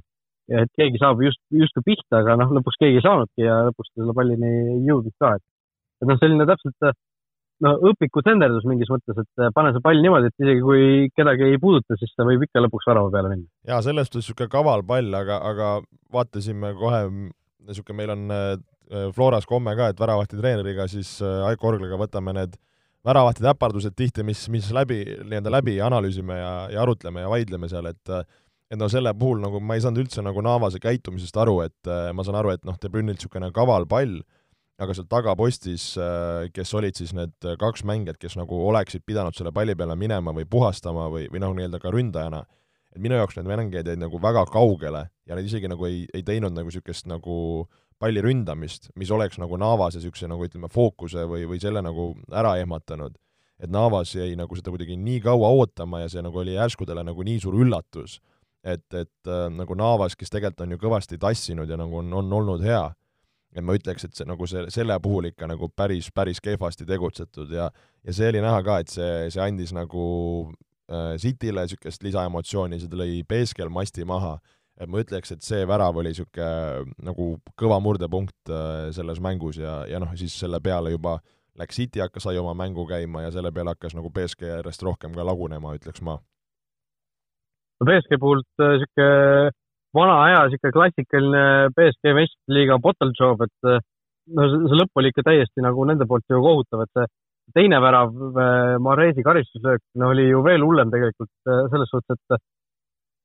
et 0.47 0.71
keegi 0.79 0.99
saab 1.01 1.21
just, 1.23 1.41
justkui 1.51 1.83
pihta, 1.91 2.21
aga 2.21 2.37
noh, 2.39 2.53
lõpuks 2.57 2.79
keegi 2.79 3.01
ei 3.01 3.03
saanudki 3.03 3.43
ja 3.43 3.59
lõpuks 3.67 3.91
selle 3.91 4.15
pallini 4.15 4.51
ei 4.75 4.79
jõudnud 4.87 5.15
ka, 5.19 5.33
et, 5.35 5.43
et 6.01 6.09
noh, 6.09 6.19
selline 6.21 6.47
täpselt 6.47 6.87
no 7.65 7.73
õpiku 7.89 8.21
senderdus 8.25 8.67
mingis 8.69 8.89
mõttes, 8.91 9.17
et 9.23 9.55
pane 9.55 9.73
see 9.73 9.83
pall 9.85 10.01
niimoodi, 10.03 10.29
et 10.29 10.45
isegi 10.45 10.63
kui 10.63 10.85
kedagi 11.17 11.49
ei 11.49 11.59
puuduta, 11.61 11.97
siis 11.99 12.13
ta 12.17 12.27
võib 12.27 12.45
ikka 12.45 12.63
lõpuks 12.63 12.87
värava 12.89 13.11
peale 13.13 13.33
minna. 13.33 13.47
jaa, 13.69 13.81
selles 13.85 14.09
suhtes 14.09 14.23
niisugune 14.23 14.51
kaval 14.53 14.85
pall, 14.87 15.19
aga, 15.21 15.39
aga 15.51 15.73
vaatasime 16.13 16.73
kohe, 16.77 17.03
niisugune 17.67 17.99
meil 18.01 18.15
on 18.15 18.33
äh, 18.33 18.55
Floras 19.15 19.47
komme 19.49 19.73
ka, 19.75 19.91
et 19.91 19.99
väravahti 19.99 20.39
treeneriga 20.39 20.87
siis 20.91 21.17
äh, 21.25 21.49
Aiko 21.49 21.73
Orgliga 21.73 21.99
võtame 21.99 22.35
need 22.37 22.55
väravahti 23.07 23.45
täpardused 23.45 23.95
tihti, 23.97 24.25
mis, 24.27 24.45
mis 24.51 24.67
läbi, 24.75 25.01
nii-öelda 25.27 25.53
läbi 25.53 25.77
analüüsime 25.83 26.37
ja, 26.39 26.51
ja 26.73 26.83
arutleme 26.83 27.23
ja 27.23 27.31
vaidleme 27.31 27.69
seal, 27.71 27.89
et 27.93 28.17
et 28.67 28.75
no 28.75 28.89
selle 28.91 29.13
puhul 29.15 29.39
nagu 29.39 29.61
ma 29.63 29.77
ei 29.77 29.83
saanud 29.83 30.01
üldse 30.01 30.19
nagu 30.25 30.41
Navase 30.43 30.81
käitumisest 30.83 31.37
aru, 31.39 31.61
et 31.63 31.87
äh, 31.91 32.09
ma 32.15 32.25
saan 32.27 32.35
aru, 32.41 32.51
et 32.51 32.65
noh, 32.67 32.75
De 32.81 32.91
Bruynilt 32.91 33.21
niisugune 33.21 33.47
kaval 33.55 33.87
pall, 33.87 34.19
aga 34.77 34.93
seal 34.93 35.07
tagapostis, 35.09 35.89
äh, 35.97 36.47
kes 36.53 36.73
olid 36.77 36.99
siis 36.99 37.13
need 37.17 37.49
kaks 37.59 37.83
mängijat, 37.87 38.19
kes 38.21 38.37
nagu 38.37 38.59
oleksid 38.69 39.05
pidanud 39.07 39.35
selle 39.37 39.53
palli 39.55 39.75
peale 39.75 39.97
minema 39.97 40.33
või 40.35 40.45
puhastama 40.49 41.07
või, 41.13 41.25
või 41.33 41.41
noh, 41.41 41.55
nii-öelda 41.57 41.81
ka 41.81 41.93
ründajana, 41.93 42.43
et 42.93 43.01
minu 43.01 43.17
jaoks 43.17 43.39
need 43.39 43.49
mängijad 43.49 43.89
jäid 43.89 44.01
nagu 44.01 44.21
väga 44.21 44.45
kaugele 44.53 45.07
ja 45.25 45.37
nad 45.37 45.45
isegi 45.45 45.69
nagu 45.71 45.89
ei, 45.89 46.05
ei 46.13 46.23
teinud 46.25 46.53
nagu 46.53 46.69
niisugust 46.69 47.09
nagu 47.09 47.67
palli 47.97 48.21
ründamist, 48.21 48.91
mis 48.95 49.11
oleks 49.11 49.39
nagu 49.41 49.57
Navase 49.57 49.97
niisuguse 49.97 50.29
nagu 50.29 50.45
ütleme, 50.45 50.69
fookuse 50.69 51.25
või, 51.29 51.47
või 51.49 51.61
selle 51.61 51.81
nagu 51.81 52.11
ära 52.29 52.55
ehmatanud. 52.61 53.17
et 53.57 53.71
Navas 53.73 54.13
jäi 54.13 54.35
nagu 54.37 54.55
seda 54.55 54.69
kuidagi 54.69 54.97
nii 55.01 55.21
kaua 55.25 55.49
ootama 55.49 56.03
ja 56.03 56.09
see 56.09 56.21
nagu 56.21 56.37
oli 56.37 56.53
järskudele 56.53 57.03
nagu 57.03 57.23
nii 57.25 57.39
suur 57.41 57.57
üllatus 57.57 58.19
et, 58.63 58.85
et 58.93 59.29
äh, 59.29 59.47
nagu 59.53 59.75
Navas, 59.75 60.15
kes 60.15 60.29
tegelikult 60.29 60.65
on 60.65 60.75
ju 60.75 60.81
kõvasti 60.81 61.19
tassinud 61.21 61.69
ja 61.69 61.77
nagu 61.79 62.01
on, 62.01 62.13
on 62.13 62.33
olnud 62.39 62.63
hea, 62.65 62.83
et 63.57 63.65
ma 63.65 63.75
ütleks, 63.77 64.05
et 64.05 64.17
see 64.17 64.27
nagu 64.29 64.47
see, 64.49 64.65
selle 64.73 64.97
puhul 65.01 65.31
ikka 65.31 65.49
nagu 65.49 65.69
päris, 65.73 66.11
päris 66.13 66.41
kehvasti 66.43 66.85
tegutsetud 66.87 67.51
ja 67.53 67.69
ja 68.05 68.13
see 68.13 68.29
oli 68.31 68.43
näha 68.43 68.61
ka, 68.65 68.79
et 68.83 68.93
see, 68.93 69.27
see 69.33 69.41
andis 69.43 69.73
nagu 69.75 70.03
äh, 70.91 71.15
Cityle 71.21 71.65
niisugust 71.65 72.05
lisaemotsiooni, 72.05 72.79
see 72.81 73.01
lõi 73.01 73.23
Peeskel 73.27 73.71
masti 73.73 74.05
maha, 74.07 74.37
et 74.77 74.89
ma 74.89 75.01
ütleks, 75.01 75.33
et 75.33 75.43
see 75.45 75.65
värav 75.67 75.97
oli 75.97 76.13
niisugune 76.13 76.93
nagu 77.09 77.31
kõva 77.59 77.81
murdepunkt 77.83 78.53
äh, 78.53 78.87
selles 78.95 79.21
mängus 79.23 79.59
ja, 79.61 79.81
ja 79.89 80.01
noh, 80.03 80.13
siis 80.19 80.37
selle 80.37 80.61
peale 80.63 80.93
juba 80.93 81.17
läks 81.57 81.79
City 81.81 82.03
hakkas, 82.03 82.27
sai 82.27 82.37
oma 82.37 82.53
mängu 82.53 82.85
käima 82.85 83.25
ja 83.25 83.33
selle 83.33 83.51
peale 83.51 83.73
hakkas 83.73 83.97
nagu 83.97 84.11
BSG 84.13 84.51
järjest 84.51 84.83
rohkem 84.85 85.15
ka 85.17 85.25
lagunema, 85.25 85.73
ütleks 85.79 86.03
ma. 86.05 86.19
BSG 87.81 88.19
puhult 88.21 88.47
niisugune 88.61 89.47
äh, 89.47 89.55
vana 89.97 90.17
aja 90.25 90.41
niisugune 90.47 90.75
klassikaline 90.75 91.43
BSG 91.75 92.15
meistriliiga 92.17 92.79
bottle 92.83 93.13
job, 93.17 93.41
et 93.45 93.69
äh, 93.71 93.79
no 94.37 94.49
see 94.53 94.81
lõpp 94.81 95.01
oli 95.01 95.13
ikka 95.13 95.25
täiesti 95.29 95.63
nagu 95.65 95.85
nende 95.89 96.07
poolt 96.09 96.27
ju 96.29 96.41
kohutav, 96.43 96.85
et 96.85 96.93
see 96.99 97.07
teine 97.55 97.79
värav, 97.83 98.11
äh, 98.43 98.75
Maresi 98.83 99.25
karistuslöök, 99.25 99.83
no 100.01 100.11
oli 100.13 100.27
ju 100.29 100.43
veel 100.45 100.65
hullem 100.67 100.91
tegelikult 100.93 101.31
selles 101.47 101.91
suhtes, 101.93 102.19
et 102.19 102.41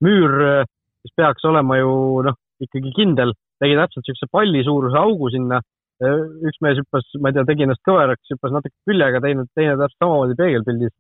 müür, 0.03 0.65
mis 1.03 1.15
peaks 1.19 1.45
olema 1.47 1.79
ju 1.79 1.93
noh, 2.27 2.39
ikkagi 2.63 2.93
kindel, 2.97 3.35
tegi 3.63 3.79
täpselt 3.79 4.07
niisuguse 4.07 4.31
pallisuuruse 4.35 4.99
augu 4.99 5.31
sinna. 5.35 5.61
üks 6.03 6.57
mees 6.65 6.81
hüppas, 6.81 7.05
ma 7.23 7.31
ei 7.31 7.37
tea, 7.37 7.45
tegi 7.47 7.63
ennast 7.63 7.83
kõveraks, 7.87 8.31
hüppas 8.33 8.51
natuke 8.51 8.75
küljega, 8.89 9.21
teine, 9.23 9.45
teine 9.55 9.77
täpselt 9.79 10.03
samamoodi 10.03 10.35
peegelpildis 10.41 10.91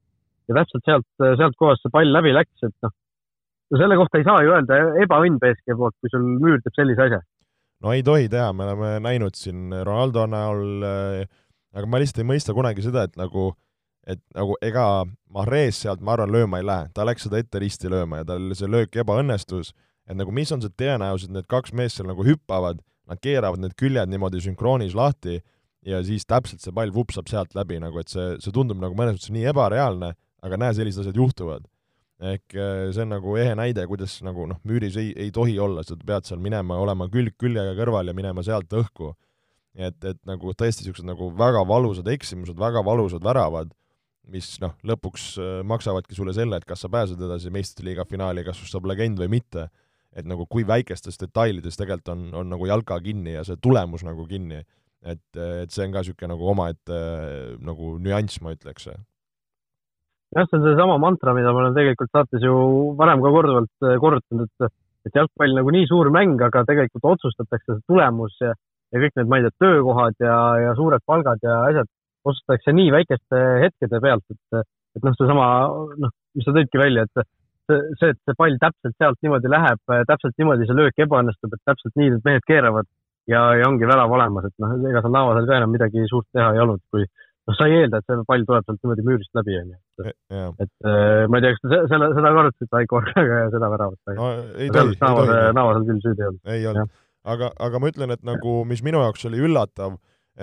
ja 0.47 0.59
täpselt 0.61 0.85
sealt, 0.87 1.09
sealt 1.41 1.57
kohast 1.59 1.83
see 1.83 1.91
pall 1.95 2.13
läbi 2.15 2.35
läks, 2.37 2.55
et 2.63 2.75
noh, 2.85 2.93
no 3.73 3.81
selle 3.81 3.97
kohta 3.97 4.21
ei 4.21 4.27
saa 4.29 4.43
ju 4.45 4.53
öelda 4.53 4.79
ebaõnn 5.03 5.41
BSG 5.41 5.77
poolt, 5.79 5.97
kui 6.01 6.13
sul 6.13 6.25
müür 6.43 6.61
teeb 6.63 6.77
sellise 6.77 7.07
asja. 7.07 7.21
no 7.83 7.95
ei 7.97 8.05
tohi 8.07 8.29
teha, 8.33 8.53
me 8.57 8.69
oleme 8.69 8.93
näinud 9.05 9.39
siin 9.39 9.73
Ronaldo 9.73 10.27
näol 10.31 10.85
äh,, 10.87 11.23
aga 11.73 11.89
ma 11.89 12.03
lihtsalt 12.03 12.23
ei 12.23 12.29
mõista 12.29 12.55
kunagi 12.57 12.85
seda, 12.85 13.07
et 13.09 13.17
nagu, 13.21 13.53
et 14.05 14.21
nagu 14.37 14.59
ega 14.65 14.87
Mahrez 15.33 15.81
sealt, 15.85 16.05
ma 16.05 16.17
arvan, 16.17 16.35
lööma 16.35 16.61
ei 16.61 16.69
lähe, 16.69 16.91
ta 16.95 17.09
läks 17.09 17.27
seda 17.29 17.41
ette 17.41 17.63
risti 17.63 17.91
lööma 17.93 18.21
ja 18.21 18.29
tal 18.35 18.53
see 18.59 18.69
löök 18.71 19.01
ebaõnnestus, 19.03 19.73
et 20.09 20.19
nagu 20.19 20.35
mis 20.35 20.53
on 20.53 20.63
see 20.63 20.75
tõenäosus, 20.77 21.31
et 21.31 21.39
need 21.39 21.49
kaks 21.51 21.73
meest 21.79 21.99
seal 21.99 22.11
nagu 22.11 22.27
hüppavad, 22.27 22.85
nad 23.09 23.21
keeravad 23.25 23.63
need 23.63 23.75
küljed 23.81 24.13
niimoodi 24.13 24.45
sünkroonis 24.45 24.95
lahti 24.95 25.41
ja 25.89 25.99
siis 26.07 26.29
täpselt 26.29 26.63
see 26.63 26.75
pall 26.77 26.93
vupsab 26.95 27.31
sealt 27.31 27.57
läbi, 27.59 27.81
nagu 27.83 27.99
et 27.99 28.13
see, 28.13 28.37
see 28.43 28.55
tundub 28.55 28.79
nagu 28.83 28.95
mõnes 28.99 29.17
mõttes 29.17 29.33
nii 29.35 29.49
ebareaalne, 29.51 30.13
aga 30.43 30.59
näe, 30.61 30.77
sellised 30.77 31.03
asjad 31.07 31.19
juhtuvad 31.19 31.65
ehk 32.23 32.55
äh, 32.55 32.93
see 32.95 33.03
on 33.03 33.13
nagu 33.17 33.35
ehe 33.41 33.55
näide, 33.59 33.85
kuidas 33.91 34.15
nagu 34.25 34.47
noh, 34.51 34.61
müüris 34.69 34.97
ei, 35.01 35.11
ei 35.19 35.33
tohi 35.35 35.57
olla, 35.61 35.83
sa 35.87 35.97
pead 35.99 36.29
seal 36.29 36.41
minema, 36.43 36.79
olema 36.79 37.09
külg 37.11 37.35
küljega 37.41 37.75
kõrval 37.79 38.13
ja 38.13 38.17
minema 38.17 38.45
sealt 38.47 38.73
õhku. 38.79 39.13
et, 39.73 39.97
et 40.05 40.19
nagu 40.29 40.53
tõesti 40.53 40.85
niisugused 40.85 41.09
nagu 41.09 41.31
väga 41.33 41.63
valusad 41.65 42.09
eksimused, 42.13 42.59
väga 42.61 42.83
valusad 42.85 43.25
väravad, 43.25 43.71
mis 44.29 44.51
noh, 44.63 44.75
lõpuks 44.87 45.31
äh, 45.41 45.55
maksavadki 45.67 46.15
sulle 46.15 46.35
selle, 46.37 46.61
et 46.61 46.69
kas 46.69 46.85
sa 46.85 46.91
pääsed 46.93 47.21
edasi 47.21 47.51
meistriliiga 47.51 48.05
finaali, 48.09 48.45
kas 48.47 48.61
sinust 48.61 48.77
saab 48.77 48.91
legend 48.91 49.19
või 49.23 49.33
mitte. 49.39 49.71
et 50.13 50.27
nagu 50.29 50.45
kui 50.45 50.61
väikestes 50.69 51.17
detailides 51.17 51.79
tegelikult 51.81 52.11
on, 52.13 52.27
on 52.37 52.51
nagu 52.53 52.67
jalka 52.69 52.99
kinni 53.01 53.33
ja 53.33 53.45
see 53.49 53.57
tulemus 53.57 54.05
nagu 54.05 54.27
kinni. 54.29 54.61
et, 55.03 55.25
et 55.37 55.71
see 55.73 55.87
on 55.87 55.95
ka 55.95 56.05
niisugune 56.05 56.35
nagu 56.37 56.51
omaette 56.53 56.99
nagu 57.59 57.97
nüanss, 57.99 58.43
ma 58.45 58.53
ütleks 58.53 58.93
jah, 60.37 60.47
see 60.49 60.59
on 60.59 60.67
seesama 60.67 60.99
mantra, 61.03 61.35
mida 61.37 61.53
ma 61.53 61.65
olen 61.65 61.77
tegelikult 61.77 62.13
saates 62.13 62.45
ju 62.45 62.55
varem 62.99 63.23
ka 63.25 63.33
korduvalt 63.35 63.87
äh, 63.87 63.99
korrutanud, 64.03 64.49
et, 64.49 64.75
et 65.09 65.19
jalgpall 65.19 65.57
nagu 65.59 65.75
nii 65.75 65.89
suur 65.91 66.13
mäng, 66.15 66.41
aga 66.49 66.65
tegelikult 66.69 67.11
otsustatakse 67.15 67.77
see 67.77 67.85
tulemus 67.91 68.39
ja, 68.45 68.55
ja 68.93 69.03
kõik 69.03 69.19
need, 69.19 69.29
ma 69.29 69.41
ei 69.41 69.47
tea, 69.49 69.59
töökohad 69.65 70.17
ja, 70.25 70.39
ja 70.67 70.73
suured 70.79 71.05
palgad 71.09 71.45
ja 71.45 71.59
asjad 71.69 71.91
otsustatakse 72.25 72.75
nii 72.79 72.91
väikeste 72.95 73.45
hetkede 73.67 74.01
pealt, 74.03 74.25
et, 74.33 74.67
et 74.97 75.07
noh, 75.07 75.15
seesama, 75.19 75.47
noh, 76.07 76.17
mis 76.37 76.47
sa 76.47 76.55
tõidki 76.57 76.81
välja, 76.81 77.05
et 77.09 77.29
see, 77.69 78.13
et 78.13 78.21
see 78.23 78.37
pall 78.39 78.59
täpselt 78.63 78.97
sealt 78.99 79.19
niimoodi 79.25 79.51
läheb, 79.51 79.81
täpselt 80.09 80.37
niimoodi 80.39 80.69
see 80.69 80.79
löök 80.79 81.03
ebaõnnestub, 81.05 81.55
et 81.55 81.65
täpselt 81.69 81.99
nii 81.99 82.15
need 82.15 82.29
mehed 82.29 82.47
keeravad 82.49 82.89
ja, 83.31 83.43
ja 83.59 83.69
ongi 83.69 83.89
värav 83.89 84.13
olemas, 84.13 84.49
et 84.49 84.57
noh, 84.63 84.75
ega 84.91 85.03
seal 85.03 85.15
Naavasel 85.15 85.49
ka 85.51 85.59
enam 85.59 85.75
midagi 85.75 86.07
suurt 86.11 86.29
teha 86.35 86.53
ei 86.55 86.63
olnud, 86.63 86.83
kui 86.95 87.07
noh, 87.49 87.57
sa 87.59 87.69
ei 87.69 87.81
eelda, 87.81 88.01
et 88.01 88.09
see 88.09 88.25
pall 88.29 88.45
tuleb 88.49 88.67
sealt 88.67 88.81
niimoodi 88.83 89.07
müürist 89.07 89.39
läbi, 89.39 89.57
onju. 89.63 89.79
et, 90.07 90.17
et 90.63 90.89
äh, 90.89 91.25
ma 91.31 91.41
ei 91.41 91.47
tea, 91.47 91.57
kas 91.57 91.65
te 91.65 91.81
selle, 91.91 92.11
seda 92.15 92.31
ka 92.31 92.45
arutasite 92.45 92.79
Aiko 92.81 93.01
Orgaga 93.01 93.41
ja 93.41 93.51
seda 93.55 93.71
väravat, 93.73 94.15
no, 94.19 94.29
ei 94.55 94.71
tohi, 94.75 94.95
ei 94.95 95.01
tohi. 95.03 95.41
Naavasel 95.59 95.89
küll 95.89 96.05
süüdi 96.05 96.29
olnud. 96.29 96.41
ei 96.55 96.69
olnud, 96.71 96.95
aga, 97.35 97.51
aga 97.67 97.83
ma 97.83 97.93
ütlen, 97.93 98.15
et 98.15 98.23
nagu, 98.27 98.57
mis 98.69 98.85
minu 98.87 99.03
jaoks 99.03 99.27
oli 99.31 99.43
üllatav, 99.49 99.99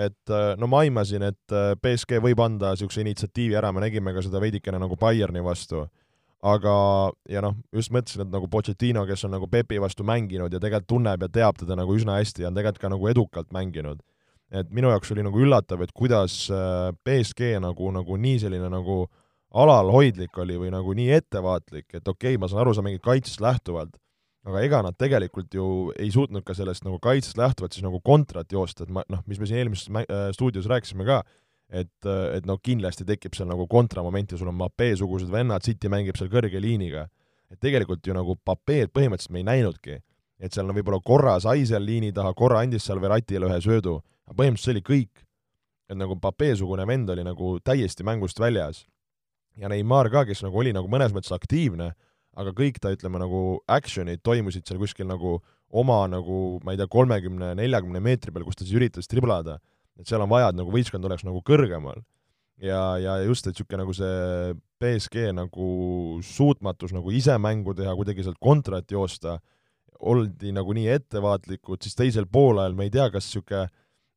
et 0.08 0.36
äh, 0.36 0.52
no 0.60 0.70
ma 0.72 0.84
aimasin, 0.84 1.30
et 1.32 1.56
äh, 1.56 1.72
BSG 1.80 2.20
võib 2.26 2.44
anda 2.44 2.76
niisuguse 2.76 3.02
initsiatiivi 3.06 3.58
ära, 3.60 3.72
me 3.76 3.86
nägime 3.86 4.14
ka 4.16 4.26
seda 4.26 4.44
veidikene 4.44 4.82
nagu 4.82 5.00
Bayerni 5.00 5.44
vastu, 5.46 5.88
aga, 6.46 6.76
ja 7.32 7.44
noh, 7.44 7.56
just 7.76 7.92
mõtlesin, 7.96 8.28
et 8.28 8.36
nagu 8.36 8.48
Pochettino, 8.52 9.06
kes 9.08 9.26
on 9.28 9.36
nagu 9.36 9.48
Pepi 9.52 9.80
vastu 9.82 10.06
mänginud 10.08 10.54
ja 10.54 10.62
tegelikult 10.62 10.92
tunneb 10.92 11.26
ja 11.26 11.32
teab 11.32 11.60
teda 11.60 11.76
nagu 11.80 11.96
üsna 11.96 12.20
hästi 12.20 12.46
ja 12.46 12.52
on 12.52 12.60
tegelikult 12.60 12.84
ka 12.84 12.92
nagu 12.94 13.12
edukalt 13.12 13.52
mänginud 13.56 14.04
et 14.52 14.70
minu 14.74 14.90
jaoks 14.90 15.12
oli 15.14 15.24
nagu 15.26 15.42
üllatav, 15.42 15.84
et 15.86 15.94
kuidas 15.96 16.48
BSG 17.06 17.56
äh, 17.56 17.64
nagu, 17.64 17.92
nagu 17.94 18.18
nii 18.18 18.40
selline 18.46 18.70
nagu 18.74 19.04
alalhoidlik 19.50 20.38
oli 20.42 20.60
või 20.62 20.70
nagu 20.74 20.94
nii 20.98 21.10
ettevaatlik, 21.18 21.88
et 21.94 22.08
okei 22.08 22.36
okay,, 22.36 22.42
ma 22.42 22.50
saan 22.50 22.64
aru, 22.64 22.76
sa 22.78 22.86
mängid 22.86 23.02
kaitsest 23.06 23.42
lähtuvalt, 23.42 23.96
aga 24.46 24.62
ega 24.66 24.82
nad 24.86 24.98
tegelikult 24.98 25.54
ju 25.54 25.68
ei 26.00 26.12
suutnud 26.14 26.46
ka 26.46 26.56
sellest 26.58 26.86
nagu 26.86 27.00
kaitsest 27.02 27.38
lähtuvalt 27.40 27.76
siis 27.76 27.86
nagu 27.86 28.02
kontrat 28.06 28.52
joosta, 28.54 28.86
et 28.86 28.94
ma 28.94 29.04
noh, 29.10 29.24
mis 29.30 29.42
me 29.42 29.50
siin 29.50 29.64
eelmises 29.64 29.90
äh, 29.90 30.30
stuudios 30.36 30.70
rääkisime 30.70 31.08
ka, 31.08 31.24
et, 31.70 31.94
äh, 32.06 32.38
et 32.38 32.50
no 32.50 32.58
kindlasti 32.62 33.08
tekib 33.10 33.38
seal 33.38 33.50
nagu 33.50 33.66
kontramoment 33.70 34.32
ja 34.32 34.38
sul 34.38 34.52
on 34.52 34.58
Mbappé-sugused 34.58 35.32
vennad, 35.34 35.66
City 35.66 35.90
mängib 35.92 36.18
seal 36.18 36.32
kõrge 36.32 36.62
liiniga. 36.62 37.08
et 37.50 37.58
tegelikult 37.58 38.06
ju 38.06 38.14
nagu 38.14 38.36
Mbappé'd 38.38 38.92
põhimõtteliselt 38.94 39.34
me 39.34 39.40
ei 39.42 39.48
näinudki. 39.48 40.00
et 40.40 40.54
seal 40.54 40.70
on 40.70 40.76
võib-olla 40.76 41.02
korra 41.04 41.40
sai 41.40 41.66
seal 41.66 41.84
liini 41.84 42.14
taha, 42.14 42.34
korra 42.34 42.62
andis 42.62 42.86
seal 42.86 43.02
Verratile 43.02 43.50
ühe 43.50 43.62
söödu, 43.62 44.00
aga 44.30 44.38
põhimõtteliselt 44.38 44.70
see 44.70 44.78
oli 44.78 44.86
kõik. 44.86 45.26
et 45.90 45.98
nagu 45.98 46.14
Papee-sugune 46.22 46.86
vend 46.86 47.10
oli 47.10 47.24
nagu 47.26 47.58
täiesti 47.66 48.06
mängust 48.06 48.40
väljas. 48.40 48.86
ja 49.58 49.68
Neimar 49.68 50.10
ka, 50.10 50.26
kes 50.26 50.44
nagu 50.44 50.58
oli 50.58 50.72
nagu 50.72 50.88
mõnes 50.88 51.12
mõttes 51.12 51.34
aktiivne, 51.34 51.94
aga 52.38 52.54
kõik 52.54 52.78
ta, 52.80 52.94
ütleme 52.94 53.20
nagu 53.20 53.60
action'id 53.68 54.22
toimusid 54.24 54.68
seal 54.68 54.80
kuskil 54.80 55.08
nagu 55.10 55.40
oma 55.70 56.08
nagu, 56.08 56.60
ma 56.64 56.74
ei 56.74 56.78
tea, 56.78 56.88
kolmekümne, 56.88 57.56
neljakümne 57.58 58.00
meetri 58.00 58.32
peal, 58.32 58.46
kus 58.46 58.56
ta 58.56 58.64
siis 58.64 58.78
üritas 58.78 59.10
triblada, 59.10 59.60
et 60.00 60.08
seal 60.08 60.22
on 60.22 60.30
vaja, 60.30 60.54
et 60.54 60.58
nagu 60.58 60.72
võistkond 60.72 61.06
oleks 61.06 61.26
nagu 61.28 61.42
kõrgemal. 61.46 62.02
ja, 62.62 62.98
ja 63.02 63.18
just, 63.24 63.48
et 63.48 63.56
niisugune 63.56 63.84
nagu 63.84 63.94
see 63.96 64.54
BSG 64.80 65.34
nagu 65.36 66.20
suutmatus 66.24 66.94
nagu 66.96 67.12
ise 67.12 67.36
mängu 67.40 67.74
teha, 67.74 67.96
kuidagi 67.96 68.24
sealt 68.24 68.40
kontrat 68.40 68.92
joosta, 68.92 69.40
oldi 70.00 70.54
nagu 70.56 70.74
nii 70.76 70.88
ettevaatlikud, 70.96 71.82
siis 71.84 71.96
teisel 71.96 72.28
poolajal 72.32 72.76
me 72.76 72.88
ei 72.88 72.94
tea, 72.94 73.10
kas 73.12 73.28
niisugune 73.28 73.68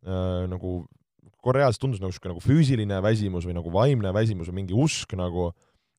nagu 0.03 0.83
Koreas 1.43 1.79
tundus 1.83 1.99
nagu 1.99 2.13
niisugune 2.13 2.37
nagu 2.37 2.43
füüsiline 2.43 3.01
väsimus 3.03 3.47
või 3.49 3.57
nagu 3.57 3.73
vaimne 3.75 4.13
väsimus 4.15 4.51
või 4.51 4.61
mingi 4.61 4.77
usk 4.79 5.17
nagu, 5.19 5.49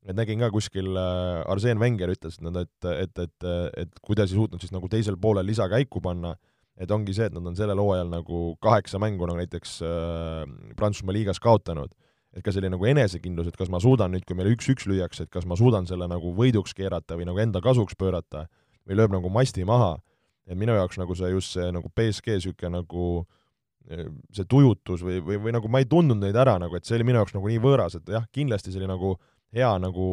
et 0.07 0.15
nägin 0.15 0.39
ka 0.39 0.49
kuskil 0.53 0.95
äh,, 0.95 1.43
Arseen 1.51 1.81
Wenger 1.81 2.13
ütles, 2.13 2.39
et 2.39 2.45
nad, 2.47 2.61
et, 2.63 2.87
et, 2.93 3.23
et, 3.25 3.49
et 3.83 3.99
kuidas 4.07 4.31
ei 4.31 4.39
suutnud 4.39 4.63
siis 4.63 4.71
nagu 4.71 4.87
teisel 4.91 5.19
poolel 5.19 5.47
lisakäiku 5.51 5.99
panna, 6.03 6.37
et 6.79 6.91
ongi 6.95 7.13
see, 7.13 7.27
et 7.27 7.35
nad 7.35 7.51
on 7.51 7.59
sellel 7.59 7.81
hooajal 7.83 8.07
nagu 8.13 8.39
kaheksa 8.63 9.01
mängu 9.03 9.27
nagu 9.27 9.43
näiteks 9.43 9.75
äh, 9.83 10.47
Prantsusmaa 10.79 11.19
liigas 11.19 11.43
kaotanud. 11.43 11.91
et 12.33 12.41
ka 12.41 12.49
selline 12.49 12.73
nagu 12.73 12.87
enesekindlus, 12.89 13.51
et 13.51 13.57
kas 13.59 13.69
ma 13.69 13.77
suudan 13.83 14.09
nüüd, 14.15 14.23
kui 14.25 14.33
meile 14.33 14.55
üks-üks 14.55 14.87
lüüakse, 14.89 15.27
et 15.27 15.29
kas 15.29 15.45
ma 15.45 15.53
suudan 15.59 15.85
selle 15.85 16.07
nagu 16.09 16.31
võiduks 16.33 16.73
keerata 16.73 17.13
või 17.19 17.27
nagu 17.29 17.37
enda 17.37 17.61
kasuks 17.61 17.93
pöörata 17.93 18.47
või 18.89 18.97
lööb 18.97 19.13
nagu 19.13 19.29
masti 19.29 19.67
maha, 19.69 19.99
et 20.49 20.57
minu 20.57 20.73
jaoks 20.73 20.97
nagu 20.97 21.13
see 21.13 21.29
just 21.29 21.53
see 21.53 21.67
nagu 21.69 21.91
BSG 21.93 22.39
niisugune 22.39 22.79
nagu 22.79 23.03
äh, 23.21 23.42
see 23.83 24.47
tujutus 24.49 25.03
või, 25.03 25.19
või, 25.23 25.37
või 25.43 25.53
nagu 25.55 25.69
ma 25.71 25.81
ei 25.83 25.87
tundnud 25.89 26.21
neid 26.21 26.37
ära 26.39 26.55
nagu, 26.61 26.75
et 26.77 26.87
see 26.87 26.97
oli 26.97 27.07
minu 27.09 27.19
jaoks 27.19 27.35
nagu 27.35 27.49
nii 27.51 27.61
võõras, 27.63 27.97
et 27.99 28.11
jah, 28.15 28.25
kindlasti 28.31 28.71
see 28.71 28.81
oli 28.81 28.89
nagu 28.89 29.15
hea 29.53 29.71
nagu 29.81 30.05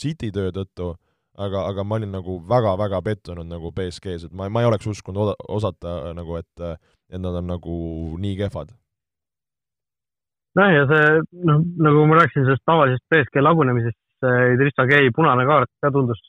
City 0.00 0.32
töö 0.34 0.52
tõttu, 0.54 0.92
aga, 1.38 1.66
aga 1.70 1.84
ma 1.84 1.98
olin 2.00 2.14
nagu 2.16 2.38
väga-väga 2.48 3.02
pettunud 3.04 3.48
nagu 3.48 3.72
BSG-s, 3.76 4.28
et 4.28 4.36
ma, 4.36 4.48
ma 4.52 4.62
ei 4.62 4.70
oleks 4.70 4.88
uskunud 4.88 5.26
oda, 5.26 5.36
osata 5.48 6.14
nagu, 6.16 6.40
et 6.40 6.66
et 7.12 7.20
nad 7.20 7.36
on 7.36 7.50
nagu 7.50 7.74
nii 8.20 8.38
kehvad. 8.40 8.72
noh, 10.56 10.68
ja 10.72 10.84
see, 10.88 11.20
noh, 11.48 11.60
nagu 11.84 12.06
ma 12.08 12.18
rääkisin 12.20 12.46
sellest 12.48 12.64
tavalisest 12.68 13.04
BSG 13.12 13.44
lagunemisest, 13.44 14.00
see 14.24 14.50
Idrissa 14.56 14.88
Gay 14.88 15.12
punane 15.16 15.44
kaart 15.48 15.70
ka 15.80 15.92
tundus 15.92 16.20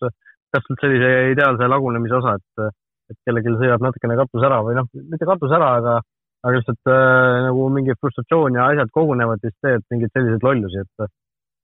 täpselt 0.54 0.80
sellise 0.84 1.32
ideaalse 1.32 1.68
lagunemise 1.68 2.20
osa, 2.20 2.38
et 2.40 2.72
et 3.12 3.18
kellelgi 3.28 3.52
sõidab 3.60 3.84
natukene 3.84 4.16
katus 4.16 4.46
ära 4.48 4.62
või 4.64 4.78
noh, 4.78 4.88
mitte 4.96 5.28
katus 5.28 5.52
ära, 5.52 5.74
aga 5.82 5.98
aga 6.44 6.58
lihtsalt 6.58 6.92
äh, 6.92 7.38
nagu 7.48 7.68
mingi 7.74 7.96
frustratsioon 8.00 8.60
ja 8.60 8.70
asjad 8.72 8.92
kogunevad, 8.96 9.44
siis 9.44 9.56
teed 9.64 9.86
mingeid 9.94 10.12
selliseid 10.16 10.48
lollusi, 10.48 10.84
et, 10.84 11.12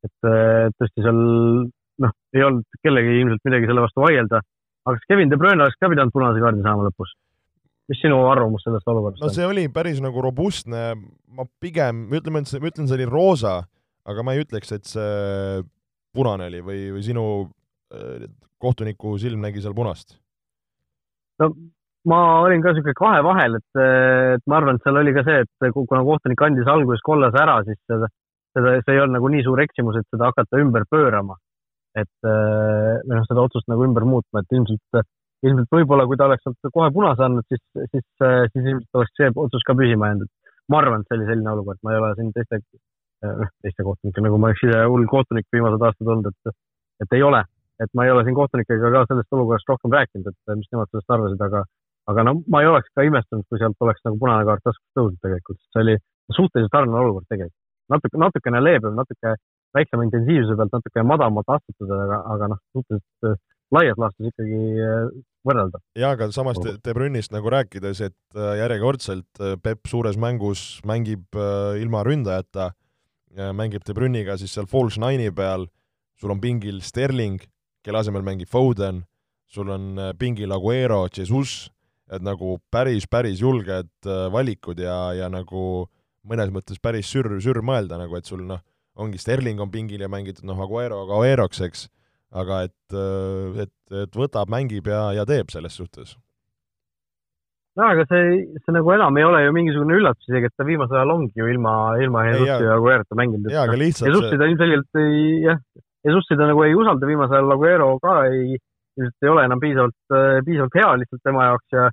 et 0.07 0.29
tõesti 0.79 1.03
seal 1.03 1.19
noh, 2.03 2.13
ei 2.35 2.45
olnud 2.45 2.79
kellelgi 2.85 3.17
ilmselt 3.23 3.49
midagi 3.49 3.69
selle 3.69 3.83
vastu 3.83 4.03
vaielda. 4.03 4.41
aga 4.87 4.95
kas 4.95 5.09
Kevin 5.11 5.31
De 5.31 5.39
Bruyne 5.39 5.65
oleks 5.65 5.79
ka 5.79 5.89
pidanud 5.91 6.15
punase 6.15 6.43
kaardi 6.43 6.63
saama 6.65 6.87
lõpus? 6.87 7.15
mis 7.89 7.97
sinu 8.03 8.19
arvamus 8.29 8.61
sellest 8.65 8.89
olukorrast 8.91 9.23
on? 9.23 9.31
no 9.31 9.33
see 9.33 9.47
oli 9.49 9.65
päris 9.73 9.99
nagu 10.03 10.21
robustne, 10.21 10.93
ma 11.33 11.45
pigem, 11.61 12.05
ütleme, 12.13 12.43
ma 12.45 12.71
ütlen, 12.71 12.89
see 12.89 12.99
oli 12.99 13.07
roosa, 13.09 13.55
aga 14.09 14.25
ma 14.25 14.35
ei 14.35 14.43
ütleks, 14.45 14.73
et 14.75 14.85
see 14.89 15.63
punane 16.15 16.49
oli 16.51 16.61
või, 16.65 16.83
või 16.95 17.05
sinu 17.05 17.25
äh, 17.95 18.29
kohtuniku 18.61 19.15
silm 19.21 19.41
nägi 19.45 19.63
seal 19.65 19.75
punast? 19.77 20.19
no 21.41 21.51
ma 22.09 22.19
olin 22.43 22.63
ka 22.63 22.73
niisugune 22.73 22.97
kahe 22.97 23.19
vahel, 23.25 23.59
et, 23.59 23.81
et 24.37 24.43
ma 24.49 24.57
arvan, 24.59 24.79
et 24.79 24.85
seal 24.85 24.99
oli 25.01 25.13
ka 25.15 25.23
see, 25.27 25.43
et 25.45 25.75
kuna 25.75 26.01
kohtunik 26.07 26.41
andis 26.45 26.71
alguses 26.71 27.03
kollase 27.05 27.39
ära, 27.41 27.59
siis 27.67 27.79
seda, 27.89 28.09
seda, 28.57 28.75
see 28.85 28.95
ei 28.95 29.03
olnud 29.03 29.19
nagu 29.19 29.31
nii 29.33 29.45
suur 29.45 29.61
eksimus, 29.65 29.99
et 29.99 30.07
seda 30.09 30.31
hakata 30.31 30.61
ümber 30.63 30.87
pöörama. 30.89 31.37
et 31.97 32.25
või 32.25 33.15
noh, 33.17 33.23
seda 33.25 33.41
otsust 33.41 33.65
nagu 33.67 33.83
ümber 33.83 34.05
muutma, 34.05 34.43
et 34.43 34.53
ilmselt, 34.55 35.07
ilmselt 35.43 35.71
võib-olla 35.73 36.05
kui 36.07 36.19
ta 36.19 36.27
oleks 36.29 36.45
sealt 36.45 36.69
kohe 36.75 36.89
punase 36.93 37.25
andnud, 37.25 37.45
siis, 37.49 37.63
siis, 37.89 38.05
siis 38.53 38.61
ilmselt 38.61 38.99
oleks 38.99 39.15
see 39.17 39.31
otsus 39.45 39.65
ka 39.67 39.75
püsima 39.75 40.11
jäänud. 40.11 40.29
ma 40.69 40.83
arvan, 40.83 41.01
et 41.01 41.09
see 41.09 41.17
oli 41.17 41.29
selline 41.31 41.49
olukord, 41.55 41.81
ma 41.83 41.95
ei 41.95 41.99
ole 41.99 42.11
siin 42.19 42.29
teiste, 42.35 42.61
noh, 43.25 43.49
teiste 43.65 43.85
kohtunike, 43.87 44.21
nagu 44.21 44.37
ma 44.37 44.51
oleks 44.51 44.67
ise 44.67 44.83
hull 44.85 45.09
kohtunik 45.09 45.49
viimased 45.51 45.87
aastad 45.87 46.13
olnud, 46.13 46.29
et, 46.29 46.53
et 47.03 47.17
ei 47.17 47.25
ole 47.25 47.41
et 47.83 47.91
ma 47.95 48.05
ei 48.05 48.11
ole 48.11 48.25
siin 48.27 48.35
kohtunikega 48.35 48.91
ka 48.93 49.05
sellest 49.07 49.35
olukorrast 49.35 49.69
rohkem 49.71 49.93
rääkinud, 49.95 50.27
et 50.29 50.57
mis 50.59 50.67
nemad 50.73 50.89
sellest 50.91 51.13
arvasid, 51.15 51.43
aga, 51.47 51.63
aga 52.09 52.25
no 52.25 52.39
ma 52.49 52.63
ei 52.63 52.69
oleks 52.69 52.89
ka 52.95 53.05
imestunud, 53.07 53.45
kui 53.49 53.61
sealt 53.61 53.85
oleks 53.85 54.03
nagu 54.07 54.17
punane 54.21 54.47
kaart 54.47 54.65
taskust 54.65 54.97
tõusnud 54.97 55.21
tegelikult, 55.23 55.61
see 55.73 55.83
oli 55.85 55.95
suhteliselt 56.33 56.73
sarnane 56.73 57.03
olukord 57.03 57.27
tegelikult. 57.29 57.57
natuke, 57.89 58.21
natukene 58.21 58.61
leebem, 58.61 58.97
natuke 58.97 59.35
väiksema 59.77 60.05
intensiivsuse 60.07 60.57
pealt, 60.57 60.75
natuke 60.77 61.05
madalamalt 61.05 61.55
astutud, 61.57 61.91
aga, 61.93 62.21
aga 62.35 62.51
noh, 62.53 62.61
suhteliselt 62.75 63.29
äh, 63.29 63.39
laias 63.75 63.99
laastus 64.01 64.31
ikkagi 64.31 64.59
äh, 64.85 65.09
võrreldav. 65.45 65.83
jaa, 65.97 66.13
aga 66.17 66.29
samas 66.35 66.59
De, 66.63 66.75
De 66.85 66.95
Brünist 66.97 67.33
nagu 67.35 67.51
rääkides, 67.53 68.01
et 68.09 68.37
äh, 68.37 68.55
järjekordselt 68.63 69.43
Peep 69.63 69.89
suures 69.89 70.17
mängus 70.21 70.81
mängib 70.89 71.37
ilma 71.79 72.03
ründajata, 72.05 72.71
mängib 73.55 73.85
De 73.85 73.93
Brüniga 73.93 74.37
siis 74.41 74.55
seal 74.55 74.69
false 74.69 75.01
nine'i 75.01 75.33
peal, 75.35 75.67
sul 76.19 76.33
on 76.33 76.41
pingil 76.41 76.81
Sterling, 76.85 77.41
kelle 77.85 78.01
asemel 78.01 78.25
mängib 78.25 78.49
Foden, 78.49 79.03
sul 79.49 79.69
on 79.73 79.93
pingil 80.19 80.51
Aguero, 80.53 81.05
Jesus 81.13 81.69
et 82.09 82.25
nagu 82.25 82.57
päris, 82.73 83.05
päris 83.09 83.41
julged 83.43 83.89
äh, 84.05 84.25
valikud 84.33 84.79
ja, 84.81 84.97
ja 85.17 85.29
nagu 85.31 85.87
mõnes 86.29 86.51
mõttes 86.53 86.81
päris 86.81 87.09
sür, 87.09 87.31
sür 87.43 87.61
mõelda 87.65 87.99
nagu, 88.01 88.15
et 88.17 88.29
sul 88.29 88.41
noh, 88.47 88.61
ongi 88.99 89.21
Sterling 89.21 89.61
on 89.63 89.71
pingil 89.71 90.01
ja 90.03 90.09
mängitud 90.11 90.47
noh, 90.47 90.59
Aguero 90.65 91.03
Agueroks, 91.05 91.61
eks, 91.65 91.85
aga 92.35 92.63
et, 92.67 92.95
äh, 92.95 93.61
et, 93.65 93.75
et 94.05 94.17
võtab, 94.17 94.49
mängib 94.51 94.89
ja, 94.89 95.09
ja 95.17 95.27
teeb 95.29 95.53
selles 95.53 95.77
suhtes. 95.79 96.17
no 97.79 97.85
aga 97.87 98.03
see, 98.09 98.41
see 98.59 98.75
nagu 98.75 98.91
enam 98.91 99.17
ei 99.17 99.23
ole 99.27 99.43
ju 99.45 99.53
mingisugune 99.55 99.99
üllatus 100.01 100.27
isegi, 100.27 100.49
et 100.49 100.57
ta 100.57 100.65
viimasel 100.67 100.99
ajal 100.99 101.13
ongi 101.13 101.39
ju 101.39 101.47
ilma, 101.47 101.75
ilma 102.01 102.25
Jesusi 102.27 102.65
ja 102.65 102.73
Aguerota 102.75 103.19
mänginud. 103.19 103.53
jaa, 103.53 103.67
aga 103.69 103.77
lihtsalt 103.79 104.09
Jesusi 104.09 104.41
ta 104.41 104.49
ilmselgelt 104.49 104.99
ei, 105.03 105.21
jah, 105.45 105.61
Jesusi 106.07 106.35
ta 106.39 106.49
nagu 106.49 106.65
ei 106.65 106.75
usalda 106.75 107.07
viimasel 107.07 107.39
ajal, 107.39 107.53
Aguero 107.55 107.93
ka 108.03 108.17
ei, 108.33 108.59
ilmselt 108.99 109.25
ei 109.25 109.31
ole 109.31 109.45
enam 109.47 109.61
piisavalt, 109.63 109.97
äh, 110.15 110.41
piisavalt 110.45 110.77
hea 110.79 110.91
lihtsalt 111.01 111.23
tema 111.25 111.47
jaoks 111.49 111.77
ja, 111.77 111.87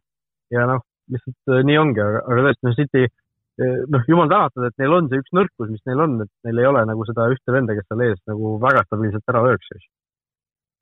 ja 0.54 0.66
noh, 0.72 0.82
lihtsalt 1.12 1.54
äh, 1.54 1.62
nii 1.68 1.78
ongi, 1.80 2.02
aga, 2.02 2.22
aga 2.26 2.44
tõesti, 2.48 2.66
noh, 2.66 2.76
City, 2.80 3.04
äh, 3.62 3.80
noh, 3.94 4.06
jumal 4.10 4.30
tänatud, 4.32 4.68
et 4.68 4.82
neil 4.82 4.96
on 4.98 5.10
see 5.10 5.22
üks 5.22 5.34
nõrkus, 5.38 5.72
mis 5.72 5.84
neil 5.88 6.04
on, 6.06 6.20
et 6.26 6.48
neil 6.48 6.62
ei 6.62 6.70
ole 6.70 6.84
nagu 6.90 7.08
seda 7.08 7.28
ühte 7.32 7.56
venda, 7.56 7.76
kes 7.78 7.88
seal 7.90 8.06
ees 8.08 8.22
nagu 8.30 8.56
väga 8.62 8.84
stabiilselt 8.88 9.34
ära 9.34 9.44
lööks. 9.48 9.74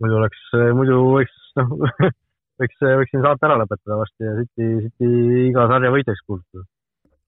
muidu 0.03 0.18
oleks, 0.18 0.45
muidu 0.75 1.01
võiks, 1.12 1.35
noh 1.61 1.75
võiks, 2.61 2.79
võiks 2.83 3.12
siin 3.12 3.25
saate 3.25 3.47
ära 3.47 3.59
lõpetada 3.62 4.01
varsti 4.01 4.27
ja 4.27 4.39
City, 4.41 4.70
City 4.89 5.11
iga 5.51 5.68
sarja 5.70 5.93
võitjaks 5.95 6.25
kuulutada 6.27 6.66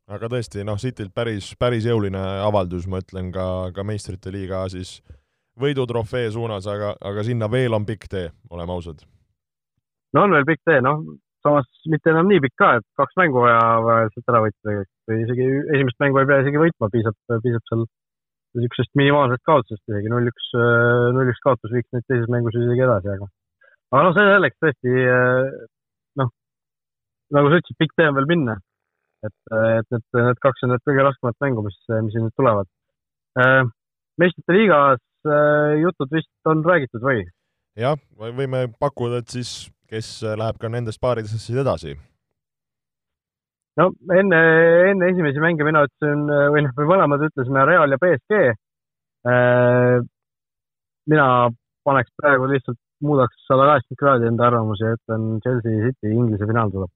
aga 0.06 0.28
tõesti, 0.30 0.62
noh, 0.66 0.78
Citylt 0.78 1.10
päris, 1.14 1.52
päris 1.58 1.86
jõuline 1.86 2.20
avaldus, 2.46 2.86
ma 2.90 3.00
ütlen 3.02 3.32
ka, 3.34 3.72
ka 3.74 3.82
meistrite 3.86 4.30
liiga 4.34 4.62
siis 4.70 5.00
võidutrofee 5.60 6.30
suunas, 6.32 6.66
aga, 6.70 6.94
aga 7.10 7.24
sinna 7.26 7.48
veel 7.52 7.76
on 7.76 7.86
pikk 7.88 8.08
tee, 8.12 8.26
oleme 8.52 8.74
ausad. 8.76 9.04
no 10.14 10.24
on 10.26 10.34
veel 10.36 10.46
pikk 10.48 10.62
tee, 10.68 10.80
noh, 10.84 11.02
samas 11.44 11.68
mitte 11.92 12.12
enam 12.12 12.28
nii 12.30 12.42
pikk 12.44 12.56
ka, 12.60 12.72
et 12.80 12.86
kaks 13.00 13.16
mängu 13.20 13.44
vaja, 13.44 13.62
vaja 13.86 14.10
sealt 14.12 14.32
ära 14.32 14.42
võita 14.44 14.76
või 15.08 15.22
isegi 15.24 15.46
esimest 15.76 16.02
mängu 16.02 16.20
ei 16.20 16.28
pea 16.28 16.42
isegi 16.44 16.62
võitma, 16.62 16.90
piisab, 16.92 17.16
piisab 17.44 17.64
seal 17.70 17.86
niisugusest 18.56 18.92
minimaalsest 18.96 19.44
kaotusest 19.48 19.92
isegi 19.92 20.12
null-üks, 20.12 20.52
null-üks 21.16 21.42
kaotus 21.44 21.74
viiks 21.74 21.90
neid 21.92 22.06
teises 22.08 22.30
mängus 22.32 22.56
isegi 22.56 22.86
edasi, 22.86 23.12
aga 23.16 23.28
aga 23.94 24.04
noh, 24.06 24.14
see 24.16 24.30
selleks 24.32 24.62
tõesti 24.64 24.94
noh, 26.20 26.32
nagu 27.36 27.52
sa 27.52 27.60
ütlesid, 27.60 27.80
pikk 27.80 27.96
tee 27.96 28.08
on 28.10 28.16
veel 28.20 28.30
minna. 28.32 28.60
et, 29.24 29.36
et 29.56 29.88
need, 29.92 30.04
need 30.20 30.40
kaks 30.44 30.64
on 30.64 30.74
need 30.74 30.84
kõige 30.88 31.04
raskemat 31.06 31.36
mängu, 31.42 31.64
mis, 31.66 31.76
mis 32.04 32.16
nüüd 32.20 32.34
tulevad. 32.36 32.68
meistrite 34.20 34.54
liigas 34.54 35.00
Äh, 35.15 35.15
jutud 35.82 36.12
vist 36.12 36.50
on 36.50 36.64
räägitud 36.66 37.04
või? 37.04 37.24
jah, 37.76 37.98
võime 38.18 38.66
pakkuda, 38.80 39.22
et 39.22 39.32
siis 39.32 39.54
kes 39.90 40.20
läheb 40.38 40.58
ka 40.60 40.70
nendest 40.72 41.00
paaridest 41.02 41.38
siis 41.38 41.60
edasi? 41.62 41.94
no 43.80 43.90
enne, 44.16 44.40
enne 44.90 45.10
esimesi 45.12 45.42
mänge 45.42 45.66
mina 45.66 45.84
ütlesin 45.86 46.24
või 46.54 46.64
noh, 46.64 46.74
me 46.78 46.88
mõlemad 46.92 47.26
ütlesime 47.28 47.64
Real 47.68 47.92
ja 47.92 48.00
BSG. 48.00 48.42
Äh, 49.26 49.98
mina 51.10 51.26
paneks 51.86 52.12
praegu 52.18 52.48
lihtsalt, 52.50 52.78
muudaks 53.04 53.42
sada 53.46 53.66
kaheksakümmend 53.68 54.00
kraadi 54.00 54.30
enda 54.30 54.46
arvamusi 54.48 54.88
ütlen 54.96 55.26
Chelsea 55.44 55.82
City 55.84 56.14
Inglise 56.14 56.48
finaal 56.48 56.72
tuleb. 56.72 56.92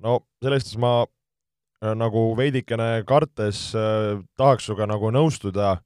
no 0.00 0.20
selles 0.42 0.64
suhtes 0.64 0.80
ma 0.80 0.94
äh, 1.04 1.92
nagu 1.96 2.30
veidikene 2.38 3.04
kartes 3.08 3.68
tahaks 4.36 4.66
sinuga 4.66 4.88
nagu 4.88 5.12
nõustuda 5.12 5.76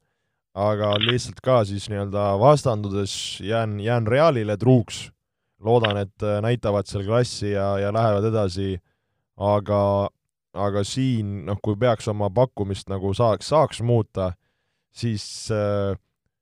aga 0.55 0.95
lihtsalt 0.99 1.41
ka 1.45 1.61
siis 1.65 1.89
nii-öelda 1.91 2.35
vastandudes 2.41 3.41
jään, 3.45 3.79
jään 3.81 4.07
Realile 4.07 4.57
truuks, 4.57 5.11
loodan, 5.61 6.01
et 6.03 6.23
äh, 6.23 6.41
näitavad 6.43 6.89
seal 6.91 7.05
klassi 7.07 7.53
ja, 7.53 7.79
ja 7.79 7.93
lähevad 7.95 8.27
edasi, 8.33 8.79
aga, 9.37 10.11
aga 10.55 10.85
siin 10.85 11.45
noh, 11.47 11.61
kui 11.63 11.77
peaks 11.79 12.09
oma 12.11 12.31
pakkumist 12.35 12.91
nagu 12.91 13.15
saaks, 13.15 13.53
saaks 13.53 13.83
muuta, 13.83 14.33
siis 14.91 15.25
äh, 15.55 15.95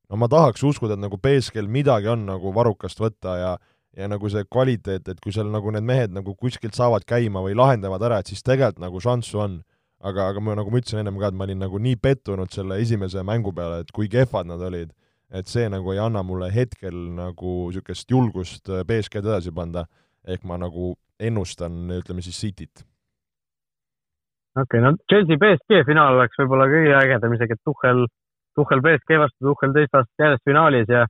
no 0.08 0.20
ma 0.20 0.28
tahaks 0.28 0.64
uskuda, 0.64 0.96
et 0.96 1.04
nagu 1.04 1.18
BSG-l 1.20 1.68
midagi 1.68 2.08
on 2.08 2.24
nagu 2.28 2.54
varrukast 2.54 3.00
võtta 3.02 3.36
ja 3.38 3.56
ja 3.98 4.06
nagu 4.06 4.28
see 4.30 4.44
kvaliteet, 4.46 5.08
et 5.10 5.20
kui 5.22 5.32
seal 5.34 5.48
nagu 5.50 5.72
need 5.74 5.86
mehed 5.86 6.12
nagu 6.14 6.34
kuskilt 6.38 6.76
saavad 6.76 7.02
käima 7.08 7.42
või 7.42 7.56
lahendavad 7.58 8.04
ära, 8.06 8.20
et 8.20 8.30
siis 8.30 8.44
tegelikult 8.46 8.84
nagu 8.84 9.00
šanssu 9.02 9.40
on. 9.42 9.56
Aga, 10.00 10.28
aga 10.32 10.40
ma 10.40 10.56
nagu 10.58 10.72
ma 10.72 10.82
ütlesin 10.82 11.02
ennem 11.02 11.18
ka, 11.20 11.30
et 11.30 11.38
ma 11.38 11.48
olin 11.48 11.62
nagu 11.64 11.80
nii 11.82 11.98
pettunud 12.02 12.52
selle 12.54 12.80
esimese 12.82 13.24
mängu 13.26 13.54
peale, 13.54 13.82
et 13.84 13.94
kui 13.94 14.10
kehvad 14.12 14.50
nad 14.50 14.62
olid, 14.62 14.92
et 15.30 15.48
see 15.50 15.68
nagu 15.68 15.92
ei 15.92 16.02
anna 16.02 16.22
mulle 16.24 16.50
hetkel 16.54 16.96
nagu 17.16 17.56
niisugust 17.68 18.10
julgust 18.10 18.68
BSG-d 18.68 19.26
edasi 19.26 19.52
panda, 19.54 19.86
ehk 20.26 20.46
ma 20.48 20.56
nagu 20.60 20.94
ennustan, 21.18 21.88
ütleme 21.98 22.22
siis 22.24 22.38
Cityt 22.38 22.86
okei 24.62 24.80
okay,, 24.80 24.90
no 24.90 24.96
Chelsea 25.10 25.36
BSG 25.36 25.84
finaal 25.86 26.18
oleks 26.18 26.38
võib-olla 26.40 26.66
kõige 26.70 26.94
ägedam 26.98 27.34
isegi, 27.36 27.56
et 27.56 27.64
Tuhhel, 27.66 28.04
Tuhhel 28.58 28.82
BSG 28.84 29.20
vastu, 29.22 29.38
Tuhhel 29.44 29.74
teist 29.76 29.94
aastat 29.98 30.24
järjest 30.24 30.44
finaalis 30.48 30.92
ja, 30.92 31.04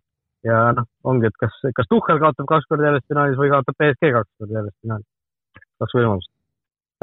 ja 0.46 0.60
noh, 0.76 0.88
ongi, 1.08 1.30
et 1.30 1.40
kas, 1.40 1.56
kas 1.76 1.90
Tuhhel 1.92 2.20
kaotab 2.22 2.48
kaks 2.50 2.68
korda 2.70 2.90
järjest 2.90 3.08
finaalis 3.12 3.40
või 3.40 3.52
kaotab 3.54 3.78
BSG 3.80 4.12
kaks 4.18 4.30
korda 4.38 4.60
järjest 4.60 4.78
finaalis. 4.82 5.08
kaks 5.82 5.98
võimalust 6.00 6.32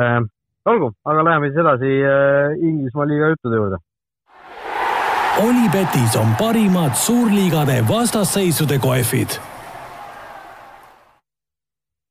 ähm,. 0.04 0.32
Olgu, 0.66 0.92
aga 1.06 1.26
läheme 1.30 1.50
siis 1.50 1.64
edasi 1.64 1.92
äh, 2.04 2.56
Inglismaa 2.62 3.10
liiga 3.10 3.34
juttude 3.34 3.60
juurde. 3.62 3.82
Olipetis 5.44 6.16
on 6.16 6.32
parimad 6.40 6.96
suurliigade 6.96 7.82
vastasseisude 7.90 8.80
kohvid 8.80 9.36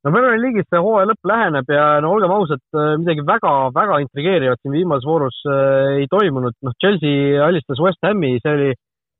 no 0.04 0.12
Premier 0.12 0.36
League'is 0.36 0.66
see 0.68 0.80
hooaja 0.84 1.08
lõpp 1.08 1.28
läheneb 1.30 1.70
ja 1.72 1.84
no 2.04 2.12
olgem 2.14 2.32
ausad, 2.34 2.60
äh, 2.76 2.94
midagi 3.00 3.24
väga-väga 3.26 4.00
intrigeerivat 4.04 4.60
siin 4.60 4.76
viimases 4.76 5.08
voorus 5.08 5.38
äh, 5.48 6.00
ei 6.02 6.08
toimunud. 6.12 6.56
noh, 6.62 6.74
Chelsea 6.80 7.40
alistas 7.44 7.80
West 7.80 8.04
Hami, 8.04 8.34
see 8.44 8.52
oli, 8.58 8.70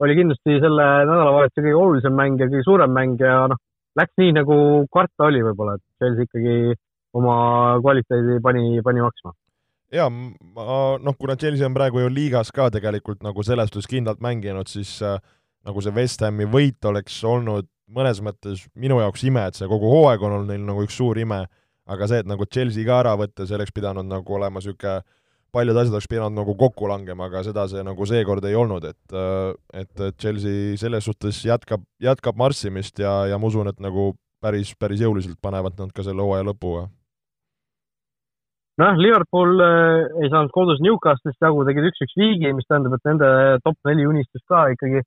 oli 0.04 0.18
kindlasti 0.20 0.58
selle 0.60 0.88
nädalavahetuse 1.08 1.64
kõige 1.64 1.80
olulisem 1.80 2.18
mäng 2.18 2.40
ja 2.40 2.50
kõige 2.50 2.66
suurem 2.68 2.92
mäng 2.92 3.16
ja 3.20 3.46
noh, 3.52 3.60
läks 3.96 4.12
nii 4.20 4.36
nagu 4.36 4.56
karta 4.92 5.30
oli 5.30 5.40
võib-olla, 5.46 5.78
et 5.78 5.84
Chelsea 6.02 6.28
ikkagi 6.28 6.76
oma 7.14 7.36
kvaliteedi 7.82 8.40
pani, 8.42 8.82
pani 8.84 9.04
maksma 9.04 9.34
ja 9.94 10.08
ma 10.10 10.66
noh, 11.02 11.16
kuna 11.18 11.36
Chelsea 11.40 11.66
on 11.66 11.76
praegu 11.76 12.02
ju 12.02 12.10
liigas 12.12 12.52
ka 12.54 12.70
tegelikult 12.74 13.22
nagu 13.26 13.44
selles 13.46 13.70
suhtes 13.70 13.90
kindlalt 13.90 14.22
mänginud, 14.24 14.70
siis 14.70 14.96
äh, 15.02 15.18
nagu 15.64 15.82
see 15.84 15.94
West 15.94 16.24
Hami 16.24 16.48
võit 16.50 16.84
oleks 16.88 17.20
olnud 17.24 17.68
mõnes 17.94 18.20
mõttes 18.24 18.64
minu 18.80 18.98
jaoks 19.02 19.26
ime, 19.28 19.44
et 19.48 19.58
see 19.58 19.68
kogu 19.70 19.90
hooaeg 19.90 20.22
on 20.24 20.38
olnud 20.38 20.50
neil 20.50 20.64
nagu 20.64 20.84
üks 20.86 20.96
suur 20.98 21.18
ime, 21.20 21.44
aga 21.90 22.08
see, 22.08 22.22
et 22.24 22.28
nagu 22.30 22.46
Chelsea 22.48 22.86
ka 22.86 23.02
ära 23.02 23.12
võtta, 23.20 23.46
see 23.46 23.58
oleks 23.58 23.74
pidanud 23.76 24.08
nagu 24.08 24.38
olema 24.38 24.62
niisugune 24.62 25.02
paljud 25.54 25.78
asjad 25.78 25.94
oleks 25.94 26.10
pidanud 26.10 26.34
nagu 26.34 26.56
kokku 26.58 26.88
langema, 26.90 27.28
aga 27.28 27.44
seda 27.46 27.68
see 27.70 27.84
nagu 27.86 28.06
seekord 28.10 28.44
ei 28.48 28.56
olnud, 28.58 28.88
et 28.90 29.16
et 29.84 30.04
Chelsea 30.18 30.74
selles 30.80 31.06
suhtes 31.06 31.38
jätkab, 31.46 31.84
jätkab 32.02 32.38
marssimist 32.40 32.98
ja, 32.98 33.12
ja 33.30 33.38
ma 33.38 33.50
usun, 33.50 33.70
et 33.70 33.78
nagu 33.82 34.12
päris, 34.42 34.74
päris 34.80 35.04
jõuliselt 35.04 35.38
panevad 35.42 35.78
nad 35.78 35.92
ka 35.94 36.04
selle 36.06 36.24
hooaja 36.24 36.48
lõpu. 36.50 36.74
Noh, 38.82 38.98
Liverpool 38.98 39.62
äh, 39.62 40.04
ei 40.22 40.30
saanud 40.32 40.52
kodus 40.54 40.82
Newcastle'ist 40.84 41.42
jagu, 41.42 41.64
tegid 41.68 41.88
üks-üks 41.90 42.16
viigi, 42.18 42.52
mis 42.56 42.66
tähendab, 42.68 42.96
et 42.96 43.08
nende 43.08 43.30
top 43.64 43.78
neli 43.88 44.06
unistus 44.08 44.42
ka 44.50 44.66
ikkagi 44.74 45.04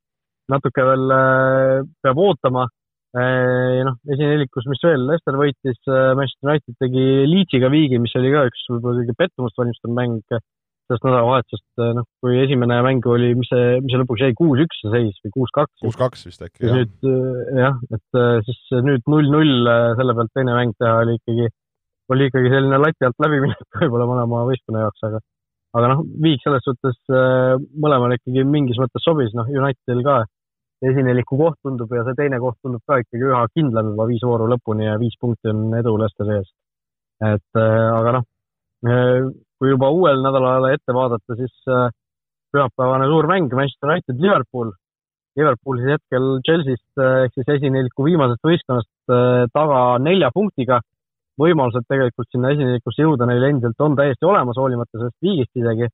natuke 0.51 0.85
veel 0.87 1.15
äh, 1.15 1.85
peab 2.03 2.25
ootama. 2.25 2.67
Noh, 3.17 3.95
esinelikus, 4.13 4.65
mis 4.69 4.81
veel, 4.83 5.05
Leicester 5.07 5.33
võitis, 5.39 5.77
Manchester 5.87 6.49
United 6.51 6.75
tegi 6.83 7.05
Leedsiga 7.25 7.69
viigi, 7.73 7.97
mis 8.03 8.11
oli 8.19 8.29
ka 8.29 8.43
üks 8.45 8.65
võib-olla 8.69 8.99
kõige 8.99 9.15
pettumust 9.17 9.57
valmistav 9.57 9.93
mäng 9.95 10.19
sellest 10.27 11.05
nädalavahetusest, 11.07 11.81
noh, 11.97 12.05
kui 12.21 12.35
esimene 12.43 12.77
mäng 12.85 13.07
oli, 13.09 13.31
mis 13.39 13.49
see, 13.49 13.79
mis 13.81 13.95
see 13.95 14.01
lõpuks 14.03 14.21
jäi, 14.21 14.35
kuus-üks 14.37 14.83
see 14.83 14.91
seis 14.93 15.17
või 15.23 15.33
kuus-kaks? 15.37 15.73
kuus-kaks 15.87 16.27
vist 16.27 16.45
äkki, 16.45 16.67
jah. 16.67 16.77
nüüd 16.77 17.09
jah, 17.63 17.79
et 17.97 18.21
siis 18.51 18.61
nüüd 18.85 19.09
null-null 19.09 19.71
selle 19.97 20.17
pealt 20.19 20.35
teine 20.37 20.59
mäng 20.59 20.77
teha 20.77 21.01
oli 21.07 21.17
ikkagi, 21.17 21.49
oli 22.13 22.29
ikkagi 22.29 22.53
selline 22.53 22.79
lati 22.81 23.07
alt 23.07 23.19
läbiminek 23.25 23.65
võib-olla 23.81 24.07
mõlema 24.09 24.45
võistkonna 24.51 24.85
jaoks, 24.85 25.03
aga 25.09 25.23
aga 25.77 25.91
noh, 25.91 26.05
viik 26.23 26.41
selles 26.41 26.63
suhtes 26.65 26.95
mõlemale 27.77 28.17
ikkagi 28.17 28.45
mingis 28.47 28.79
mõttes 28.81 29.03
sobis, 29.03 29.33
noh, 29.37 29.49
Unitedil 29.51 29.99
ka 30.05 30.21
esineliku 30.85 31.37
koht 31.39 31.57
tundub 31.65 31.91
ja 31.95 32.03
see 32.05 32.17
teine 32.17 32.39
koht 32.41 32.57
tundub 32.61 32.83
ka 32.85 32.99
ikkagi 33.01 33.29
üha 33.31 33.43
kindlam 33.55 33.93
juba 33.93 34.07
viis 34.09 34.23
vooru 34.25 34.47
lõpuni 34.51 34.85
ja 34.85 34.97
viis 35.01 35.15
punkti 35.21 35.49
on 35.49 35.71
edu 35.77 35.95
Leicesteri 35.97 36.35
ees. 36.37 36.49
et 37.25 37.61
äh, 37.61 37.85
aga 37.97 38.17
noh, 38.17 38.25
äh, 38.85 39.29
kui 39.57 39.71
juba 39.73 39.89
uuel 39.89 40.21
nädalal 40.21 40.69
ette 40.69 40.93
vaadata, 40.93 41.37
siis 41.39 41.55
äh, 41.73 41.87
pühapäevane 42.53 43.07
suur 43.09 43.29
mäng 43.29 43.49
Manchester 43.53 43.89
United, 43.89 44.21
Liverpool. 44.21 44.69
Liverpool 45.37 45.81
siis 45.81 45.97
hetkel 45.97 46.27
Chelsea'st 46.45 47.01
ehk 47.05 47.33
siis 47.35 47.49
esineliku 47.57 48.05
viimasest 48.05 48.45
võistkonnast 48.45 49.51
taga 49.53 49.81
nelja 50.01 50.31
punktiga. 50.33 50.79
Võimalused 51.41 51.85
tegelikult 51.87 52.29
sinna 52.31 52.51
esinelikusse 52.55 53.05
jõuda 53.05 53.27
neil 53.29 53.47
endiselt 53.49 53.81
on 53.85 53.95
täiesti 53.97 54.25
olemas, 54.25 54.59
hoolimata 54.59 54.97
sellest 54.97 55.17
viigist 55.23 55.59
isegi. 55.61 55.89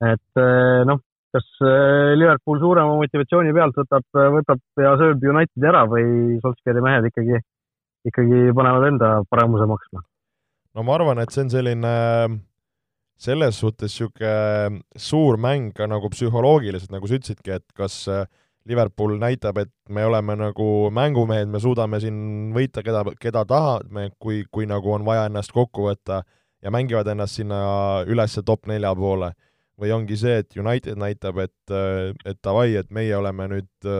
et 0.00 0.40
noh, 0.88 1.00
kas 1.34 1.46
äh, 1.62 2.12
Liverpool 2.18 2.60
suurema 2.62 2.96
motivatsiooni 2.98 3.54
pealt 3.54 3.78
võtab, 3.78 4.06
võtab 4.36 4.82
ja 4.82 4.94
sööb 5.00 5.24
Unitedi 5.32 5.68
ära 5.70 5.84
või 5.90 6.38
Solskjaeri 6.42 6.84
mehed 6.84 7.10
ikkagi, 7.10 7.40
ikkagi 8.10 8.54
panevad 8.56 8.88
enda 8.90 9.10
paremuse 9.30 9.68
maksma? 9.70 10.04
no 10.74 10.86
ma 10.86 10.96
arvan, 10.96 11.22
et 11.22 11.34
see 11.34 11.44
on 11.46 11.52
selline 11.52 11.94
selles 13.20 13.58
suhtes 13.60 13.92
niisugune 13.92 14.80
suur 14.96 15.36
mäng 15.40 15.74
ka 15.76 15.88
nagu 15.90 16.08
psühholoogiliselt, 16.12 16.92
nagu 16.94 17.08
sa 17.08 17.18
ütlesidki, 17.18 17.58
et 17.58 17.66
kas 17.76 18.02
äh, 18.08 18.24
Liverpool 18.70 19.16
näitab, 19.18 19.58
et 19.58 19.72
me 19.90 20.04
oleme 20.06 20.36
nagu 20.38 20.66
mängumehed, 20.94 21.50
me 21.50 21.60
suudame 21.62 21.98
siin 22.02 22.52
võita 22.54 22.84
keda, 22.86 23.02
keda 23.20 23.44
tahame, 23.48 24.10
kui, 24.22 24.44
kui 24.52 24.68
nagu 24.70 24.94
on 24.94 25.04
vaja 25.06 25.26
ennast 25.28 25.52
kokku 25.56 25.88
võtta 25.88 26.22
ja 26.62 26.72
mängivad 26.72 27.08
ennast 27.10 27.40
sinna 27.40 27.60
üles 28.06 28.38
top 28.46 28.70
nelja 28.70 28.94
poole. 28.94 29.32
Või 29.80 29.94
ongi 29.96 30.16
see, 30.20 30.42
et 30.42 30.56
United 30.60 30.98
näitab, 31.00 31.38
et, 31.40 31.72
et 32.28 32.38
davai, 32.44 32.74
et 32.76 32.90
meie 32.92 33.14
oleme 33.16 33.46
nüüd 33.48 33.90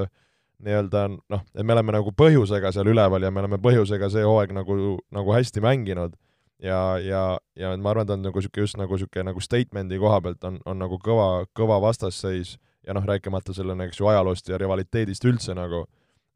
nii-öelda 0.60 1.06
noh, 1.08 1.44
et 1.54 1.64
me 1.64 1.72
oleme 1.72 1.94
nagu 1.96 2.12
põhjusega 2.12 2.72
seal 2.74 2.90
üleval 2.92 3.24
ja 3.24 3.30
me 3.32 3.40
oleme 3.40 3.58
põhjusega 3.62 4.10
see 4.12 4.24
hooaeg 4.26 4.52
nagu, 4.56 4.98
nagu 5.14 5.32
hästi 5.34 5.62
mänginud. 5.64 6.16
Ja, 6.60 6.98
ja, 7.00 7.38
ja 7.56 7.70
ma 7.80 7.94
arvan, 7.94 8.04
ta 8.04 8.18
on 8.18 8.26
nagu 8.26 8.36
niisugune 8.36 8.66
just 8.66 8.76
nagu 8.76 8.92
niisugune 8.92 9.30
nagu 9.30 9.40
statement'i 9.40 9.96
koha 10.00 10.18
pealt 10.20 10.44
on, 10.44 10.58
on 10.68 10.82
nagu 10.82 10.98
kõva, 11.00 11.46
kõva 11.56 11.78
vastasseis 11.80 12.58
ja 12.86 12.96
noh, 12.96 13.04
rääkimata 13.06 13.54
selle, 13.56 13.76
eks 13.86 14.00
ju, 14.00 14.08
ajaloost 14.10 14.48
ja 14.48 14.58
rivaliteedist 14.60 15.24
üldse 15.28 15.54
nagu, 15.56 15.84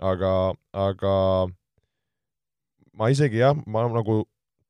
aga, 0.03 0.33
aga 0.73 1.15
ma 2.99 3.11
isegi 3.13 3.41
jah, 3.41 3.57
ma 3.67 3.87
nagu 3.93 4.23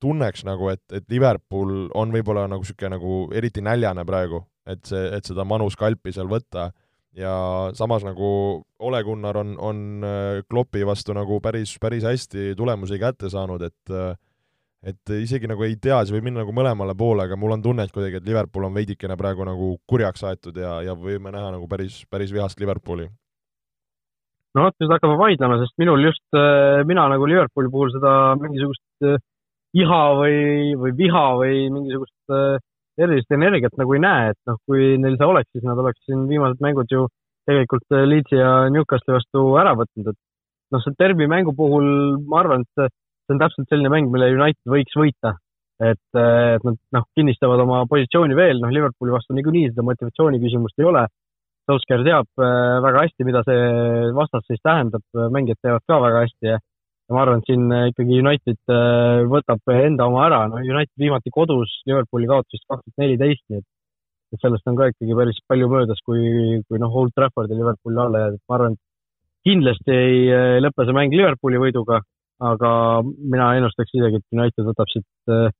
tunneks 0.04 0.44
nagu, 0.46 0.68
et, 0.72 0.82
et 0.92 1.04
Liverpool 1.12 1.88
on 1.96 2.12
võib-olla 2.12 2.46
nagu 2.50 2.64
niisugune 2.64 2.96
nagu 2.96 3.18
eriti 3.36 3.64
näljane 3.64 4.04
praegu, 4.06 4.42
et 4.68 4.84
see, 4.88 5.06
et 5.16 5.24
seda 5.24 5.46
manuskalpi 5.48 6.12
seal 6.14 6.28
võtta. 6.30 6.70
Ja 7.14 7.32
samas 7.78 8.02
nagu 8.02 8.28
Ole 8.82 9.00
Gunnar 9.06 9.36
on, 9.38 9.52
on 9.62 9.80
äh, 10.02 10.40
Kloppi 10.50 10.82
vastu 10.86 11.14
nagu 11.14 11.38
päris, 11.40 11.76
päris 11.78 12.02
hästi 12.02 12.56
tulemusi 12.58 12.98
kätte 12.98 13.30
saanud, 13.30 13.62
et 13.62 13.92
äh, 13.94 14.16
et 14.84 15.12
isegi 15.16 15.48
nagu 15.50 15.64
ei 15.66 15.76
tea, 15.80 16.02
see 16.04 16.16
võib 16.16 16.28
minna 16.28 16.42
nagu 16.42 16.54
mõlemale 16.56 16.94
poole, 16.98 17.26
aga 17.26 17.38
mul 17.40 17.56
on 17.56 17.62
tunne, 17.64 17.86
et 17.86 17.92
kuidagi, 17.94 18.20
et 18.20 18.26
Liverpool 18.28 18.68
on 18.68 18.74
veidikene 18.76 19.16
praegu 19.20 19.46
nagu 19.48 19.74
kurjaks 19.90 20.24
aetud 20.28 20.58
ja, 20.60 20.78
ja 20.84 20.96
võime 20.98 21.32
näha 21.34 21.54
nagu 21.56 21.68
päris, 21.70 22.02
päris 22.10 22.32
vihast 22.34 22.60
Liverpooli. 22.60 23.08
no 24.54 24.66
vot, 24.66 24.76
nüüd 24.80 24.92
hakkame 24.94 25.16
vaidlema, 25.20 25.58
sest 25.62 25.74
minul 25.82 26.04
just, 26.04 26.24
äh, 26.36 26.84
mina 26.88 27.08
nagu 27.12 27.26
Liverpooli 27.30 27.72
puhul 27.72 27.94
seda 27.96 28.12
mingisugust 28.40 29.10
iha 29.74 30.02
või, 30.20 30.38
või 30.78 30.94
viha 31.00 31.26
või 31.40 31.66
mingisugust 31.74 32.62
erilist 32.98 33.32
energiat 33.34 33.74
nagu 33.78 33.94
ei 33.96 34.02
näe, 34.02 34.32
et 34.32 34.40
noh, 34.48 34.58
kui 34.68 34.94
neil 35.02 35.16
see 35.18 35.26
oleks, 35.26 35.50
siis 35.52 35.64
nad 35.66 35.80
oleks 35.82 36.00
siin 36.06 36.26
viimased 36.30 36.60
mängud 36.62 36.90
ju 36.90 37.06
tegelikult 37.48 37.96
äh, 37.96 38.04
Leedsi 38.08 38.38
ja 38.38 38.68
Newcastli 38.72 39.16
vastu 39.16 39.46
ära 39.60 39.74
võtnud, 39.78 40.12
et 40.12 40.20
noh, 40.74 40.84
see 40.84 40.96
derbi 41.00 41.28
mängu 41.30 41.54
puhul 41.56 41.88
ma 42.28 42.42
arvan, 42.42 42.64
et 42.64 42.94
see 43.24 43.34
on 43.34 43.40
täpselt 43.40 43.70
selline 43.72 43.90
mäng, 43.92 44.10
mille 44.12 44.30
United 44.34 44.70
võiks 44.70 44.96
võita. 44.98 45.38
et, 45.82 45.98
äh, 46.14 46.54
et 46.54 46.62
nad 46.62 46.76
noh, 46.94 47.04
kinnistavad 47.18 47.58
oma 47.64 47.80
positsiooni 47.90 48.36
veel, 48.38 48.60
noh, 48.62 48.70
Liverpooli 48.70 49.10
vastu 49.10 49.34
niikuinii 49.34 49.72
seda 49.72 49.82
motivatsiooni 49.82 50.38
küsimust 50.38 50.78
ei 50.78 50.86
ole. 50.86 51.02
Solskjaer 51.66 52.04
teab 52.06 52.28
äh, 52.38 52.76
väga 52.84 53.02
hästi, 53.02 53.26
mida 53.26 53.42
see 53.42 53.64
vastasseis 54.14 54.62
tähendab, 54.62 55.02
mängijad 55.34 55.58
teavad 55.64 55.82
ka 55.90 55.98
väga 56.04 56.22
hästi 56.28 56.52
ja 56.52 56.60
ma 57.10 57.24
arvan, 57.24 57.42
et 57.42 57.50
siin 57.50 57.66
äh, 57.74 57.88
ikkagi 57.90 58.20
United 58.22 58.74
võtab 59.34 59.74
enda 59.74 60.06
oma 60.06 60.22
ära, 60.28 60.40
no 60.52 60.62
United 60.62 60.94
viimati 61.00 61.34
kodus 61.34 61.74
Liverpooli 61.90 62.30
kaotas 62.30 62.54
vist 62.54 62.68
kaks 62.70 62.86
tuhat 62.86 63.02
neliteist, 63.02 63.44
nii 63.50 63.64
et 63.64 63.70
et 64.34 64.42
sellest 64.42 64.66
on 64.70 64.78
ka 64.78 64.88
ikkagi 64.90 65.14
päris 65.14 65.36
palju 65.46 65.68
möödas, 65.70 66.00
kui, 66.06 66.62
kui 66.66 66.80
noh, 66.82 66.94
Old 67.02 67.12
Traffordil 67.18 67.58
Liverpooli 67.58 68.00
alla 68.02 68.22
jääda, 68.24 68.38
et 68.38 68.50
ma 68.50 68.56
arvan, 68.56 68.74
et 68.74 69.46
kindlasti 69.46 69.94
ei 69.94 70.58
lõpe 70.62 70.86
see 70.86 70.96
mäng 70.96 71.14
Liverpooli 71.14 71.60
võiduga, 71.62 72.00
aga 72.44 72.70
mina 73.04 73.52
ennustaks 73.58 73.94
isegi, 73.96 74.20
et 74.20 74.36
United 74.36 74.66
võtab 74.68 74.90
siit 74.92 75.52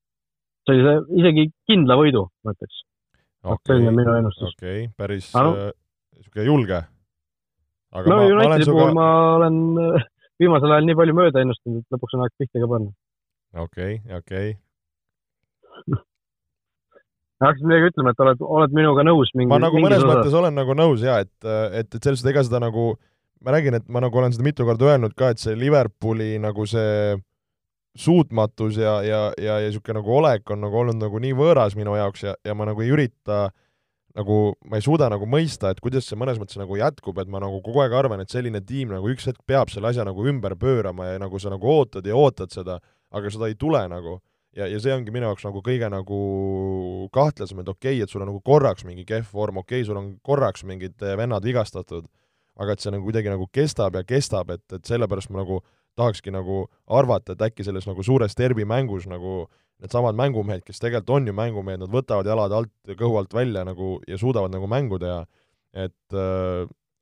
sellise 0.68 0.96
isegi 1.20 1.48
kindla 1.68 1.96
võidu, 2.00 2.26
ma 2.44 2.54
ütleks 2.56 2.82
okay.. 3.44 3.68
selline 3.68 3.92
on 3.92 3.98
minu 3.98 4.16
ennustus. 4.18 4.56
okei 4.56 4.86
okay., 4.86 4.90
päris 4.98 5.30
niisugune 5.34 6.44
no, 6.44 6.48
julge. 6.48 6.80
no 8.08 8.18
Unitedi 8.32 8.70
puhul 8.70 8.94
ma 8.96 9.08
olen 9.36 9.56
viimasel 10.40 10.76
ajal 10.76 10.88
nii 10.88 10.98
palju 11.00 11.16
mööda 11.20 11.44
ennustanud, 11.44 11.84
et 11.84 11.96
lõpuks 11.96 12.16
on 12.16 12.24
aeg 12.24 12.36
pihta 12.40 12.62
ka 12.62 12.70
panna. 12.72 12.94
okei 13.66 14.00
okay,, 14.00 14.18
okei 14.18 14.52
okay. 14.56 16.02
hakkasid 17.44 17.66
midagi 17.68 17.90
ütlema, 17.92 18.14
et 18.14 18.24
oled, 18.26 18.46
oled 18.58 18.78
minuga 18.80 19.06
nõus 19.06 19.34
mingi 19.36 19.52
ma 19.52 19.60
nagu 19.62 19.82
mõnes 19.82 20.06
mõttes 20.06 20.38
olen 20.40 20.56
nagu 20.56 20.78
nõus 20.78 21.04
jaa, 21.04 21.20
et, 21.26 21.34
et, 21.44 21.90
et 21.90 22.00
selles 22.00 22.22
suhtes 22.22 22.32
ega 22.32 22.46
seda 22.46 22.62
nagu, 22.64 22.94
ma 23.42 23.54
räägin, 23.54 23.78
et 23.80 23.88
ma 23.88 24.02
nagu 24.04 24.18
olen 24.18 24.34
seda 24.34 24.46
mitu 24.46 24.66
korda 24.68 24.92
öelnud 24.92 25.16
ka, 25.18 25.32
et 25.34 25.42
see 25.42 25.56
Liverpooli 25.58 26.36
nagu 26.42 26.66
see 26.70 27.16
suutmatus 27.94 28.78
ja, 28.80 28.96
ja, 29.06 29.20
ja, 29.38 29.58
ja 29.62 29.68
niisugune 29.68 30.00
nagu 30.00 30.16
olek 30.16 30.50
on 30.50 30.64
nagu 30.64 30.80
olnud 30.80 30.98
nagu 30.98 31.20
nii 31.22 31.34
võõras 31.38 31.76
minu 31.78 31.94
jaoks 31.94 32.24
ja, 32.26 32.34
ja 32.44 32.56
ma 32.58 32.66
nagu 32.66 32.82
ei 32.82 32.90
ürita 32.90 33.46
nagu, 34.14 34.38
ma 34.70 34.78
ei 34.78 34.84
suuda 34.84 35.08
nagu 35.10 35.26
mõista, 35.30 35.72
et 35.72 35.80
kuidas 35.82 36.06
see 36.08 36.18
mõnes 36.18 36.38
mõttes 36.38 36.58
nagu 36.58 36.76
jätkub, 36.78 37.18
et 37.18 37.30
ma 37.30 37.40
nagu 37.42 37.58
kogu 37.64 37.82
aeg 37.82 37.94
arvan, 37.98 38.22
et 38.22 38.30
selline 38.30 38.62
tiim 38.66 38.92
nagu 38.94 39.10
üks 39.10 39.26
hetk 39.30 39.42
peab 39.46 39.72
selle 39.72 39.90
asja 39.90 40.06
nagu 40.06 40.26
ümber 40.30 40.54
pöörama 40.58 41.10
ja 41.10 41.22
nagu 41.22 41.40
sa 41.42 41.50
nagu 41.52 41.70
ootad 41.70 42.06
ja 42.06 42.14
ootad 42.18 42.54
seda, 42.54 42.78
aga 43.14 43.34
seda 43.34 43.50
ei 43.50 43.58
tule 43.58 43.82
nagu. 43.90 44.20
Ja, 44.54 44.68
ja 44.70 44.78
see 44.78 44.94
ongi 44.94 45.10
minu 45.10 45.26
jaoks 45.26 45.42
nagu 45.42 45.58
kõige 45.66 45.88
nagu 45.90 46.18
kahtlasem, 47.14 47.64
et 47.64 47.70
okei 47.72 47.96
okay,, 47.96 48.04
et 48.06 48.12
sul 48.12 48.22
on 48.22 48.30
nagu 48.30 48.38
korraks 48.46 48.86
mingi 48.86 49.02
kehv 49.08 49.32
vorm, 49.34 49.58
okei 49.64 49.80
okay,, 49.80 49.88
sul 49.88 49.98
on 49.98 50.12
korraks 50.22 50.62
mingid 50.62 50.94
vennad 51.18 51.42
vigastatud, 51.42 52.06
aga 52.60 52.74
et 52.74 52.84
see 52.84 52.92
nagu 52.94 53.06
kuidagi 53.06 53.32
nagu 53.32 53.48
kestab 53.52 53.96
ja 53.98 54.04
kestab, 54.06 54.52
et, 54.54 54.64
et 54.72 54.84
sellepärast 54.86 55.32
ma 55.32 55.42
nagu 55.42 55.60
tahakski 55.98 56.32
nagu 56.34 56.64
arvata, 56.90 57.34
et 57.34 57.42
äkki 57.48 57.66
selles 57.66 57.86
nagu 57.86 58.02
suures 58.02 58.34
derbimängus 58.38 59.06
nagu 59.10 59.44
needsamad 59.82 60.16
mängumehed, 60.18 60.62
kes 60.66 60.80
tegelikult 60.82 61.16
on 61.16 61.28
ju 61.28 61.34
mängumehed, 61.36 61.82
nad 61.82 61.92
võtavad 61.92 62.28
jalad 62.30 62.54
alt, 62.54 62.72
kõhu 62.98 63.18
alt 63.18 63.34
välja 63.34 63.64
nagu 63.66 63.98
ja 64.08 64.18
suudavad 64.18 64.54
nagu 64.54 64.70
mängu 64.70 64.98
teha, 65.02 65.24
et 65.74 66.18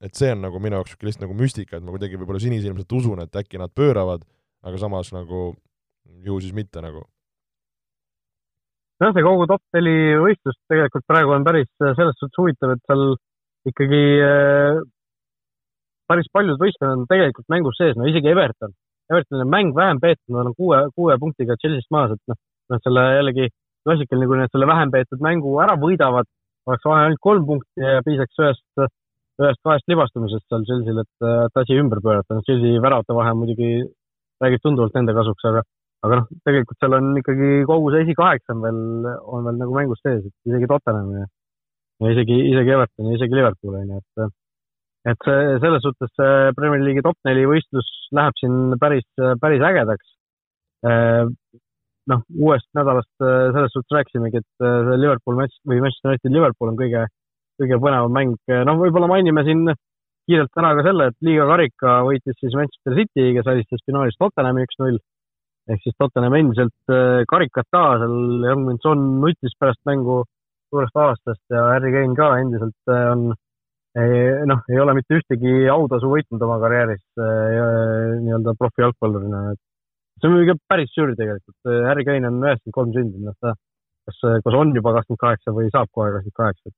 et 0.03 0.19
see 0.19 0.33
on 0.35 0.41
nagu 0.43 0.59
minu 0.59 0.75
jaoks 0.75 0.91
niisugune 0.91 1.07
lihtsalt 1.07 1.23
nagu 1.23 1.35
müstika, 1.39 1.77
et 1.77 1.83
ma 1.85 1.93
kuidagi 1.95 2.19
võib-olla 2.19 2.41
sinisilmselt 2.43 2.95
usun, 2.97 3.21
et 3.23 3.37
äkki 3.39 3.61
nad 3.61 3.71
pööravad, 3.71 4.25
aga 4.67 4.79
samas 4.81 5.13
nagu 5.15 5.53
ju 6.25 6.39
siis 6.43 6.55
mitte 6.55 6.81
nagu. 6.83 7.05
Jah, 9.01 9.13
see 9.15 9.23
kogu 9.25 9.47
top 9.49 9.63
neli 9.75 10.15
võistlus 10.21 10.57
tegelikult 10.71 11.05
praegu 11.07 11.33
on 11.35 11.45
päris 11.47 11.69
äh, 11.81 11.95
selles 11.97 12.19
suhtes 12.19 12.39
huvitav, 12.39 12.75
et 12.75 12.83
seal 12.87 13.15
ikkagi 13.67 14.03
äh, 14.23 14.81
päris 16.13 16.31
paljud 16.33 16.61
võistlused 16.61 16.93
on 16.93 17.05
tegelikult 17.09 17.49
mängus 17.51 17.79
sees, 17.81 17.97
no 17.97 18.07
isegi 18.09 18.31
Everton. 18.31 18.73
Evertonil 19.11 19.43
on 19.43 19.51
mäng 19.51 19.75
vähem 19.75 19.99
peetud, 19.99 20.31
nad 20.35 20.49
on 20.51 20.55
kuue, 20.57 20.79
kuue 20.95 21.17
punktiga 21.19 21.57
Chelsea'st 21.59 21.91
maas, 21.91 22.13
et 22.15 22.31
noh, 22.31 22.39
nad 22.71 22.85
selle 22.85 23.03
jällegi 23.17 23.49
klassikaline, 23.83 24.29
kui 24.29 24.39
nad 24.39 24.53
selle 24.53 24.69
vähem 24.69 24.93
peetud 24.93 25.23
mängu 25.25 25.57
ära 25.63 25.75
võidavad, 25.81 26.29
oleks 26.69 26.87
vaja 26.87 27.09
ainult 27.09 27.23
kolm 27.27 27.47
punkti 27.49 27.83
ja 27.83 28.03
piisaks 28.05 28.39
ühest, 28.39 28.85
ühest 29.41 29.59
kahest 29.65 29.91
libastumisest 29.91 30.45
seal 30.47 30.63
Chelsea'l, 30.69 31.03
et, 31.03 31.27
et 31.49 31.61
asi 31.63 31.79
ümber 31.81 31.99
pöörata. 32.05 32.39
Chelsea 32.47 32.81
väravate 32.83 33.17
vahe 33.17 33.33
muidugi 33.35 33.71
räägib 34.43 34.63
tunduvalt 34.63 34.95
nende 34.95 35.15
kasuks, 35.17 35.49
aga 35.51 35.65
aga 36.03 36.19
noh, 36.19 36.29
tegelikult 36.43 36.79
seal 36.79 36.97
on 36.97 37.11
ikkagi 37.19 37.49
kogu 37.67 37.91
see 37.93 38.03
esikaheksa 38.03 38.55
on 38.55 38.63
veel, 38.65 38.79
on 39.23 39.45
veel 39.47 39.59
nagu 39.61 39.75
mängus 39.75 40.01
sees, 40.03 40.23
et 40.27 40.51
isegi 40.51 40.67
Tottenham 40.71 41.13
ja, 41.15 41.27
ja 42.03 42.15
isegi, 42.15 42.39
isegi 42.51 42.73
Everton 42.75 43.07
ja 43.07 43.19
isegi 43.19 43.39
Liverpool 43.39 43.77
on 43.79 43.93
ju, 43.93 44.01
et 44.01 44.33
et 45.09 45.25
see, 45.27 45.55
selles 45.63 45.83
suhtes 45.83 46.11
see 46.17 46.51
Premier 46.57 46.83
League'i 46.83 47.03
top 47.05 47.17
neli 47.27 47.45
võistlus 47.49 47.89
läheb 48.15 48.37
siin 48.39 48.77
päris, 48.81 49.07
päris 49.41 49.63
ägedaks. 49.69 50.13
noh, 52.11 52.21
uuest 52.35 52.67
nädalast 52.75 53.11
selles 53.23 53.71
suhtes 53.71 53.95
rääkisimegi, 53.95 54.41
et 54.41 54.63
see 54.63 54.97
Liverpool 54.99 55.37
matš 55.39 55.55
või 55.67 55.79
Manchester 55.83 56.11
United 56.11 56.35
Liverpool 56.35 56.73
on 56.73 56.79
kõige, 56.79 57.05
kõige 57.61 57.79
põnevam 57.79 58.11
mäng. 58.15 58.35
noh, 58.67 58.79
võib-olla 58.79 59.11
mainime 59.11 59.45
siin 59.47 59.63
kiirelt 60.27 60.59
ära 60.59 60.73
ka 60.77 60.85
selle, 60.87 61.09
et 61.11 61.25
liiga 61.27 61.47
karika 61.47 61.97
võitis 62.07 62.39
siis 62.39 62.55
Manchester 62.55 62.95
City, 62.99 63.31
kes 63.37 63.49
alistas 63.51 63.83
finaalis 63.87 64.19
Tottenhami 64.19 64.63
üks-null 64.67 64.99
ehk 65.71 65.83
siis 65.83 65.95
Tottenham 65.99 66.35
endiselt 66.37 66.91
äh, 66.91 67.23
karikat 67.31 67.67
taha, 67.71 67.99
seal 68.01 68.47
Young-Min-Son 68.49 69.03
nutis 69.21 69.55
pärast 69.59 69.79
mängu 69.87 70.23
suurest 70.73 70.97
aastast 70.99 71.43
ja 71.53 71.69
Harry 71.71 71.93
Kane 71.93 72.17
ka 72.17 72.33
endiselt 72.41 72.91
äh, 72.91 73.05
on 73.13 73.31
noh, 74.49 74.63
ei 74.71 74.79
ole 74.81 74.95
mitte 74.97 75.19
ühtegi 75.19 75.67
autasu 75.69 76.09
võitnud 76.09 76.41
oma 76.41 76.57
karjääris 76.63 77.03
äh, 77.21 78.15
nii-öelda 78.23 78.55
profijalgpallurina, 78.57 79.43
et 79.53 79.61
see 80.17 80.29
on 80.29 80.33
muidugi 80.37 80.57
päris 80.71 80.93
sür 80.95 81.13
tegelikult. 81.17 81.59
Harry 81.89 82.05
Kane 82.07 82.29
on 82.29 82.39
üheksakümmend 82.41 82.77
kolm 82.79 82.95
sündinud, 82.95 83.27
noh 83.29 83.37
ta 83.43 83.53
kas, 84.07 84.23
kas 84.45 84.57
on 84.57 84.73
juba 84.75 84.95
kakskümmend 84.97 85.23
kaheksa 85.25 85.53
või 85.55 85.69
saab 85.73 85.91
kohe 85.91 86.09
kakskümmend 86.15 86.39
kaheksa. 86.41 86.75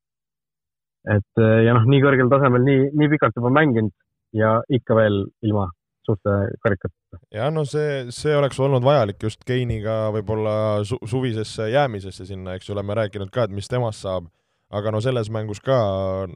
et 1.16 1.44
ja 1.68 1.78
noh, 1.78 1.88
nii 1.88 2.04
kõrgel 2.04 2.32
tasemel 2.34 2.66
nii, 2.66 2.92
nii 3.00 3.12
pikalt 3.16 3.40
juba 3.40 3.54
mänginud 3.54 3.94
ja 4.36 4.58
ikka 4.74 4.98
veel 4.98 5.24
ilma 5.46 5.70
suurte 6.06 6.36
karikateta. 6.64 7.20
jah, 7.34 7.52
no 7.54 7.66
see, 7.70 8.06
see 8.14 8.36
oleks 8.38 8.60
olnud 8.62 8.86
vajalik 8.86 9.22
just 9.24 9.44
Keiniga 9.48 10.10
võib-olla 10.16 10.84
su 10.88 11.00
suvisesse 11.08 11.70
jäämisesse 11.72 12.28
sinna, 12.28 12.56
eks 12.56 12.70
ju, 12.70 12.76
oleme 12.76 12.98
rääkinud 13.02 13.32
ka, 13.34 13.48
et 13.48 13.56
mis 13.56 13.70
temast 13.72 14.06
saab, 14.06 14.30
aga 14.74 14.92
no 14.92 15.02
selles 15.04 15.30
mängus 15.30 15.62
ka 15.64 15.78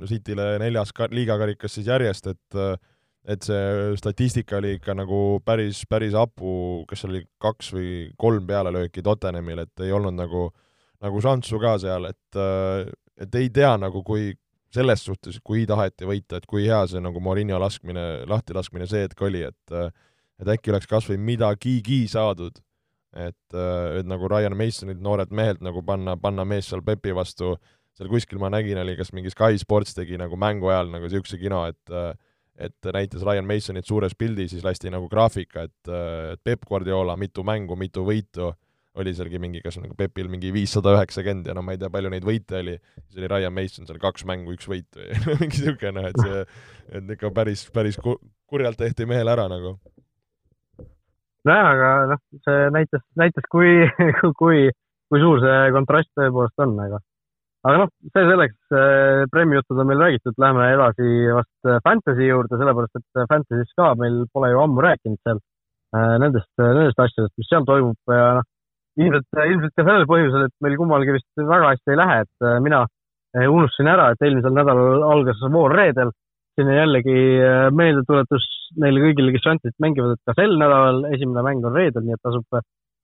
Cityle 0.09 0.57
neljas 0.61 0.93
ka 0.93 1.09
liigakarikas 1.11 1.77
siis 1.80 1.89
järjest, 1.89 2.27
et 2.27 2.61
et 3.30 3.45
see 3.45 3.95
statistika 3.99 4.57
oli 4.57 4.77
ikka 4.77 4.95
nagu 4.97 5.39
päris, 5.45 5.84
päris 5.89 6.15
hapu, 6.17 6.86
kas 6.89 7.03
oli 7.05 7.21
kaks 7.41 7.73
või 7.75 7.89
kolm 8.17 8.47
pealelööki 8.47 9.03
Tottenhamil, 9.05 9.65
et 9.65 9.84
ei 9.86 9.91
olnud 9.93 10.15
nagu, 10.15 10.47
nagu 11.03 11.21
šanssu 11.21 11.59
ka 11.61 11.75
seal, 11.84 12.09
et 12.09 12.39
et 13.19 13.36
ei 13.36 13.49
tea 13.51 13.73
nagu, 13.77 14.01
kui, 14.07 14.32
selles 14.73 15.03
suhtes, 15.03 15.41
kui 15.43 15.65
taheti 15.67 16.07
võita, 16.07 16.39
et 16.39 16.47
kui 16.47 16.63
hea 16.65 16.80
see 16.88 17.01
nagu 17.03 17.19
Morinho 17.19 17.59
laskmine, 17.59 18.23
lahtilaskmine 18.30 18.88
see 18.88 19.03
hetk 19.05 19.21
oli, 19.27 19.43
et 19.49 19.77
et 20.39 20.47
äkki 20.55 20.71
oleks 20.71 20.88
kas 20.88 21.09
või 21.09 21.19
midagigi 21.19 22.05
saadud, 22.07 22.61
et, 23.11 23.55
et 23.99 24.07
nagu 24.07 24.30
Ryan 24.32 24.55
Masonid, 24.55 25.01
noored 25.03 25.34
mehed 25.36 25.59
nagu 25.65 25.84
panna, 25.84 26.15
panna 26.15 26.45
mees 26.47 26.69
seal 26.71 26.86
Pepi 26.86 27.11
vastu, 27.17 27.57
seal 27.99 28.09
kuskil 28.11 28.39
ma 28.39 28.49
nägin, 28.53 28.79
oli 28.79 28.95
kas 28.95 29.11
mingi 29.11 29.31
Sky 29.33 29.59
Sports 29.59 29.97
tegi 29.97 30.17
nagu 30.19 30.39
mängu 30.39 30.71
ajal 30.71 30.93
nagu 30.93 31.07
niisuguse 31.09 31.39
kino, 31.41 31.65
et 31.67 32.15
et 32.59 32.89
näitas 32.91 33.23
Ryan 33.23 33.47
Masonit 33.47 33.87
suures 33.87 34.15
pildis, 34.19 34.51
siis 34.51 34.65
lasti 34.65 34.91
nagu 34.91 35.07
graafika, 35.11 35.63
et, 35.69 35.91
et 36.33 36.41
Peep 36.43 36.65
Guardiola, 36.67 37.15
mitu 37.15 37.45
mängu, 37.47 37.77
mitu 37.79 38.03
võitu 38.03 38.49
oli 38.99 39.13
sealgi 39.15 39.39
mingi, 39.39 39.61
kas 39.63 39.77
nagu 39.79 39.95
Pepil 39.95 40.27
mingi 40.31 40.51
viissada 40.51 40.91
üheksakümmend 40.97 41.47
ja 41.47 41.55
no 41.55 41.63
ma 41.63 41.75
ei 41.75 41.79
tea, 41.79 41.91
palju 41.93 42.11
neid 42.11 42.25
võite 42.27 42.59
oli, 42.59 42.75
siis 43.05 43.21
oli 43.21 43.29
Ryan 43.31 43.55
Mason 43.55 43.87
seal 43.87 44.01
kaks 44.01 44.25
mängu, 44.27 44.55
üks 44.57 44.67
võit 44.67 44.99
või 44.99 45.37
mingi 45.43 45.61
niisugune, 45.61 46.09
et 46.09 46.19
see, 46.19 46.41
et 46.99 47.13
ikka 47.15 47.31
päris, 47.35 47.63
päris 47.75 47.99
kurjalt 48.01 48.79
tehti 48.81 49.07
mehele 49.09 49.31
ära 49.35 49.47
nagu. 49.51 49.77
nojah, 51.47 51.69
aga 51.69 51.91
noh, 52.11 52.23
see 52.43 52.65
näitas, 52.75 53.05
näitas, 53.19 53.47
kui, 53.53 53.71
kui, 54.41 54.65
kui 55.07 55.23
suur 55.23 55.39
see 55.45 55.61
kontrast 55.77 56.11
tõepoolest 56.19 56.65
on, 56.65 56.75
aga 56.89 56.99
aga 57.68 57.82
noh, 57.84 57.89
see 58.14 58.26
selleks, 58.30 58.60
Premi 59.34 59.57
jutud 59.57 59.82
on 59.82 59.89
meil 59.89 60.03
räägitud, 60.05 60.38
läheme 60.39 60.70
edasi 60.76 61.10
vast 61.36 61.72
Fantasy 61.84 62.30
juurde, 62.30 62.60
sellepärast 62.60 63.01
et 63.01 63.26
Fantasy's 63.32 63.74
ka 63.76 63.91
meil 63.99 64.22
pole 64.34 64.53
ju 64.53 64.62
ammu 64.64 64.86
rääkinud 64.86 65.20
seal 65.28 65.41
nendest, 66.22 66.51
nendest 66.62 67.01
asjadest, 67.03 67.36
mis 67.41 67.49
seal 67.49 67.66
toimub 67.68 68.14
ja 68.14 68.38
noh, 68.38 68.47
ilmselt, 68.99 69.28
ilmselt 69.51 69.76
ka 69.76 69.86
sellel 69.86 70.07
põhjusel, 70.10 70.47
et 70.47 70.55
meil 70.64 70.78
kummalgi 70.80 71.16
vist 71.16 71.43
väga 71.51 71.74
hästi 71.74 71.93
ei 71.93 71.99
lähe, 71.99 72.18
et 72.26 72.47
äh, 72.47 72.57
mina 72.64 72.82
äh, 73.36 73.45
unustasin 73.47 73.91
ära, 73.91 74.10
et 74.12 74.26
eelmisel 74.26 74.55
nädalal 74.55 75.05
algas 75.14 75.45
voor 75.53 75.76
reedel. 75.76 76.16
siin 76.60 76.72
jällegi 76.76 77.14
äh, 77.39 77.70
meeldetuletus 77.72 78.45
neile 78.84 79.03
kõigile, 79.05 79.32
kes 79.32 79.45
Fantasy't 79.45 79.78
mängivad, 79.80 80.18
et 80.18 80.28
ka 80.28 80.36
sel 80.36 80.57
nädalal 80.60 81.05
esimene 81.14 81.43
mäng 81.45 81.64
on 81.64 81.78
reedel, 81.78 82.03
nii 82.03 82.18
et 82.18 82.24
tasub, 82.26 82.43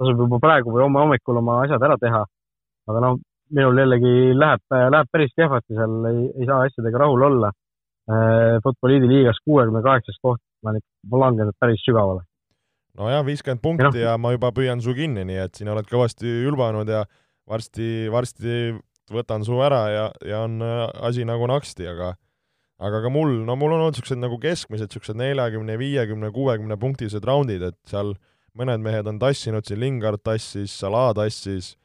tasub 0.02 0.24
juba 0.26 0.42
praegu 0.44 0.74
või 0.74 0.84
homme 0.84 1.04
hommikul 1.04 1.40
oma 1.40 1.62
asjad 1.64 1.86
ära 1.88 1.96
teha. 2.02 2.26
aga 2.90 3.02
noh, 3.06 3.22
minul 3.54 3.82
jällegi 3.82 4.14
läheb, 4.34 4.64
läheb 4.72 5.12
päris 5.12 5.34
kehvasti 5.38 5.78
seal, 5.78 5.98
ei, 6.12 6.24
ei 6.40 6.48
saa 6.50 6.64
asjadega 6.66 7.04
rahul 7.06 7.28
olla. 7.30 7.52
Futboliidi 8.62 9.08
liigas 9.10 9.40
kuuekümne 9.42 9.82
kaheksas 9.82 10.18
koht, 10.22 10.42
ma 10.62 10.76
ikka 10.78 11.22
langenud 11.24 11.56
päris 11.58 11.82
sügavale 11.82 12.22
nojah, 13.00 13.24
viiskümmend 13.28 13.62
punkti 13.64 14.02
ja, 14.02 14.14
ja 14.14 14.18
ma 14.22 14.32
juba 14.36 14.52
püüan 14.56 14.82
su 14.84 14.96
kinni, 14.96 15.26
nii 15.28 15.40
et 15.46 15.58
sina 15.60 15.74
oled 15.74 15.88
kõvasti 15.90 16.30
ülbanud 16.48 16.90
ja 16.90 17.04
varsti, 17.50 18.08
varsti 18.14 18.76
võtan 19.12 19.46
su 19.46 19.60
ära 19.64 19.82
ja, 19.92 20.06
ja 20.26 20.44
on 20.46 20.62
äh, 20.66 20.86
asi 21.06 21.26
nagu 21.28 21.48
naksti, 21.50 21.88
aga 21.92 22.14
aga 22.86 23.02
ka 23.06 23.12
mul, 23.14 23.38
no 23.48 23.56
mul 23.60 23.72
on 23.72 23.86
olnud 23.86 23.96
niisugused 23.96 24.20
nagu 24.20 24.38
keskmised, 24.42 24.90
niisugused 24.90 25.18
neljakümne, 25.20 25.78
viiekümne, 25.80 26.32
kuuekümne 26.36 26.76
punktised 26.80 27.24
raundid, 27.24 27.64
et 27.64 27.78
seal 27.88 28.16
mõned 28.56 28.84
mehed 28.84 29.08
on 29.08 29.20
tassinud, 29.20 29.64
siin 29.68 29.80
Lingard 29.80 30.24
tassis, 30.26 30.74
Salah 30.76 31.14
tassis, 31.16 31.76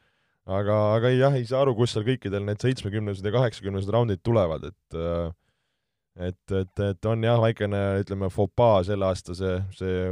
aga, 0.59 0.77
aga 0.97 1.11
jah, 1.13 1.35
ei 1.37 1.45
saa 1.47 1.61
aru, 1.65 1.75
kust 1.77 1.95
seal 1.95 2.07
kõikidel 2.07 2.45
need 2.47 2.63
seitsmekümnesed 2.63 3.25
ja 3.25 3.33
kaheksakümnesed 3.35 3.91
raundid 3.93 4.21
tulevad, 4.25 4.69
et 4.71 4.97
äh, 4.97 5.29
et, 6.19 6.51
et, 6.51 6.79
et 6.83 7.07
on 7.07 7.21
jah, 7.23 7.39
väikene, 7.39 7.81
ütleme, 8.03 8.27
fopaa 8.33 8.81
selle 8.83 9.07
aasta 9.07 9.35
see, 9.37 9.53
see 9.77 10.09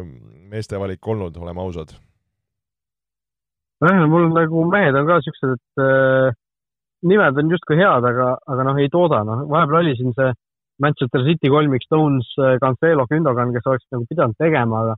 meeste 0.51 0.79
valik 0.79 1.07
olnud, 1.07 1.35
oleme 1.37 1.59
ausad. 1.59 1.91
nojah, 3.83 4.05
mul 4.11 4.29
nagu 4.35 4.63
mehed 4.71 4.95
on 4.95 5.07
ka 5.07 5.19
siuksed, 5.25 5.57
et 5.57 5.83
äh, 5.83 6.37
nimed 7.09 7.37
on 7.39 7.51
justkui 7.51 7.79
head, 7.79 8.07
aga, 8.11 8.31
aga 8.47 8.67
noh, 8.67 8.79
ei 8.79 8.91
tooda, 8.91 9.23
noh, 9.27 9.43
vahepeal 9.51 9.83
oli 9.83 9.95
siin 9.99 10.15
see 10.15 10.31
Manchester 10.79 11.23
City 11.27 11.51
kolmik 11.51 11.83
Stones, 11.83 12.31
äh, 12.39 12.57
Cancelo, 12.63 13.05
Gündogan, 13.11 13.53
kes 13.55 13.67
oleks 13.67 13.87
nagu 13.91 14.07
pidanud 14.09 14.39
tegema, 14.39 14.85
aga 14.85 14.97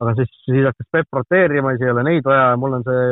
aga 0.00 0.14
siis, 0.16 0.30
siis 0.46 0.64
hakkas 0.64 0.88
Peep 0.94 1.18
roteerima, 1.18 1.74
siis 1.74 1.86
ei 1.86 1.92
ole 1.92 2.04
neid 2.06 2.24
vaja 2.24 2.52
ja 2.52 2.56
mul 2.60 2.78
on 2.78 2.86
see 2.86 3.02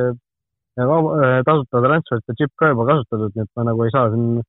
tasuta 0.79 1.83
transferite 1.85 2.37
chip 2.39 2.53
ka 2.59 2.73
juba 2.73 2.87
kasutatud, 2.87 3.35
nii 3.35 3.45
et 3.47 3.53
ma 3.57 3.67
nagu 3.67 3.85
ei 3.85 3.95
saa 3.95 4.11
siin 4.13 4.41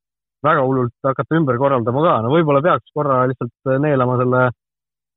väga 0.45 0.63
hullult 0.63 0.93
hakata 1.03 1.37
ümber 1.39 1.57
korraldama 1.59 2.03
ka, 2.05 2.15
no 2.23 2.33
võib-olla 2.33 2.61
peaks 2.63 2.93
korra 2.95 3.23
lihtsalt 3.31 3.71
neelama 3.83 4.17
selle 4.21 4.43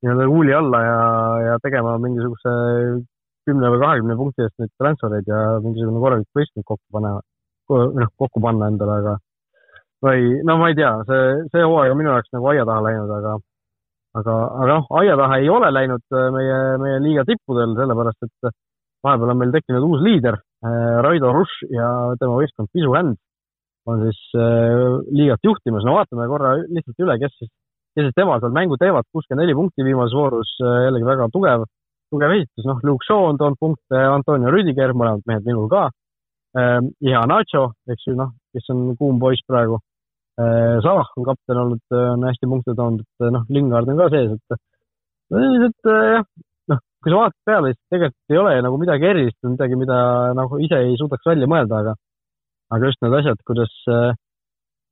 nii-öelda 0.03 0.27
huuli 0.27 0.53
alla 0.53 0.81
ja, 0.83 1.03
ja 1.47 1.59
tegema 1.63 1.95
mingisuguse 2.01 2.55
kümne 3.47 3.69
või 3.71 3.83
kahekümne 3.83 4.17
punkti 4.19 4.43
eest 4.43 4.57
neid 4.59 4.73
transfereid 4.79 5.29
ja 5.29 5.43
mingisugune 5.63 6.01
korralik 6.03 6.27
võistkond 6.39 6.67
kokku 6.67 6.97
panema, 6.97 7.21
noh, 7.69 8.11
kokku 8.19 8.43
panna 8.43 8.71
endale, 8.71 8.99
aga 9.03 9.15
või 10.03 10.43
no 10.47 10.57
ma 10.59 10.69
ei 10.71 10.77
tea, 10.79 10.91
see, 11.07 11.25
see 11.53 11.63
hooaeg 11.63 11.93
on 11.93 11.99
minu 11.99 12.11
jaoks 12.11 12.31
nagu 12.35 12.51
aia 12.51 12.67
taha 12.67 12.85
läinud, 12.87 13.11
aga 13.19 13.37
aga, 14.19 14.35
aga 14.59 14.69
noh, 14.73 14.89
aia 14.99 15.17
taha 15.19 15.39
ei 15.41 15.49
ole 15.49 15.71
läinud 15.73 16.03
äh, 16.13 16.29
meie, 16.35 16.59
meie 16.83 16.99
liiga 17.03 17.25
tippudel, 17.27 17.75
sellepärast 17.79 18.27
et 18.27 18.53
vahepeal 19.03 19.33
on 19.33 19.39
meil 19.39 19.53
tekkinud 19.55 19.87
uus 19.87 20.03
liider, 20.05 20.39
äh, 20.39 20.52
Raido 20.63 21.33
Rush 21.35 21.65
ja 21.73 21.87
tema 22.19 22.37
võistkond 22.39 22.69
Pisu 22.71 22.93
Händ 22.95 23.17
on 23.89 24.03
siis 24.05 24.19
äh, 24.39 24.99
liigat 25.11 25.43
juhtimas. 25.43 25.83
no 25.83 25.97
vaatame 25.97 26.27
korra 26.31 26.53
lihtsalt 26.63 27.03
üle, 27.03 27.17
kes 27.19 27.33
siis, 27.35 27.51
kes 27.95 28.07
siis 28.07 28.15
temal 28.15 28.39
seal 28.39 28.53
mängu 28.55 28.77
teevad, 28.79 29.07
kuuskümmend 29.11 29.43
neli 29.43 29.57
punkti 29.57 29.83
viimases 29.83 30.15
voorus, 30.15 30.53
jällegi 30.61 31.07
väga 31.07 31.27
tugev, 31.33 31.65
tugev 32.13 32.35
esitus, 32.37 32.67
noh, 32.69 32.79
Luke 32.87 33.03
Shaw 33.07 33.27
on 33.31 33.41
toonud 33.41 33.59
punkte, 33.59 33.99
Antonio 33.99 34.53
Rüdiger, 34.53 34.95
mõlemad 34.95 35.25
mehed 35.27 35.49
minul 35.49 35.67
ka. 35.71 35.89
Ja 37.01 37.23
Nacho, 37.25 37.71
eks 37.89 38.07
ju, 38.07 38.15
noh, 38.15 38.29
kes 38.53 38.69
on 38.69 38.91
kuum 38.99 39.17
poiss 39.19 39.41
praegu. 39.49 39.79
Äh, 40.37 40.79
Salah 40.81 41.09
on 41.17 41.25
kapten 41.27 41.59
olnud, 41.61 41.81
äh, 41.93 42.07
on 42.15 42.23
hästi 42.25 42.47
punkte 42.49 42.73
toonud, 42.77 43.05
äh, 43.21 43.29
noh, 43.33 43.43
Lingard 43.53 43.89
on 43.89 43.99
ka 43.99 44.07
sees, 44.09 44.31
et 44.33 44.55
üldiselt 45.33 45.89
jah, 45.89 46.25
kui 47.03 47.11
sa 47.11 47.19
vaatad 47.19 47.49
peale, 47.49 47.73
siis 47.73 47.93
tegelikult 47.93 48.33
ei 48.33 48.41
ole 48.41 48.53
nagu 48.65 48.79
midagi 48.81 49.09
erilist 49.09 49.39
midagi, 49.45 49.79
mida 49.79 49.97
nagu 50.37 50.59
ise 50.63 50.79
ei 50.87 50.99
suudaks 50.99 51.27
välja 51.29 51.49
mõelda, 51.51 51.81
aga 51.83 51.95
aga 52.73 52.89
just 52.89 53.01
need 53.03 53.15
asjad, 53.19 53.41
kuidas, 53.47 53.73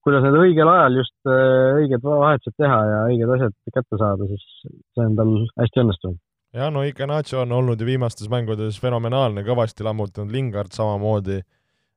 kuidas 0.05 0.25
need 0.25 0.39
õigel 0.41 0.69
ajal 0.69 0.99
just 1.01 1.31
õiged 1.31 2.03
vahetused 2.05 2.57
teha 2.59 2.81
ja 2.89 2.99
õiged 3.13 3.31
asjad 3.37 3.55
kätte 3.77 4.01
saada, 4.01 4.27
siis 4.29 4.45
see 4.67 5.07
on 5.07 5.15
tal 5.17 5.33
hästi 5.61 5.83
õnnestunud. 5.85 6.19
jah, 6.59 6.69
no 6.73 6.83
ikka 6.85 7.07
Nacho 7.09 7.41
on 7.45 7.55
olnud 7.57 7.81
ju 7.81 7.87
viimastes 7.87 8.29
mängudes 8.29 8.77
fenomenaalne, 8.83 9.45
kõvasti 9.47 9.87
lammutanud, 9.87 10.33
Lingard 10.35 10.75
samamoodi 10.75 11.39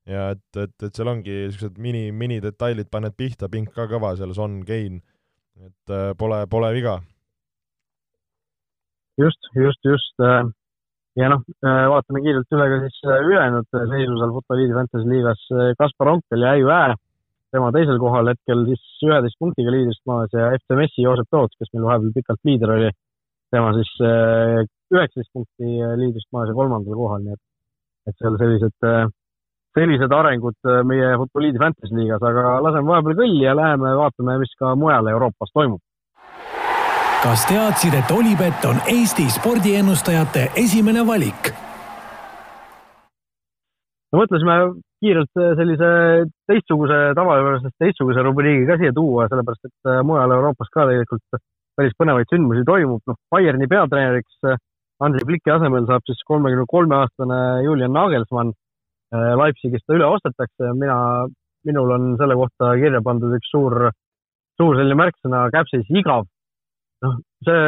ja 0.09 0.31
et, 0.35 0.45
et, 0.61 0.75
et 0.85 0.93
seal 0.95 1.11
ongi 1.11 1.35
niisugused 1.47 1.81
mini, 1.81 2.07
minidetailid 2.13 2.91
paned 2.93 3.17
pihta, 3.17 3.49
pink 3.53 3.73
ka 3.75 3.89
kõva 3.91 4.15
seal, 4.19 4.35
Son, 4.37 4.61
Kein, 4.69 5.01
et 5.65 5.93
äh, 5.93 6.13
pole, 6.19 6.45
pole 6.51 6.71
viga. 6.77 6.99
Just, 9.21 9.49
just, 9.55 9.81
just 9.87 10.25
äh, 10.25 10.43
ja 11.21 11.31
noh, 11.33 11.43
äh, 11.65 11.87
vaatame 11.93 12.23
kiirelt 12.25 12.57
üle 12.57 12.69
ka 12.73 12.81
siis 12.85 13.01
ülejäänud 13.05 13.69
seisu 13.73 14.19
seal 14.19 14.35
Futboliidi 14.37 14.77
Fantasy 14.77 15.11
liigas, 15.11 15.49
Kaspar 15.81 16.13
Onkel 16.15 16.47
ja 16.47 16.55
Äiu 16.59 16.71
Ää, 16.75 16.95
tema 17.55 17.73
teisel 17.75 18.01
kohal 18.03 18.33
hetkel 18.33 18.65
siis 18.71 18.85
üheteist 19.07 19.39
punktiga 19.39 19.75
liidrist 19.75 20.03
maas 20.11 20.33
ja 20.35 20.53
FC 20.59 20.79
Messi 20.79 21.07
Joosep 21.07 21.31
Toots, 21.31 21.59
kes 21.59 21.71
meil 21.75 21.89
vahepeal 21.89 22.17
pikalt 22.19 22.49
liider 22.51 22.77
oli, 22.77 22.95
tema 23.55 23.75
siis 23.79 23.93
üheksateist 24.03 25.31
punkti 25.33 25.77
liidrist 26.01 26.33
maas 26.35 26.51
ja 26.51 26.57
kolmandal 26.59 26.99
kohal, 26.99 27.23
nii 27.23 27.37
et, 27.37 27.45
et 28.11 28.19
seal 28.19 28.41
sellised 28.41 29.13
sellised 29.75 30.13
arengud 30.15 30.57
äh, 30.71 30.83
meie 30.87 31.15
Futboliidi 31.19 31.61
Fantasy 31.63 31.97
liigas, 31.99 32.23
aga 32.23 32.59
laseme 32.65 32.93
vahepeal 32.93 33.19
kõlli 33.19 33.43
ja 33.43 33.57
läheme 33.59 33.95
vaatame, 33.99 34.39
mis 34.43 34.55
ka 34.61 34.75
mujal 34.79 35.11
Euroopas 35.11 35.51
toimub. 35.55 35.83
Kas 37.25 37.47
teadsid, 37.49 37.95
et 37.97 38.11
Olipet 38.13 38.67
on 38.69 38.81
Eesti 38.93 39.27
spordiennustajate 39.33 40.51
esimene 40.61 41.05
valik? 41.09 41.53
no 44.13 44.21
mõtlesime 44.21 44.59
kiirelt 45.03 45.41
äh, 45.41 45.55
sellise 45.59 45.89
teistsuguse, 46.51 46.99
tavapärasest 47.19 47.75
teistsuguse 47.83 48.23
rubriigi 48.23 48.69
ka 48.69 48.79
siia 48.79 48.93
tuua, 48.95 49.27
sellepärast 49.33 49.71
et 49.71 49.91
äh, 49.91 50.03
mujal 50.07 50.37
Euroopas 50.37 50.71
ka 50.71 50.87
tegelikult 50.91 51.41
päris 51.75 51.97
põnevaid 51.99 52.31
sündmusi 52.31 52.63
toimub, 52.69 53.03
noh, 53.11 53.19
Bayerni 53.35 53.67
peatreeneriks 53.73 54.53
Andrei 55.03 55.27
Pliki 55.27 55.51
asemel 55.51 55.89
saab 55.89 56.05
siis 56.07 56.21
kolmekümne 56.29 56.69
kolme 56.71 57.01
aastane 57.01 57.41
Julian 57.67 57.97
Nagelsmann 57.97 58.55
Äh, 59.15 59.35
Leipzigist 59.39 59.91
üle 59.95 60.07
ostetakse, 60.11 60.73
mina, 60.75 60.97
minul 61.69 61.93
on 61.95 62.15
selle 62.19 62.35
kohta 62.39 62.73
kirja 62.81 63.03
pandud 63.05 63.35
üks 63.37 63.51
suur, 63.53 63.91
suur 64.59 64.79
selline 64.79 64.97
märksõna 64.99 65.45
käpsis 65.55 65.91
igav. 66.01 66.27
Noh, 67.05 67.19
see 67.47 67.61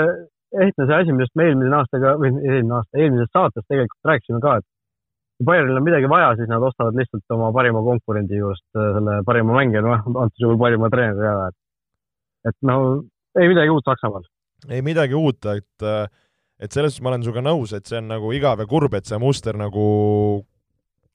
ehtne 0.57 0.87
see 0.87 0.97
asi, 0.97 1.12
millest 1.12 1.34
me 1.39 1.51
eelmise 1.51 1.76
aastaga 1.80 2.14
või 2.20 2.32
eelmine 2.32 2.78
aasta, 2.78 3.01
eelmises 3.01 3.32
saates 3.34 3.66
tegelikult 3.66 4.11
rääkisime 4.11 4.41
ka, 4.45 4.57
et 4.61 4.66
kui 5.37 5.49
Bayernil 5.51 5.80
on 5.80 5.84
midagi 5.84 6.11
vaja, 6.11 6.30
siis 6.39 6.49
nad 6.51 6.64
ostavad 6.64 6.97
lihtsalt 6.97 7.37
oma 7.37 7.51
parima 7.57 7.82
konkurendi 7.84 8.41
juurest 8.41 8.64
äh, 8.78 8.93
selle 8.97 9.18
parima 9.28 9.59
mängija, 9.59 9.84
noh, 9.84 10.07
antud 10.24 10.47
juhul 10.47 10.61
parima 10.61 10.91
treeneri 10.93 11.30
ära, 11.32 11.51
et 11.53 12.53
et 12.53 12.57
no 12.62 12.78
ei 13.37 13.51
midagi 13.51 13.72
uut 13.74 13.89
Saksamaal. 13.89 14.24
ei 14.70 14.82
midagi 14.87 15.18
uut, 15.18 15.51
et 15.53 15.89
et 16.57 16.72
selles 16.72 16.95
suhtes 16.95 17.05
ma 17.05 17.12
olen 17.12 17.26
sinuga 17.26 17.43
nõus, 17.45 17.74
et 17.76 17.87
see 17.87 18.01
on 18.01 18.09
nagu 18.14 18.32
igav 18.32 18.62
ja 18.62 18.68
kurb, 18.70 18.95
et 18.97 19.09
see 19.09 19.18
muster 19.20 19.59
nagu 19.59 19.87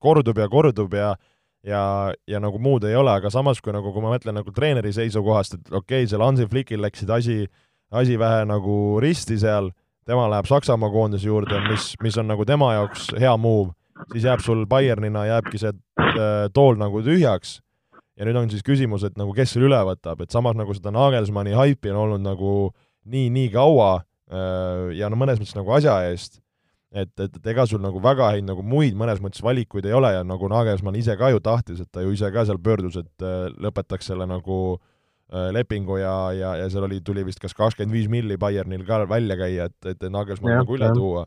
kordub 0.01 0.37
ja 0.37 0.49
kordub 0.51 0.93
ja 0.93 1.15
ja, 1.65 2.13
ja 2.27 2.39
nagu 2.41 2.59
muud 2.61 2.85
ei 2.89 2.95
ole, 2.97 3.13
aga 3.13 3.29
samas, 3.33 3.61
kui 3.61 3.73
nagu, 3.73 3.93
kui 3.93 4.03
ma 4.03 4.13
mõtlen 4.15 4.37
nagu 4.39 4.53
treeneri 4.53 4.93
seisukohast, 4.95 5.57
et 5.57 5.67
okei 5.69 6.03
okay,, 6.03 6.09
seal 6.09 6.23
Hansi 6.25 6.47
Flickil 6.49 6.81
läksid 6.81 7.09
asi, 7.13 7.43
asi 7.91 8.19
vähe 8.19 8.45
nagu 8.47 8.75
risti 9.03 9.37
seal, 9.39 9.71
tema 10.07 10.27
läheb 10.31 10.47
Saksamaa 10.49 10.89
koondise 10.91 11.27
juurde, 11.27 11.59
mis, 11.69 11.91
mis 12.03 12.17
on 12.17 12.29
nagu 12.31 12.45
tema 12.47 12.73
jaoks 12.77 13.11
hea 13.19 13.33
move, 13.37 13.73
siis 14.13 14.27
jääb 14.29 14.43
sul 14.43 14.65
Bayernina, 14.69 15.25
jääbki 15.29 15.61
see 15.61 15.73
äh, 15.73 16.47
tool 16.53 16.79
nagu 16.79 17.03
tühjaks. 17.05 17.59
Ja 18.19 18.27
nüüd 18.27 18.37
on 18.37 18.49
siis 18.51 18.63
küsimus, 18.65 19.05
et 19.07 19.15
nagu 19.17 19.33
kes 19.33 19.55
selle 19.55 19.69
üle 19.69 19.79
võtab, 19.87 20.19
et 20.21 20.33
samas 20.33 20.57
nagu 20.57 20.73
seda 20.75 20.91
Nagelsmanni 20.93 21.55
haipi 21.57 21.93
on 21.93 22.03
olnud 22.03 22.23
nagu 22.25 22.53
nii, 23.09 23.29
nii 23.33 23.49
kaua 23.53 23.91
äh, 23.97 24.91
ja 24.99 25.09
no 25.09 25.19
mõnes 25.19 25.41
mõttes 25.41 25.57
nagu 25.57 25.73
asja 25.73 25.97
eest 26.09 26.41
et, 26.91 27.11
et, 27.23 27.37
et 27.39 27.45
ega 27.53 27.63
sul 27.65 27.79
nagu 27.81 28.01
väga 28.03 28.33
häid 28.33 28.45
nagu 28.45 28.63
muid 28.67 28.97
mõnes 28.99 29.21
mõttes 29.23 29.41
valikuid 29.43 29.87
ei 29.87 29.95
ole 29.95 30.11
ja 30.11 30.25
nagu 30.27 30.49
Nagelsmann 30.51 30.99
ise 30.99 31.15
ka 31.17 31.31
ju 31.31 31.39
tahtis, 31.43 31.79
et 31.81 31.89
ta 31.91 32.03
ju 32.03 32.11
ise 32.11 32.29
ka 32.35 32.43
seal 32.45 32.59
pöördus, 32.61 32.99
et 32.99 33.25
äh, 33.25 33.47
lõpetaks 33.63 34.11
selle 34.11 34.27
nagu 34.29 34.59
äh, 34.75 34.90
lepingu 35.31 35.95
ja, 36.01 36.15
ja, 36.35 36.55
ja 36.59 36.69
seal 36.71 36.83
oli, 36.87 36.99
tuli 37.05 37.23
vist 37.23 37.39
kas 37.39 37.55
kakskümmend 37.55 37.95
viis 37.95 38.09
milli 38.11 38.35
Bayernil 38.39 38.83
ka 38.87 39.03
välja 39.09 39.37
käia, 39.39 39.69
et, 39.71 39.93
et 39.93 40.03
Nagelsmann 40.11 40.59
nagu 40.59 40.75
üle 40.75 40.89
tuua. 40.95 41.25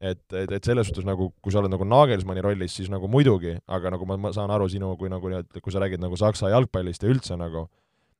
et, 0.00 0.22
et, 0.32 0.52
et 0.56 0.64
selles 0.64 0.86
suhtes 0.88 1.04
nagu, 1.04 1.32
kui 1.42 1.52
sa 1.52 1.60
oled 1.60 1.72
nagu 1.72 1.84
Nagelsmanni 1.84 2.44
rollis, 2.46 2.76
siis 2.78 2.88
nagu 2.92 3.10
muidugi, 3.10 3.56
aga 3.68 3.90
nagu 3.96 4.06
ma, 4.06 4.16
ma 4.16 4.32
saan 4.32 4.52
aru 4.54 4.68
sinu, 4.70 4.94
kui 4.96 5.10
nagu, 5.12 5.34
kui 5.60 5.74
sa 5.74 5.82
räägid 5.82 6.00
nagu 6.00 6.16
Saksa 6.16 6.52
jalgpallist 6.54 7.04
ja 7.04 7.10
üldse 7.10 7.36
nagu, 7.36 7.66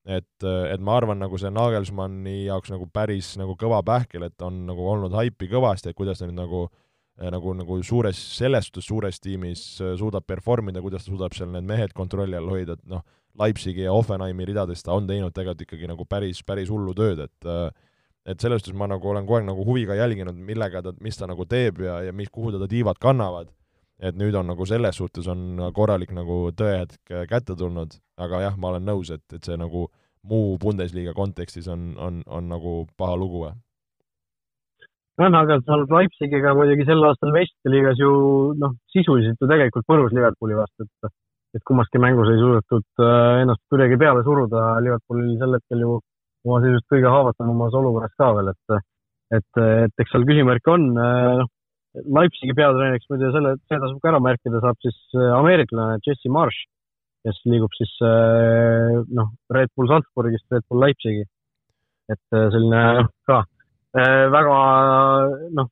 et, 0.05 0.45
et 0.45 0.83
ma 0.83 0.99
arvan, 0.99 1.23
nagu 1.23 1.39
see 1.39 1.53
Nagelsmanni 1.55 2.45
jaoks 2.51 2.75
nagu 2.75 2.91
päris 2.93 3.37
nagu 3.41 3.57
kõva 3.61 3.81
pähkel, 3.87 4.27
et 4.27 4.45
on 4.45 4.65
nagu 4.67 4.85
olnud 4.93 5.15
haipi 5.15 5.49
kõvasti, 5.53 5.93
et 5.93 5.99
kuidas 5.99 6.21
ta 6.21 6.29
nüüd 6.29 6.43
nagu 6.43 6.67
nagu, 7.29 7.55
nagu 7.57 7.79
suures, 7.85 8.17
selles 8.39 8.69
suhtes 8.69 8.87
suures 8.89 9.21
tiimis 9.21 9.63
äh, 9.85 9.95
suudab 10.01 10.25
perform 10.29 10.71
ida, 10.73 10.81
kuidas 10.85 11.05
ta 11.05 11.13
suudab 11.13 11.35
seal 11.37 11.51
need 11.53 11.67
mehed 11.69 11.93
kontrolli 11.97 12.39
all 12.39 12.49
hoida, 12.49 12.79
et 12.79 12.87
noh, 12.89 13.03
Leipzigi 13.41 13.87
ja 13.87 13.93
Offenheimi 13.97 14.47
ridades 14.49 14.85
ta 14.85 14.93
on 14.97 15.07
teinud 15.09 15.35
tegelikult 15.35 15.67
ikkagi 15.67 15.89
nagu 15.91 16.07
päris, 16.09 16.43
päris 16.47 16.71
hullu 16.73 16.95
tööd, 16.97 17.25
et 17.27 17.51
et 18.29 18.43
selles 18.43 18.61
suhtes 18.61 18.77
ma 18.77 18.89
nagu 18.91 19.09
olen 19.09 19.25
kogu 19.25 19.39
aeg 19.39 19.47
nagu 19.49 19.65
huviga 19.65 19.97
jälginud, 19.97 20.37
millega 20.37 20.83
ta, 20.85 20.93
mis 21.01 21.17
ta 21.17 21.29
nagu 21.31 21.47
teeb 21.49 21.81
ja, 21.85 22.01
ja 22.05 22.13
mis, 22.13 22.29
kuhu 22.29 22.53
teda 22.53 22.69
tiivad 22.69 23.01
kannavad. 23.01 23.49
et 24.01 24.17
nüüd 24.17 24.33
on 24.33 24.47
nagu 24.49 24.65
selles 24.65 24.97
suhtes 24.97 25.27
on 25.29 25.61
korralik 25.77 26.13
nagu 26.17 26.49
tõehetk 26.57 27.11
kätte 27.29 27.53
tulnud, 27.53 27.99
aga 28.17 28.39
jah, 28.47 28.55
ma 28.57 28.71
olen 28.71 28.87
nõus, 28.89 29.11
et, 29.13 29.25
et 29.37 29.45
see 29.45 29.59
nagu 29.61 29.91
muu 30.25 30.55
Bundesliga 30.63 31.13
kontekstis 31.13 31.69
on, 31.69 31.91
on, 32.01 32.23
on 32.27 32.49
nagu 32.49 32.87
paha 32.97 33.19
lugu. 33.21 33.43
jah, 35.21 35.37
aga 35.43 35.59
seal 35.67 35.85
Leipzigiga 35.93 36.55
muidugi 36.57 36.89
sel 36.89 37.05
aastal 37.05 37.35
meistriliigas 37.37 38.01
ju 38.01 38.13
noh, 38.63 38.73
sisuliselt 38.95 39.41
ju 39.41 39.51
tegelikult 39.53 39.89
põrus 39.89 40.17
Liverpooli 40.17 40.57
vastu, 40.57 40.89
et 40.89 41.13
et 41.57 41.65
kummaski 41.67 42.01
mängus 42.03 42.31
ei 42.31 42.41
suudetud 42.41 43.03
äh, 43.03 43.43
ennast 43.43 43.63
kuidagi 43.73 43.99
peale 44.01 44.23
suruda, 44.27 44.79
Liverpool 44.85 45.23
oli 45.23 45.39
sel 45.41 45.57
hetkel 45.57 45.85
ju 45.85 45.97
oma 46.47 46.61
sellisest 46.63 46.89
kõige 46.93 47.11
haavatavamas 47.13 47.79
olukorras 47.81 48.15
ka 48.19 48.33
veel, 48.39 48.53
et 48.55 48.77
et, 49.31 49.59
et 49.63 50.03
eks 50.03 50.11
seal 50.15 50.27
küsimärke 50.27 50.73
on, 50.73 50.91
äh, 50.99 51.41
noh, 51.43 51.51
Leipzigi 52.19 52.55
peatreeneriks 52.55 53.09
muide 53.11 53.33
selle, 53.35 53.57
see 53.67 53.79
tasub 53.83 53.99
ka 54.03 54.13
ära 54.13 54.21
märkida, 54.23 54.63
saab 54.63 54.79
siis 54.83 54.99
äh, 55.19 55.33
ameeriklane 55.39 55.99
Jesse 56.07 56.31
Marsh 56.33 56.67
kes 57.21 57.37
liigub 57.45 57.75
siis 57.77 57.91
noh, 59.13 59.27
Red 59.53 59.69
Bull 59.77 59.91
Salzburgist 59.91 60.47
Red 60.55 60.65
Bull 60.71 60.81
Leipzigi. 60.87 61.27
et 62.11 62.23
selline 62.33 62.81
ka 63.29 63.43
väga 64.33 64.55
noh, 65.59 65.69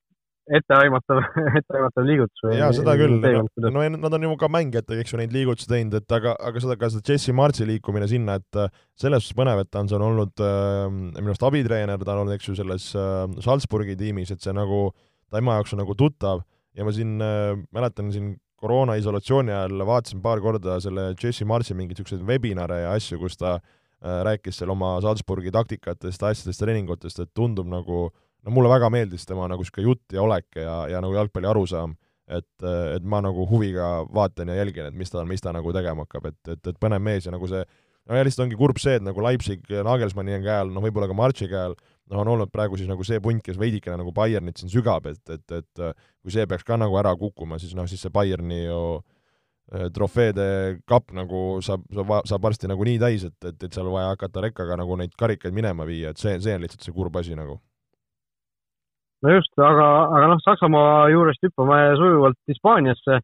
etteaimatav, 0.57 1.21
etteaimatav 1.59 2.07
liigutus. 2.07 2.43
jaa, 2.57 2.71
seda 2.75 2.95
küll, 2.99 3.17
no, 3.19 3.71
no 3.71 3.85
nad 3.95 4.17
on 4.17 4.27
ju 4.27 4.35
ka 4.41 4.49
mängijatega, 4.51 5.03
eks 5.03 5.13
ju, 5.13 5.21
neid 5.21 5.35
liigutusi 5.35 5.69
teinud, 5.69 5.99
et 6.01 6.17
aga, 6.17 6.35
aga 6.49 6.63
seda, 6.63 6.77
ka 6.81 6.91
seda 6.93 7.13
Jesse 7.13 7.35
Martsi 7.35 7.67
liikumine 7.69 8.09
sinna, 8.09 8.39
et 8.41 8.61
selles 8.99 9.25
suhtes 9.25 9.37
põnev, 9.37 9.63
et 9.63 9.71
ta 9.71 9.83
on 9.83 9.91
seal 9.91 10.05
olnud 10.05 10.45
äh, 10.45 10.85
minu 10.91 11.31
arust 11.31 11.45
abitreener, 11.47 12.01
ta 12.01 12.15
on 12.15 12.23
olnud, 12.25 12.37
eks 12.37 12.51
ju, 12.51 12.57
selles 12.59 12.91
äh, 12.97 13.25
Salzburgi 13.45 13.97
tiimis, 13.99 14.33
et 14.35 14.45
see 14.45 14.55
nagu, 14.55 14.87
ta 15.29 15.41
ema 15.41 15.59
jaoks 15.59 15.75
on 15.75 15.83
nagu 15.83 15.97
tuttav 15.97 16.45
ja 16.77 16.85
ma 16.85 16.93
siin 16.95 17.19
äh, 17.21 17.57
mäletan 17.75 18.13
siin 18.13 18.37
koroona 18.59 18.95
isolatsiooni 18.99 19.53
ajal 19.55 19.85
vaatasin 19.87 20.21
paar 20.23 20.41
korda 20.43 20.79
selle 20.83 21.13
Jesse 21.21 21.45
Marsi 21.47 21.75
mingeid 21.75 21.99
niisuguseid 21.99 22.25
webinare 22.27 22.83
ja 22.83 22.95
asju, 22.95 23.19
kus 23.21 23.37
ta 23.39 23.57
äh, 23.59 24.19
rääkis 24.27 24.59
seal 24.59 24.73
oma 24.73 24.97
Salzburgi 25.03 25.53
taktikatest, 25.55 26.23
asjadest, 26.23 26.63
treeningutest, 26.63 27.23
et 27.23 27.31
tundub 27.35 27.69
nagu 27.71 28.09
no 28.45 28.53
mulle 28.55 28.71
väga 28.71 28.89
meeldis 28.93 29.27
tema 29.27 29.47
nagu 29.51 29.65
niisugune 29.65 29.87
jutt 29.89 30.15
ja 30.15 30.23
olek 30.23 30.61
ja, 30.61 30.75
ja 30.91 31.01
nagu 31.03 31.15
jalgpalli 31.17 31.49
arusaam, 31.49 31.97
et, 32.29 32.65
et 32.95 33.05
ma 33.05 33.21
nagu 33.25 33.45
huviga 33.49 33.99
vaatan 34.13 34.53
ja 34.53 34.59
jälgin, 34.61 34.89
et 34.89 34.97
mis 34.97 35.11
ta, 35.11 35.25
mis 35.25 35.41
ta 35.43 35.53
nagu 35.55 35.73
tegema 35.75 36.05
hakkab, 36.05 36.29
et, 36.31 36.41
et, 36.55 36.73
et 36.73 36.81
põnev 36.81 37.01
mees 37.03 37.27
ja 37.27 37.33
nagu 37.35 37.49
see 37.49 37.63
no 38.09 38.17
ja 38.17 38.25
lihtsalt 38.25 38.47
ongi 38.47 38.57
kurb 38.59 38.79
see, 38.81 38.97
et 38.97 39.05
nagu 39.05 39.21
Leipzig 39.23 39.69
Nagelsmanni 39.85 40.39
käe 40.43 40.57
all, 40.63 40.73
no 40.73 40.83
võib-olla 40.83 41.09
ka 41.09 41.17
Marchi 41.17 41.49
käe 41.49 41.69
all, 41.69 41.77
noh, 42.09 42.23
on 42.23 42.33
olnud 42.33 42.51
praegu 42.53 42.79
siis 42.79 42.89
nagu 42.89 43.05
see 43.05 43.21
punt, 43.23 43.43
kes 43.45 43.59
veidikene 43.61 43.99
nagu 44.01 44.13
Bayernit 44.15 44.61
siin 44.61 44.71
sügab, 44.73 45.07
et, 45.11 45.21
et, 45.29 45.45
et 45.59 45.85
kui 46.23 46.33
see 46.33 46.47
peaks 46.49 46.65
ka 46.67 46.79
nagu 46.79 46.97
ära 47.01 47.13
kukkuma, 47.19 47.59
siis 47.61 47.75
noh, 47.77 47.87
siis 47.89 48.01
see 48.05 48.13
Bayerni 48.13 48.63
ju 48.63 48.81
eh, 48.97 49.87
trofeede 49.93 50.49
kapp 50.89 51.13
nagu 51.17 51.43
saab, 51.65 51.85
saab, 51.93 52.15
saab 52.29 52.49
varsti 52.49 52.71
nagu 52.71 52.89
nii 52.89 52.99
täis, 53.01 53.27
et, 53.29 53.37
et, 53.45 53.57
et 53.67 53.77
seal 53.77 53.91
vaja 53.93 54.13
hakata 54.15 54.47
rekkaga 54.49 54.79
nagu 54.81 54.97
neid 54.99 55.13
karikaid 55.19 55.55
minema 55.55 55.87
viia, 55.89 56.13
et 56.13 56.21
see, 56.21 56.37
see 56.41 56.57
on 56.57 56.65
lihtsalt 56.65 56.89
see 56.89 56.95
kurb 56.95 57.21
asi 57.21 57.37
nagu. 57.37 57.59
No 59.23 59.35
just, 59.35 59.51
aga, 59.57 59.89
aga 60.15 60.31
noh, 60.33 60.39
Saksamaa 60.45 61.09
juurest 61.13 61.43
hüppame 61.45 61.81
sujuvalt 61.99 62.39
Hispaaniasse 62.49 63.19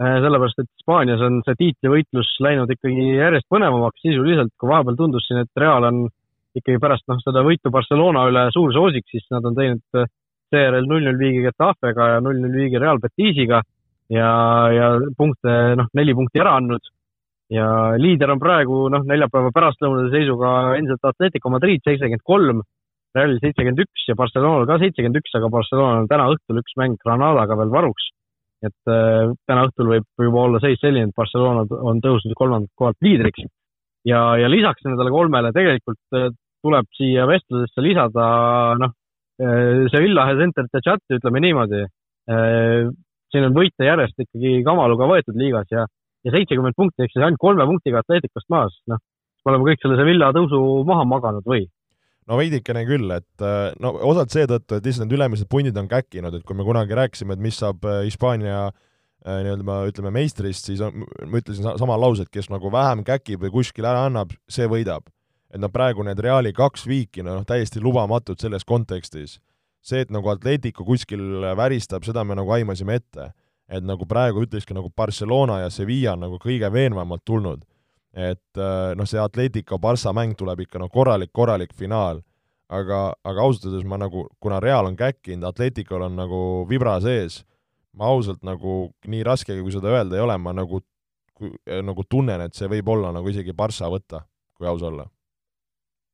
Äh, 0.00 0.18
sellepärast, 0.24 0.58
et 0.58 0.70
Hispaanias 0.72 1.20
on 1.22 1.42
see 1.44 1.58
tiitlivõitlus 1.58 2.30
läinud 2.42 2.70
ikkagi 2.72 3.10
järjest 3.18 3.44
põnevamaks 3.52 4.00
sisuliselt, 4.02 4.50
kui 4.58 4.70
vahepeal 4.70 4.96
tundus 4.96 5.26
siin, 5.28 5.42
et 5.44 5.60
Real 5.60 5.84
on 5.84 6.00
ikkagi 6.56 6.80
pärast 6.80 7.04
noh, 7.12 7.20
seda 7.20 7.42
võitu 7.44 7.70
Barcelona 7.74 8.24
üle 8.30 8.46
suur 8.54 8.72
soosik, 8.74 9.04
siis 9.12 9.26
nad 9.30 9.44
on 9.46 9.58
teinud 9.58 10.00
äh, 10.00 10.08
seejärel 10.50 10.88
null-null 10.88 11.20
viigi 11.20 11.44
Getafega 11.44 12.08
ja 12.14 12.24
null-null 12.24 12.56
viigi 12.56 12.80
Real 12.80 13.02
Betisiga 13.04 13.60
ja, 14.16 14.32
ja 14.72 14.88
punkte, 15.18 15.54
noh, 15.78 15.92
neli 16.00 16.16
punkti 16.16 16.40
ära 16.40 16.56
andnud. 16.58 16.88
ja 17.52 17.68
liider 18.00 18.32
on 18.32 18.40
praegu 18.40 18.86
noh, 18.88 19.04
neljapäeva 19.04 19.52
pärastlõunase 19.52 20.08
seisuga 20.16 20.72
endiselt 20.78 21.04
Atletico 21.04 21.52
Madrid 21.52 21.84
seitsekümmend 21.84 22.24
kolm, 22.24 22.62
Real 23.16 23.36
seitsekümmend 23.42 23.84
üks 23.84 24.08
ja 24.08 24.16
Barcelonal 24.16 24.66
ka 24.68 24.78
seitsekümmend 24.80 25.20
üks, 25.20 25.34
aga 25.36 25.50
Barcelonal 25.52 26.04
on 26.04 26.10
täna 26.10 26.30
õhtul 26.32 26.60
üks 26.62 26.76
mäng 26.80 26.98
Granadaga 27.04 27.58
veel 27.60 27.72
varuks 27.74 28.10
et 28.66 28.90
äh, 28.90 29.32
täna 29.48 29.66
õhtul 29.66 29.90
võib 29.90 30.24
juba 30.26 30.46
olla 30.46 30.60
seis 30.62 30.80
selline, 30.82 31.10
et 31.10 31.18
Barcelona 31.18 31.64
on 31.66 32.00
tõusnud 32.02 32.34
kolmandalt 32.38 32.70
kohalt 32.78 32.98
liidriks. 33.02 33.46
ja, 34.06 34.20
ja 34.38 34.50
lisaks 34.50 34.84
nendele 34.86 35.10
kolmele 35.14 35.52
tegelikult 35.54 36.18
äh, 36.18 36.30
tuleb 36.62 36.86
siia 36.94 37.26
vestlusesse 37.26 37.82
lisada, 37.82 38.26
noh, 38.78 38.94
äh, 39.42 39.88
see 39.90 40.04
Villahe 40.06 40.38
Center 40.38 40.68
de 40.70 40.82
Chat, 40.84 41.02
ütleme 41.10 41.42
niimoodi. 41.42 41.86
siin 43.32 43.44
on 43.48 43.54
võite 43.56 43.82
järjest 43.82 44.20
ikkagi 44.22 44.60
kamaluga 44.62 45.08
võetud 45.10 45.34
liigas 45.34 45.66
ja, 45.74 45.88
ja 46.22 46.30
seitsekümmend 46.30 46.76
punkti 46.78 47.02
ehk 47.02 47.10
siis 47.10 47.24
ainult 47.24 47.40
kolme 47.42 47.64
punktiga 47.66 47.98
Atleticust 48.04 48.46
maas, 48.52 48.76
noh, 48.86 49.00
me 49.42 49.50
oleme 49.50 49.66
kõik 49.66 49.82
selle 49.82 49.96
Sevilla 49.98 50.28
tõusu 50.36 50.60
maha 50.86 51.02
maganud 51.08 51.48
või? 51.50 51.64
No 52.30 52.38
veidikene 52.38 52.84
küll, 52.86 53.10
et 53.14 53.44
äh, 53.44 53.72
no 53.82 53.92
osalt 54.10 54.32
seetõttu, 54.34 54.78
et 54.78 54.86
lihtsalt 54.86 55.08
need 55.08 55.18
ülemised 55.18 55.50
pundid 55.50 55.78
on 55.78 55.90
käkkinud, 55.90 56.38
et 56.38 56.46
kui 56.46 56.56
me 56.58 56.66
kunagi 56.66 56.96
rääkisime, 56.98 57.36
et 57.36 57.42
mis 57.42 57.58
saab 57.58 57.84
äh, 57.88 58.02
Hispaania 58.06 58.66
äh, 58.68 59.40
nii-öelda 59.46 59.78
ütleme 59.90 60.12
meistrist, 60.14 60.68
siis 60.70 60.82
on, 60.84 61.06
ma 61.26 61.42
ütlesin 61.42 61.66
sama 61.80 61.98
lause, 61.98 62.26
et 62.26 62.32
kes 62.32 62.50
nagu 62.52 62.70
vähem 62.72 63.04
käkib 63.06 63.42
või 63.46 63.54
kuskil 63.58 63.88
ära 63.88 64.06
annab, 64.08 64.34
see 64.50 64.68
võidab. 64.70 65.10
et 65.52 65.60
noh, 65.60 65.68
praegu 65.68 66.04
need 66.06 66.20
Reali 66.22 66.52
kaks 66.56 66.86
viiki, 66.88 67.24
noh, 67.26 67.42
täiesti 67.44 67.80
lubamatud 67.80 68.40
selles 68.40 68.64
kontekstis. 68.64 69.40
see, 69.82 70.00
et 70.00 70.10
nagu 70.14 70.28
Atletico 70.30 70.84
kuskil 70.84 71.42
väristab, 71.58 72.04
seda 72.04 72.24
me 72.24 72.34
nagu 72.38 72.50
aimasime 72.50 72.94
ette. 72.94 73.32
et 73.68 73.84
nagu 73.84 74.06
praegu 74.06 74.42
ütlekski 74.44 74.74
nagu 74.74 74.90
Barcelona 74.96 75.60
ja 75.60 75.70
Sevilla 75.70 76.12
on 76.12 76.20
nagu 76.20 76.38
kõige 76.38 76.72
veenvamalt 76.72 77.22
tulnud 77.24 77.64
et 78.12 78.60
äh, 78.60 78.92
noh, 78.98 79.08
see 79.08 79.20
Atletico 79.20 79.78
Barca 79.80 80.12
mäng 80.12 80.36
tuleb 80.38 80.66
ikka 80.66 80.80
noh, 80.82 80.90
korralik, 80.92 81.32
korralik 81.32 81.72
finaal, 81.76 82.20
aga, 82.72 83.12
aga 83.24 83.44
ausalt 83.44 83.70
öeldes 83.70 83.86
ma 83.88 83.98
nagu, 84.00 84.26
kuna 84.42 84.60
Real 84.60 84.88
on 84.88 84.96
käkkinud, 84.98 85.46
Atleticol 85.48 86.06
on 86.08 86.18
nagu 86.20 86.42
vibra 86.68 86.98
sees, 87.04 87.40
ma 87.96 88.10
ausalt 88.12 88.42
nagu, 88.44 88.90
nii 89.08 89.24
raske, 89.26 89.56
kui 89.60 89.72
seda 89.72 89.92
öelda 89.92 90.18
ei 90.18 90.24
ole, 90.24 90.36
ma 90.40 90.54
nagu, 90.56 90.82
nagu 91.88 92.04
tunnen, 92.08 92.44
et 92.44 92.56
see 92.56 92.68
võib 92.70 92.92
olla 92.92 93.12
nagu 93.16 93.32
isegi 93.32 93.56
Barca 93.56 93.88
võtta, 93.92 94.24
kui 94.56 94.68
aus 94.68 94.84
olla. 94.84 95.08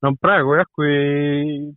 no 0.03 0.15
praegu 0.23 0.55
jah, 0.55 0.69
kui 0.79 0.95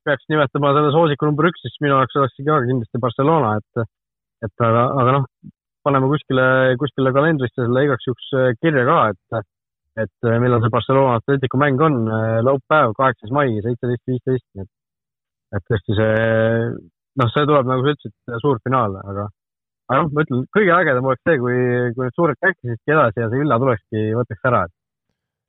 peaks 0.06 0.30
nimetama 0.30 0.76
selle 0.78 0.94
soosiku 0.94 1.26
number 1.26 1.50
üks, 1.50 1.66
siis 1.66 1.82
minu 1.82 1.98
jaoks 1.98 2.20
oleks 2.22 2.38
ka 2.38 2.62
kindlasti 2.68 3.02
Barcelona, 3.02 3.58
et 3.58 3.88
et 4.42 4.64
aga, 4.66 4.86
aga 5.02 5.18
noh, 5.18 5.26
paneme 5.86 6.08
kuskile, 6.10 6.46
kuskile 6.82 7.14
kalendrisse 7.14 7.58
selle 7.58 7.84
igaks 7.86 8.06
juhuks 8.08 8.30
kirja 8.62 8.86
ka, 8.86 9.00
et 9.14 9.50
et 10.06 10.28
äh, 10.30 10.40
millal 10.44 10.62
see 10.64 10.74
Barcelona 10.74 11.20
Atletico 11.20 11.60
mäng 11.62 11.82
on, 11.84 12.02
äh, 12.08 12.40
laupäev, 12.46 12.96
kaheksas 12.98 13.34
mai, 13.36 13.48
seitseteist, 13.66 14.04
viisteist, 14.10 14.48
nii 14.56 14.66
et, 14.66 14.72
et 15.58 15.68
tõesti 15.70 15.98
see, 16.00 16.12
noh, 17.22 17.32
see 17.34 17.48
tuleb, 17.50 17.70
nagu 17.70 17.86
sa 17.86 17.96
ütlesid, 17.96 18.18
suur 18.44 18.62
finaal, 18.66 18.98
aga, 19.02 19.28
aga 19.90 20.04
noh, 20.04 20.14
ma 20.16 20.26
ütlen, 20.26 20.46
kõige 20.58 20.78
ägedam 20.78 21.10
oleks 21.10 21.26
see, 21.28 21.42
kui, 21.42 21.58
kui 21.98 22.08
need 22.08 22.20
suured 22.20 22.40
käikisidki 22.46 22.96
edasi 22.96 23.24
ja 23.24 23.32
see 23.32 23.44
Villa 23.44 23.60
tulekski, 23.64 24.06
võtaks 24.20 24.50
ära, 24.52 24.64
et 24.70 24.78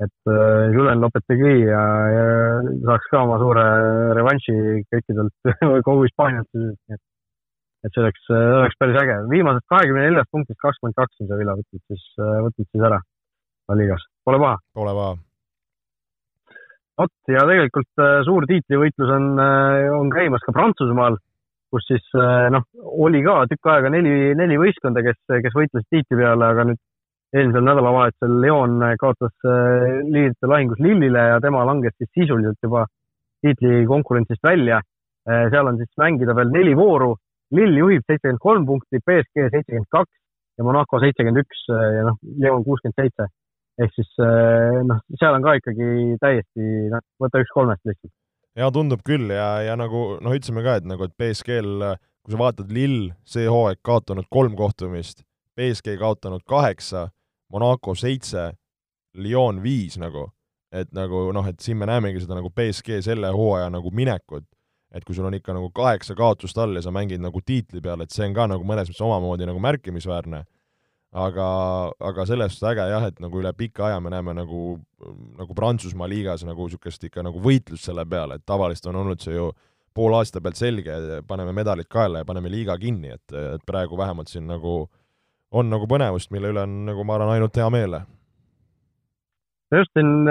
et 0.02 0.30
uh, 0.32 0.66
Julen 0.72 0.98
Lopetegui 0.98 1.60
ja, 1.62 1.80
ja 2.10 2.22
saaks 2.88 3.04
ka 3.12 3.20
oma 3.22 3.36
suure 3.38 3.62
revanši 4.18 4.54
kõikidelt 4.90 5.52
kogu 5.86 6.08
Hispaanialt, 6.08 6.48
et 6.90 7.02
et 7.82 7.90
see 7.94 8.02
oleks, 8.02 8.26
oleks 8.30 8.78
päris 8.78 8.98
äge. 9.00 9.14
viimasest 9.30 9.66
kahekümne 9.70 10.04
neljast 10.06 10.30
punktist 10.34 10.60
kakskümmend 10.62 10.98
kaks 10.98 11.22
on 11.22 11.30
see 11.30 11.38
Villa 11.40 11.56
võtnud 11.58 11.82
siis, 11.90 12.04
võtnud 12.18 12.68
siis 12.68 12.84
ära 12.88 12.98
liigas, 13.78 14.04
pole 14.24 14.38
paha. 14.38 14.58
Pole 14.74 14.94
paha. 14.98 15.18
vot 17.00 17.32
ja 17.32 17.42
tegelikult 17.48 18.02
äh, 18.04 18.20
suur 18.26 18.44
tiitlivõitlus 18.46 19.10
on, 19.10 19.28
äh, 19.40 19.88
on 19.96 20.10
käimas 20.12 20.44
ka 20.44 20.52
Prantsusmaal, 20.54 21.16
kus 21.72 21.86
siis 21.88 22.04
äh, 22.14 22.50
noh, 22.52 22.66
oli 23.06 23.22
ka 23.24 23.40
tükk 23.50 23.70
aega 23.72 23.90
neli, 23.90 24.34
neli 24.38 24.58
võistkonda, 24.60 25.02
kes, 25.02 25.18
kes 25.32 25.56
võitlesid 25.56 25.88
tiitli 25.90 26.20
peale, 26.20 26.50
aga 26.52 26.68
nüüd 26.68 26.80
eelmisel 27.32 27.64
nädalavahetusel 27.64 28.38
Leon 28.44 28.76
kaotas 29.00 29.32
liidrite 30.04 30.50
lahingus 30.50 30.82
Lillile 30.84 31.22
ja 31.30 31.38
tema 31.40 31.62
langes 31.64 31.96
siis 31.96 32.10
sisuliselt 32.12 32.60
juba 32.60 32.84
tiitlikonkurentsist 33.42 34.42
välja. 34.44 34.82
seal 35.24 35.70
on 35.70 35.78
siis 35.80 35.88
mängida 35.96 36.36
veel 36.36 36.52
neli 36.52 36.74
vooru. 36.76 37.14
Lill 37.56 37.78
juhib 37.78 38.04
seitsekümmend 38.04 38.42
kolm 38.42 38.66
punkti, 38.68 39.00
BSG 39.00 39.48
seitsekümmend 39.48 39.88
kaks 39.96 40.12
ja 40.58 40.66
Monaco 40.68 41.00
seitsekümmend 41.00 41.40
üks 41.40 41.64
ja 41.72 42.04
noh, 42.10 42.20
Leon 42.36 42.68
kuuskümmend 42.68 43.00
seitse 43.00 43.30
ehk 43.80 43.94
siis 43.96 44.10
eh, 44.20 44.80
noh, 44.86 45.00
seal 45.16 45.36
on 45.36 45.44
ka 45.44 45.56
ikkagi 45.58 45.88
täiesti 46.22 46.68
noh, 46.92 47.04
võta 47.22 47.40
üks 47.42 47.52
kolmest 47.54 47.84
lihtsalt. 47.88 48.12
ja 48.58 48.68
tundub 48.74 49.04
küll 49.06 49.32
ja, 49.32 49.48
ja 49.64 49.76
nagu 49.80 50.18
noh, 50.20 50.36
ütlesime 50.36 50.64
ka, 50.66 50.78
et 50.80 50.88
nagu, 50.88 51.08
et 51.08 51.16
BSG-l, 51.18 51.86
kui 52.22 52.34
sa 52.34 52.40
vaatad, 52.40 52.72
Lill 52.74 53.10
see 53.28 53.48
hooaeg 53.48 53.80
kaotanud 53.86 54.28
kolm 54.32 54.56
kohtumist, 54.58 55.24
BSG 55.56 55.96
kaotanud 56.00 56.44
kaheksa, 56.48 57.08
Monaco 57.52 57.96
seitse, 57.98 58.52
Lyon 59.20 59.60
viis 59.64 59.98
nagu, 60.00 60.28
et 60.72 60.88
nagu 60.96 61.26
noh, 61.36 61.48
et 61.48 61.60
siin 61.60 61.80
me 61.80 61.88
näemegi 61.88 62.24
seda 62.24 62.38
nagu 62.38 62.52
BSG 62.52 63.02
selle 63.04 63.32
hooaja 63.32 63.68
nagu 63.72 63.92
minekut, 63.92 64.46
et 64.92 65.04
kui 65.08 65.16
sul 65.16 65.28
on 65.28 65.36
ikka 65.36 65.56
nagu 65.56 65.70
kaheksa 65.72 66.16
kaotust 66.16 66.58
all 66.60 66.76
ja 66.76 66.84
sa 66.84 66.92
mängid 66.92 67.20
nagu 67.24 67.40
tiitli 67.44 67.80
peal, 67.84 68.04
et 68.04 68.12
see 68.12 68.26
on 68.28 68.36
ka 68.36 68.48
nagu 68.52 68.64
mõnes 68.68 68.90
mõttes 68.90 69.04
omamoodi 69.04 69.48
nagu 69.48 69.60
märkimisväärne 69.64 70.44
aga, 71.12 71.46
aga 72.00 72.24
selles 72.28 72.54
suhtes 72.54 72.70
äge 72.72 72.86
jah, 72.88 73.04
et 73.08 73.20
nagu 73.20 73.40
üle 73.40 73.52
pika 73.56 73.88
aja 73.90 74.00
me 74.00 74.12
näeme 74.12 74.34
nagu, 74.36 74.78
nagu 75.38 75.56
Prantsusmaa 75.56 76.08
liigas 76.08 76.46
nagu 76.48 76.66
niisugust 76.68 77.04
ikka 77.08 77.24
nagu 77.26 77.42
võitlust 77.42 77.88
selle 77.88 78.06
peale, 78.08 78.38
et 78.38 78.46
tavaliselt 78.48 78.88
on 78.92 79.02
olnud 79.02 79.20
see 79.20 79.36
ju 79.36 79.50
poole 79.92 80.16
aasta 80.16 80.40
pealt 80.40 80.56
selge, 80.56 80.94
paneme 81.28 81.52
medalid 81.52 81.88
kaela 81.92 82.22
ja 82.22 82.28
paneme 82.28 82.48
liiga 82.52 82.78
kinni, 82.80 83.12
et, 83.12 83.34
et 83.36 83.64
praegu 83.68 83.98
vähemalt 84.00 84.32
siin 84.32 84.46
nagu 84.48 84.86
on 85.52 85.68
nagu 85.68 85.84
põnevust, 85.88 86.30
mille 86.32 86.48
üle 86.48 86.62
on 86.64 86.78
nagu 86.86 87.04
ma 87.04 87.18
arvan, 87.18 87.34
ainult 87.34 87.58
hea 87.60 87.68
meel. 87.74 87.98
just 89.72 89.92
siin 89.96 90.24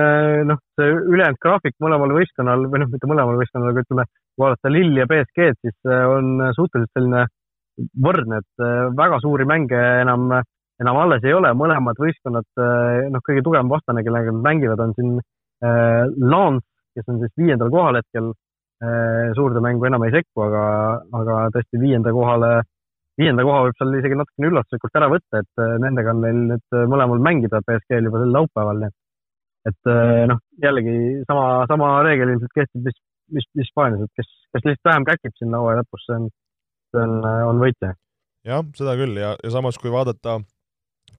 noh, 0.50 0.58
see 0.78 0.96
ülejäänud 1.14 1.38
graafik 1.42 1.76
mõlemal 1.82 2.14
võistkonnal 2.14 2.66
või 2.70 2.82
noh, 2.82 2.90
mitte 2.90 3.10
mõlemal 3.10 3.38
võistkonnal, 3.38 3.70
aga 3.70 3.84
ütleme, 3.86 4.08
kui 4.34 4.44
vaadata 4.46 4.72
Lill 4.74 4.98
ja 4.98 5.06
BSG-d, 5.10 5.62
siis 5.62 5.94
on 6.10 6.42
suhteliselt 6.58 6.98
selline 6.98 7.28
võrdne, 8.02 8.42
et 8.42 8.66
väga 8.98 9.22
suuri 9.22 9.46
mänge 9.50 9.78
enam 10.02 10.28
enam 10.82 10.98
alles 11.04 11.26
ei 11.28 11.36
ole, 11.38 11.52
mõlemad 11.58 12.00
võistkonnad, 12.02 12.48
eh, 12.58 13.08
noh, 13.14 13.24
kõige 13.26 13.44
tugevam 13.46 13.70
vastane, 13.72 14.04
kellega 14.06 14.34
nad 14.34 14.46
mängivad, 14.48 14.82
on 14.82 14.96
siin 14.98 15.18
äh, 15.20 16.06
Lance, 16.34 16.66
kes 16.98 17.12
on 17.12 17.22
siis 17.22 17.34
viiendal 17.40 17.72
kohal 17.74 18.00
hetkel 18.02 18.32
äh,. 18.82 19.32
suurde 19.38 19.62
mängu 19.62 19.86
enam 19.88 20.04
ei 20.08 20.14
sekku, 20.16 20.42
aga, 20.48 20.64
aga 21.20 21.38
tõesti 21.54 21.80
viienda 21.82 22.12
kohale, 22.16 22.50
viienda 23.22 23.46
koha 23.46 23.68
võib 23.68 23.78
seal 23.78 24.00
isegi 24.00 24.18
natukene 24.18 24.50
üllatuslikult 24.50 24.98
ära 25.00 25.12
võtta, 25.14 25.44
et 25.44 25.62
äh, 25.62 25.76
nendega 25.86 26.16
on 26.16 26.26
neil 26.26 26.42
nüüd 26.56 26.80
mõlemal 26.90 27.22
mängida 27.30 27.62
BSG-l 27.68 28.10
juba 28.10 28.24
sel 28.24 28.36
laupäeval, 28.40 28.82
nii 28.82 28.92
et 28.92 28.98
et 29.70 29.90
noh, 30.26 30.40
jällegi 30.58 30.94
sama, 31.30 31.42
sama 31.70 31.90
reegel 32.02 32.32
ilmselt 32.34 32.50
kehtib 32.56 32.88
vist, 32.88 32.98
vist 33.30 33.60
Hispaanias, 33.62 34.08
et 34.08 34.18
kes, 34.18 34.32
kes 34.56 34.64
lihtsalt 34.66 34.90
vähem 34.90 35.06
käkib 35.06 35.36
sinna 35.38 35.60
hooaja 35.62 35.84
lõpus, 35.84 36.08
see 36.08 36.16
on, 36.18 36.26
see 36.90 37.04
on, 37.04 37.14
on 37.52 37.62
võitja. 37.62 37.92
jah, 38.50 38.66
seda 38.74 38.96
küll 38.98 39.22
ja, 39.22 39.36
ja 39.38 39.52
samas, 39.54 39.78
kui 39.78 39.94
vaadata 39.94 40.40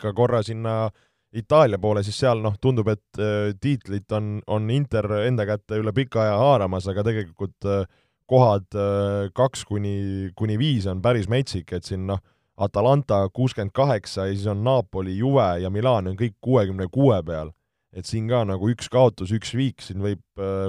ka 0.02 0.12
korra 0.16 0.42
sinna 0.46 0.90
Itaalia 1.32 1.78
poole, 1.80 2.02
siis 2.04 2.18
seal 2.20 2.42
noh, 2.44 2.58
tundub, 2.60 2.90
et 2.92 3.20
äh, 3.20 3.54
tiitlit 3.60 4.12
on, 4.12 4.34
on 4.52 4.68
Inter 4.72 5.06
enda 5.22 5.46
kätte 5.48 5.78
üle 5.80 5.94
pika 5.96 6.26
aja 6.26 6.34
haaramas, 6.36 6.84
aga 6.92 7.04
tegelikult 7.06 7.68
äh, 7.72 7.86
kohad 8.28 8.68
äh, 8.76 9.30
kaks 9.32 9.64
kuni, 9.68 9.94
kuni 10.36 10.58
viis 10.60 10.86
on 10.90 11.00
päris 11.04 11.30
metsik, 11.32 11.72
et 11.72 11.88
siin 11.88 12.04
noh, 12.10 12.20
Atalanta 12.62 13.22
kuuskümmend 13.32 13.72
kaheksa 13.72 14.26
ja 14.28 14.36
siis 14.36 14.44
on 14.52 14.60
Napoli, 14.64 15.16
Juve 15.16 15.46
ja 15.62 15.70
Milan 15.72 16.10
on 16.12 16.18
kõik 16.18 16.36
kuuekümne 16.44 16.90
kuue 16.92 17.16
peal. 17.24 17.54
et 17.92 18.08
siin 18.08 18.28
ka 18.28 18.38
nagu 18.48 18.68
üks 18.72 18.88
kaotus, 18.92 19.32
üks 19.36 19.50
viik 19.52 19.82
siin 19.84 20.00
võib, 20.00 20.22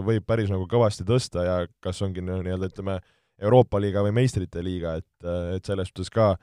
võib 0.04 0.26
päris 0.28 0.50
nagu 0.52 0.66
kõvasti 0.68 1.06
tõsta 1.08 1.44
ja 1.44 1.54
kas 1.80 2.02
ongi 2.04 2.20
nii-öelda 2.24 2.68
ütleme, 2.68 2.98
Euroopa 3.40 3.80
liiga 3.80 4.04
või 4.04 4.12
meistrite 4.16 4.64
liiga, 4.64 4.98
et, 5.00 5.28
et 5.56 5.64
selles 5.64 5.88
suhtes 5.92 6.12
ka 6.12 6.34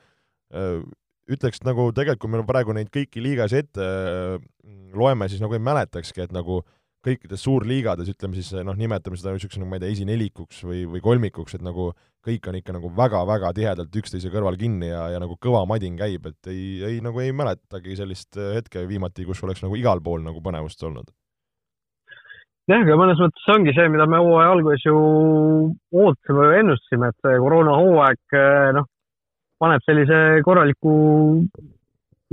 ütleks 1.29 1.61
nagu 1.67 1.89
tegelikult, 1.95 2.21
kui 2.23 2.33
me 2.33 2.45
praegu 2.47 2.75
neid 2.75 2.91
kõiki 2.93 3.23
liigasid 3.23 3.67
ette 3.67 3.87
mm, 3.87 4.93
loeme, 4.97 5.27
siis 5.29 5.43
nagu 5.43 5.55
ei 5.57 5.63
mäletakski, 5.63 6.25
et 6.25 6.33
nagu 6.35 6.61
kõikides 7.05 7.41
suurliigades, 7.41 8.09
ütleme 8.13 8.37
siis 8.37 8.51
noh, 8.65 8.77
nimetame 8.77 9.17
seda 9.17 9.33
niisuguse, 9.33 9.59
nagu 9.61 9.71
ma 9.71 9.79
ei 9.79 9.83
tea, 9.83 9.93
esinelikuks 9.95 10.61
või, 10.67 10.83
või 10.89 11.01
kolmikuks, 11.03 11.57
et 11.57 11.63
nagu 11.65 11.89
kõik 12.25 12.49
on 12.49 12.57
ikka 12.59 12.75
nagu 12.75 12.91
väga-väga 12.97 13.49
tihedalt 13.57 13.97
üksteise 14.01 14.29
kõrval 14.33 14.59
kinni 14.61 14.91
ja, 14.91 15.07
ja 15.15 15.21
nagu 15.21 15.37
kõva 15.41 15.63
madin 15.69 15.97
käib, 15.97 16.27
et 16.29 16.51
ei, 16.51 16.65
ei 16.85 16.99
nagu 17.01 17.23
ei 17.23 17.33
mäletagi 17.33 17.97
sellist 17.97 18.37
hetke 18.37 18.85
viimati, 18.89 19.25
kus 19.25 19.41
oleks 19.45 19.65
nagu 19.65 19.77
igal 19.79 20.03
pool 20.05 20.21
nagu 20.25 20.43
põnevust 20.45 20.85
olnud. 20.85 21.09
jah, 22.69 22.85
aga 22.85 22.99
mõnes 22.99 23.19
mõttes 23.19 23.47
see 23.47 23.57
ongi 23.57 23.73
see, 23.73 23.89
mida 23.89 24.05
me 24.05 24.21
hooaja 24.21 24.53
alguses 24.53 24.85
ju 24.85 24.97
ootasime 26.05 26.45
või 26.45 26.59
ennustasime, 26.61 27.09
et 27.09 27.25
see 27.25 27.41
koroonahooaeg 27.41 28.37
noh, 28.77 28.89
paneb 29.61 29.85
sellise 29.85 30.41
korraliku 30.45 30.95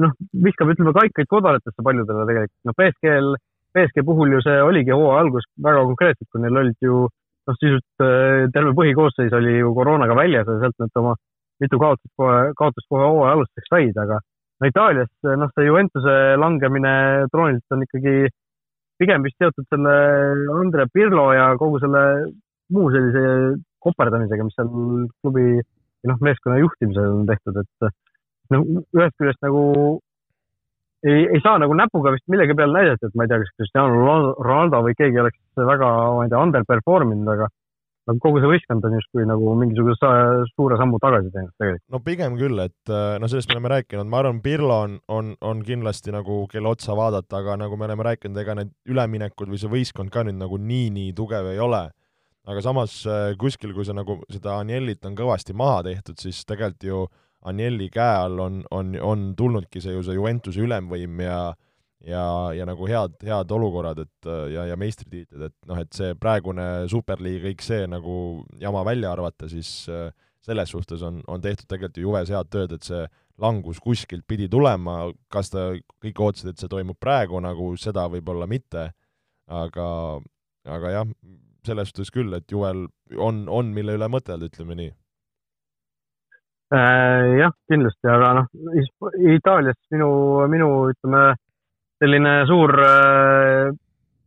noh, 0.03 0.15
viskab, 0.47 0.73
ütleme, 0.73 0.95
kaikaid 0.97 1.29
kodaratesse 1.31 1.85
paljudele 1.85 2.27
tegelikult. 2.29 2.59
noh, 2.69 2.77
BSG-l, 2.79 3.31
BSG 3.77 4.05
puhul 4.07 4.33
ju 4.37 4.43
see 4.45 4.61
oligi 4.65 4.95
hooaja 4.95 5.25
algus 5.25 5.47
väga 5.65 5.85
konkreetselt, 5.91 6.29
kui 6.33 6.43
neil 6.45 6.61
olid 6.63 6.79
ju 6.89 7.05
noh, 7.05 7.59
sisuliselt 7.59 8.05
äh, 8.05 8.49
terve 8.55 8.75
põhikoosseis 8.79 9.35
oli 9.37 9.59
ju 9.59 9.75
koroonaga 9.77 10.17
väljas 10.19 10.49
ja 10.49 10.59
sealt 10.63 10.79
nad 10.83 11.03
oma 11.03 11.15
mitu 11.63 11.81
kaotust 11.83 12.13
kohe, 12.17 12.53
kaotust 12.59 12.87
kohe 12.89 13.07
hooaja 13.07 13.37
alustuseks 13.37 13.73
said, 13.73 13.97
aga 14.05 14.21
no 14.61 14.71
Itaalias 14.71 15.11
noh, 15.29 15.51
see 15.55 15.67
Juventuse 15.67 16.19
langemine 16.41 16.93
troonilt 17.33 17.75
on 17.75 17.85
ikkagi 17.87 18.29
pigem 18.99 19.25
vist 19.27 19.39
seotud 19.39 19.67
selle 19.71 19.95
Andre 20.55 20.87
Pirlo 20.93 21.31
ja 21.35 21.51
kogu 21.59 21.81
selle 21.83 22.05
muu 22.75 22.91
sellise 22.95 23.25
koperdamisega, 23.85 24.45
mis 24.45 24.57
seal 24.59 24.71
klubi 25.23 25.61
noh, 26.07 26.21
meeskonna 26.23 26.61
juhtimisel 26.61 27.17
on 27.21 27.27
tehtud, 27.27 27.59
et 27.63 27.89
noh, 28.55 28.69
ühest 28.97 29.17
küljest 29.19 29.43
nagu 29.45 29.63
ei, 31.07 31.27
ei 31.27 31.41
saa 31.43 31.59
nagu 31.63 31.77
näpuga 31.79 32.13
vist 32.15 32.27
millegi 32.31 32.57
peale 32.59 32.75
näidata, 32.75 33.09
et 33.09 33.17
ma 33.19 33.27
ei 33.27 33.33
tea, 33.33 33.41
kas 33.43 33.55
Cristiano 33.57 34.35
Ronaldo 34.39 34.83
või 34.87 34.99
keegi 34.99 35.23
oleks 35.23 35.39
väga, 35.59 35.91
ma 36.17 36.27
ei 36.27 36.33
tea, 36.33 36.43
underperform 36.43 37.15
inud, 37.15 37.33
aga 37.35 37.51
aga 38.09 38.23
kogu 38.25 38.41
see 38.41 38.49
võistkond 38.49 38.87
on 38.89 38.95
justkui 38.97 39.27
nagu 39.29 39.53
mingisuguse 39.61 40.11
suure 40.55 40.79
sammu 40.81 40.97
tagasi 41.03 41.29
teinud 41.35 41.53
tegelikult. 41.61 41.85
no 41.93 42.01
pigem 42.01 42.39
küll, 42.41 42.63
et 42.65 42.93
no 43.21 43.29
sellest 43.29 43.51
me 43.51 43.59
oleme 43.59 43.73
rääkinud, 43.75 44.09
ma 44.09 44.23
arvan, 44.23 44.41
Pirlo 44.45 44.79
on, 44.87 44.97
on, 45.13 45.35
on 45.45 45.61
kindlasti 45.67 46.15
nagu, 46.15 46.41
kelle 46.49 46.73
otsa 46.73 46.97
vaadata, 46.97 47.43
aga 47.43 47.59
nagu 47.65 47.77
me 47.77 47.85
oleme 47.89 48.09
rääkinud, 48.09 48.41
ega 48.41 48.57
need 48.57 48.73
üleminekud 48.89 49.53
või 49.53 49.61
see 49.61 49.73
võistkond 49.75 50.15
ka 50.15 50.25
nüüd 50.25 50.41
nagu 50.41 50.57
nii-nii 50.57 51.13
tugev 51.19 51.53
ei 51.53 51.61
ole 51.61 51.85
aga 52.49 52.65
samas 52.65 53.01
äh, 53.07 53.33
kuskil, 53.41 53.75
kui 53.77 53.87
sa 53.87 53.97
nagu 53.97 54.21
seda 54.33 54.59
Aniellit 54.63 55.05
on 55.09 55.17
kõvasti 55.19 55.57
maha 55.57 55.83
tehtud, 55.91 56.19
siis 56.21 56.45
tegelikult 56.49 56.87
ju 56.89 57.07
Anielli 57.49 57.87
käe 57.95 58.23
all 58.25 58.41
on, 58.43 58.63
on, 58.75 58.95
on 59.05 59.33
tulnudki 59.39 59.83
see 59.85 59.95
ju 59.95 60.03
see 60.03 60.17
Juventuse 60.17 60.63
ülemvõim 60.65 61.21
ja 61.23 61.41
ja, 62.07 62.23
ja 62.55 62.67
nagu 62.69 62.87
head, 62.87 63.17
head 63.27 63.53
olukorrad, 63.53 63.99
et 64.05 64.29
ja, 64.53 64.69
ja 64.71 64.77
meistritiitlid, 64.79 65.49
et 65.49 65.55
noh, 65.67 65.81
et 65.83 65.91
see 65.95 66.15
praegune 66.19 66.87
superliig, 66.91 67.43
kõik 67.43 67.65
see 67.65 67.89
nagu 67.91 68.15
jama 68.61 68.85
välja 68.87 69.13
arvata, 69.13 69.49
siis 69.51 69.73
äh, 69.91 70.13
selles 70.45 70.71
suhtes 70.73 71.03
on, 71.05 71.21
on 71.27 71.43
tehtud 71.43 71.67
tegelikult 71.69 71.99
ju 71.99 72.07
juves 72.07 72.31
head 72.33 72.53
tööd, 72.53 72.77
et 72.77 72.87
see 72.87 73.03
langus 73.39 73.81
kuskilt 73.83 74.27
pidi 74.27 74.49
tulema, 74.51 75.01
kas 75.33 75.53
ta, 75.53 75.71
kõik 76.03 76.23
ootasid, 76.25 76.53
et 76.53 76.63
see 76.63 76.71
toimub 76.71 76.99
praegu, 77.01 77.39
nagu 77.43 77.73
seda 77.79 78.09
võib-olla 78.11 78.49
mitte, 78.51 78.89
aga, 79.47 79.91
aga 80.67 80.95
jah, 80.95 81.13
selles 81.67 81.91
suhtes 81.91 82.13
küll, 82.15 82.33
et 82.37 82.47
Juvel 82.53 82.87
on, 83.17 83.45
on, 83.49 83.73
mille 83.75 83.97
üle 83.99 84.09
mõtelda, 84.13 84.49
ütleme 84.51 84.77
nii 84.79 84.93
äh,. 86.77 87.35
jah, 87.43 87.53
kindlasti, 87.71 88.09
aga 88.13 88.33
noh, 88.41 88.49
Itaalias 89.35 89.79
minu, 89.95 90.09
minu 90.53 90.71
ütleme, 90.93 91.25
selline 92.03 92.35
suur 92.51 92.75
äh, 92.85 93.75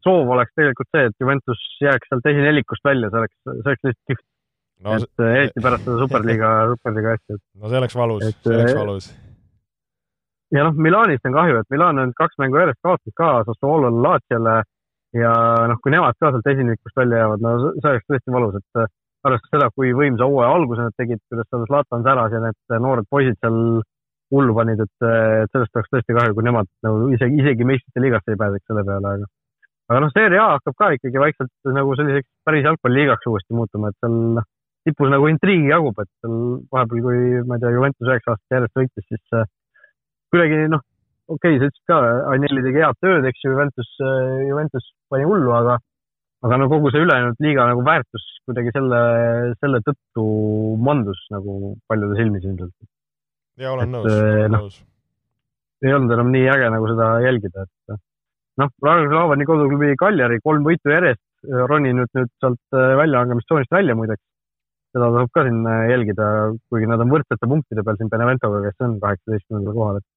soov 0.05 0.34
oleks 0.36 0.53
tegelikult 0.57 0.89
see, 0.91 1.07
et 1.09 1.23
Juventus 1.23 1.63
jääks 1.82 2.09
sealt 2.09 2.29
esinelikust 2.34 2.86
välja, 2.86 3.09
see 3.11 3.23
oleks, 3.23 3.38
see 3.45 3.57
oleks 3.57 3.88
lihtsalt 3.88 4.11
kihvt 4.11 4.25
no,. 4.86 4.95
et 4.97 5.25
äh, 5.25 5.34
eriti 5.41 5.65
pärast 5.65 5.86
seda 5.88 5.99
superliiga 6.05 6.53
superliiga 6.73 7.17
asja. 7.17 7.38
no 7.38 7.71
see 7.71 7.82
oleks 7.82 7.97
valus, 7.97 8.25
see 8.29 8.55
oleks 8.55 8.73
äh, 8.73 8.79
valus. 8.79 9.09
ja 10.57 10.67
noh, 10.67 10.84
Milanist 10.88 11.29
on 11.29 11.38
kahju, 11.38 11.61
et 11.61 11.73
Milan 11.73 12.01
on 12.03 12.13
kaks 12.17 12.39
mängu 12.41 12.61
järjest 12.61 12.82
kaotas 12.86 13.17
ka 13.17 13.34
Sassuolole, 13.49 14.01
Laatiale 14.07 14.61
ja 15.18 15.32
noh, 15.72 15.80
kui 15.84 15.93
nemad 15.93 16.18
ka 16.20 16.32
sealt 16.32 16.49
esinikust 16.53 16.97
välja 16.97 17.24
jäävad, 17.24 17.43
no 17.43 17.55
see 17.68 17.89
oleks 17.91 18.07
tõesti 18.09 18.36
valus, 18.36 18.59
et 18.62 18.82
äh, 18.82 18.91
arvestades 19.28 19.55
seda, 19.55 19.72
kui 19.76 19.91
võimsa 19.97 20.28
hooaja 20.30 20.53
alguse 20.55 20.86
nad 20.88 20.97
tegid, 20.97 21.22
kuidas 21.30 21.49
seal 21.49 21.68
Zlatan 21.70 22.05
säras 22.07 22.36
ja 22.36 22.41
need 22.45 22.78
noored 22.86 23.09
poisid 23.12 23.38
seal 23.39 23.59
hullu 24.32 24.55
panid, 24.55 24.80
et, 24.80 24.95
äh, 25.03 25.43
et 25.43 25.51
sellest 25.51 25.76
oleks 25.76 25.91
tõesti 25.91 26.16
kahju, 26.18 26.38
kui 26.38 26.47
nemad 26.47 26.70
nagu 26.88 27.12
isegi, 27.18 27.43
isegi 27.43 27.68
meistrite 27.68 28.03
liigasse 28.03 28.34
ei 28.34 28.39
pääseks 28.39 28.72
selle 28.72 28.86
peale, 28.88 29.16
aga 29.18 29.30
aga 29.91 29.99
noh, 30.05 30.12
Serie 30.16 30.39
A 30.39 30.53
hakkab 30.55 30.78
ka 30.80 30.89
ikkagi 30.95 31.20
vaikselt 31.20 31.72
nagu 31.76 31.95
selliseks 31.99 32.30
päris 32.47 32.64
jalgpalliliigaks 32.64 33.28
uuesti 33.28 33.57
muutuma, 33.57 33.91
et 33.91 33.99
seal 33.99 34.16
noh, 34.38 34.47
tipus 34.88 35.12
nagu 35.12 35.28
intriigi 35.30 35.68
jagub, 35.70 35.99
et 35.99 36.09
seal 36.24 36.38
vahepeal, 36.72 37.03
kui 37.03 37.41
ma 37.49 37.57
ei 37.57 37.64
tea, 37.64 37.74
Juventus 37.76 38.07
üheksa 38.07 38.34
aastat 38.34 38.55
järjest 38.55 38.80
võitis, 38.80 39.07
siis 39.12 39.36
äh, 39.36 39.49
kuidagi 40.32 40.62
noh, 40.72 40.86
okei 41.36 41.55
okay,, 41.55 41.61
sa 41.61 41.69
ütlesid 41.69 41.88
ka, 41.91 42.01
Anelli 42.34 42.65
tegi 42.65 42.84
head 42.84 42.99
tööd, 43.03 43.27
eks 43.29 43.45
ju, 43.45 43.53
Juventus, 43.55 43.89
Juventus 44.49 44.91
pani 45.11 45.27
hullu, 45.27 45.53
aga 45.55 45.79
aga 46.45 46.57
no 46.57 46.67
kogu 46.71 46.91
see 46.93 47.03
ülejäänud 47.05 47.41
liiga 47.43 47.67
nagu 47.69 47.84
väärtus 47.86 48.23
kuidagi 48.47 48.73
selle, 48.75 49.01
selle 49.61 49.82
tõttu 49.86 50.23
mandus 50.88 51.19
nagu 51.34 51.75
paljude 51.89 52.17
silmis 52.17 52.47
ilmselt. 52.47 52.73
ja 53.61 53.73
olen 53.75 53.86
et, 53.86 53.93
nõus, 53.93 54.07
olen 54.09 54.55
no, 54.55 54.63
nõus. 54.63 54.79
ei 55.86 55.93
olnud 55.97 56.15
enam 56.17 56.32
nii 56.34 56.47
äge 56.55 56.71
nagu 56.73 56.89
seda 56.93 57.11
jälgida, 57.27 57.67
et 57.67 58.01
noh, 58.61 58.73
Laavani 58.86 59.47
koduklubi 59.49 59.93
Kaljari 59.99 60.41
kolm 60.43 60.65
võitu 60.65 60.93
järjest, 60.93 61.23
roninud 61.69 62.09
nüüd 62.17 62.34
sealt 62.41 62.79
väljalangemistsoonist 63.01 63.71
välja 63.73 63.95
muideks. 63.97 64.23
seda 64.91 65.07
tasub 65.13 65.29
ka 65.32 65.45
siin 65.45 65.61
jälgida, 65.88 66.25
kuigi 66.67 66.89
nad 66.89 66.99
on 66.99 67.13
võrdsete 67.13 67.47
punktide 67.47 67.86
peal 67.86 67.95
siin 67.99 68.09
Beneventoga, 68.11 68.65
kes 68.65 68.84
on 68.88 68.97
kaheksateistkümnendal 68.99 69.77
kohal, 69.77 70.01
et 70.01 70.07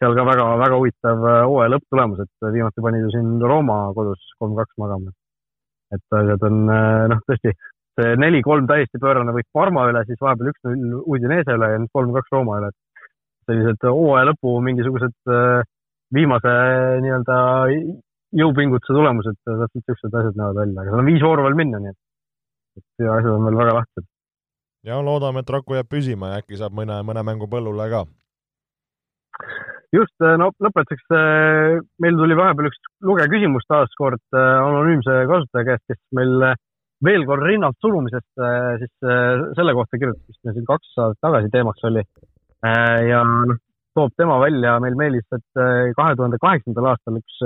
seal 0.00 0.16
ka 0.16 0.24
väga-väga 0.24 0.76
huvitav 0.80 1.26
äh, 1.28 1.42
hooaja 1.44 1.74
lõpptulemus, 1.74 2.22
et 2.24 2.52
viimati 2.54 2.84
panid 2.84 3.04
ju 3.04 3.10
siin 3.14 3.34
Rooma 3.44 3.80
kodus 3.96 4.22
kolm-kaks 4.40 4.78
magama. 4.80 5.12
et 5.92 6.16
asjad 6.16 6.44
on 6.46 6.60
äh, 6.70 7.06
noh, 7.12 7.20
tõesti 7.28 7.52
see 7.98 8.12
neli-kolm 8.22 8.68
täiesti 8.70 9.00
pöörane 9.02 9.34
võit 9.34 9.48
Parma 9.52 9.88
üle, 9.90 10.04
siis 10.08 10.20
vahepeal 10.22 10.52
üks-null 10.52 11.02
Udinese 11.04 11.56
üle 11.58 11.72
ja 11.72 11.80
nüüd 11.82 11.92
kolm-kaks 11.92 12.32
Rooma 12.32 12.60
üle. 12.62 12.70
sellised 13.50 13.84
hooaja 13.88 14.28
lõpu 14.30 14.54
mingisugused 14.64 15.32
äh, 15.34 15.66
viimase 16.14 16.54
nii-öelda 17.04 17.40
jõupingutuse 18.40 18.94
tulemused, 18.94 19.36
täpselt 19.42 19.74
niisugused 19.74 20.16
asjad 20.20 20.38
näevad 20.38 20.62
välja, 20.62 20.80
aga 20.80 20.92
seal 20.92 21.02
on 21.02 21.10
viis 21.10 21.26
vooru 21.26 21.44
veel 21.44 21.58
minna, 21.58 21.82
nii 21.82 21.92
et, 21.92 22.00
et 22.80 23.10
asjad 23.18 23.34
on 23.34 23.48
veel 23.48 23.58
väga 23.58 23.76
lahtised. 23.80 24.08
ja 24.88 25.02
loodame, 25.04 25.44
et 25.44 25.52
Raku 25.56 25.76
jääb 25.76 25.90
püsima 25.90 26.32
ja 26.32 26.40
äkki 26.40 26.60
saab 26.62 26.78
mõne, 26.78 27.02
mõne 27.04 27.26
mängu 27.26 27.50
põllule 27.50 27.90
ka 27.92 28.06
just, 29.94 30.14
äh, 30.22 30.36
no 30.40 30.50
lõpetuseks 30.62 31.14
äh, 31.14 31.78
meil 32.02 32.18
tuli 32.18 32.36
vahepeal 32.38 32.70
üks 32.70 32.80
lugeja 33.06 33.30
küsimus 33.32 33.66
taas 33.70 33.92
kord 33.98 34.22
äh, 34.36 34.58
anonüümse 34.62 35.22
kasutaja 35.30 35.66
käest, 35.72 35.86
kes 35.90 36.00
meil 36.16 36.34
veel 37.04 37.24
kord 37.28 37.46
rinnalt 37.46 37.78
surumisest 37.80 38.42
siis 38.82 38.92
selle 39.56 39.72
kohta 39.72 39.96
kirjutas, 39.96 40.20
mis 40.28 40.40
meil 40.44 40.56
siin 40.58 40.66
kaks 40.68 40.90
aastat 41.00 41.22
tagasi 41.24 41.48
teemaks 41.54 41.86
oli. 41.88 42.02
ja 43.08 43.22
noh, 43.24 43.56
toob 43.96 44.12
tema 44.20 44.36
välja 44.42 44.74
meil 44.84 44.98
meelis, 45.00 45.24
et 45.32 45.62
kahe 45.96 46.18
tuhande 46.18 46.36
kaheksandal 46.42 46.90
aastal 46.90 47.16
üks, 47.16 47.38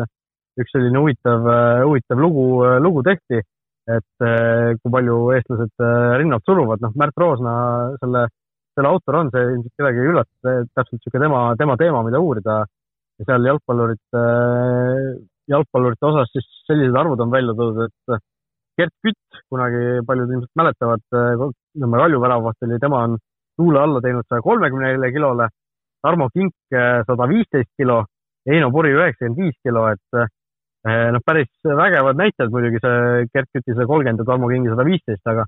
üks 0.58 0.74
selline 0.74 0.98
huvitav, 0.98 1.46
huvitav 1.86 2.18
lugu, 2.18 2.48
lugu 2.82 3.04
tehti, 3.06 3.44
et 3.94 4.26
kui 4.80 4.94
palju 4.96 5.20
eestlased 5.36 5.86
rinnalt 6.18 6.50
suruvad, 6.50 6.82
noh, 6.82 6.98
Märt 6.98 7.22
Roosna 7.22 7.54
selle 8.02 8.26
selle 8.74 8.90
autor 8.90 9.20
on, 9.20 9.30
see 9.32 9.44
ilmselt 9.52 9.74
kedagi 9.80 10.02
ei 10.02 10.10
üllata, 10.10 10.54
täpselt 10.74 10.98
niisugune 10.98 11.24
tema, 11.24 11.40
tema 11.60 11.76
teema, 11.80 12.02
mida 12.06 12.20
uurida. 12.22 12.64
ja 13.14 13.26
seal 13.28 13.44
jalgpallurite, 13.46 14.22
jalgpallurite 15.52 16.06
osas 16.08 16.32
siis 16.34 16.46
sellised 16.66 16.96
arvud 16.98 17.20
on 17.22 17.30
välja 17.30 17.54
toodud, 17.54 17.86
et 17.86 18.16
Gert 18.74 18.94
Kütt, 19.06 19.42
kunagi 19.52 20.00
paljud 20.06 20.32
ilmselt 20.34 20.50
mäletavad, 20.58 21.04
Nõmme 21.78 22.00
Kalju 22.00 22.18
väravavaht 22.22 22.66
oli, 22.66 22.80
tema 22.82 23.04
on 23.06 23.14
tuule 23.58 23.78
alla 23.78 24.00
teinud 24.02 24.26
saja 24.26 24.42
kolmekümnele 24.42 25.12
kilole, 25.14 25.46
Tarmo 26.02 26.26
Kink 26.34 26.74
sada 27.06 27.28
viisteist 27.30 27.70
kilo, 27.78 28.00
Heino 28.50 28.72
Puri 28.74 28.90
üheksakümmend 28.96 29.38
viis 29.38 29.54
kilo, 29.62 29.86
et 29.94 30.26
noh, 31.14 31.22
päris 31.26 31.50
vägevad 31.64 32.18
näitajad 32.18 32.50
muidugi 32.50 32.82
see 32.82 33.28
Gert 33.30 33.50
Küti 33.54 33.76
sada 33.76 33.86
kolmkümmend 33.86 34.24
ja 34.24 34.26
Tarmo 34.32 34.50
Kingi 34.50 34.74
sada 34.74 34.86
viisteist, 34.90 35.22
aga 35.30 35.46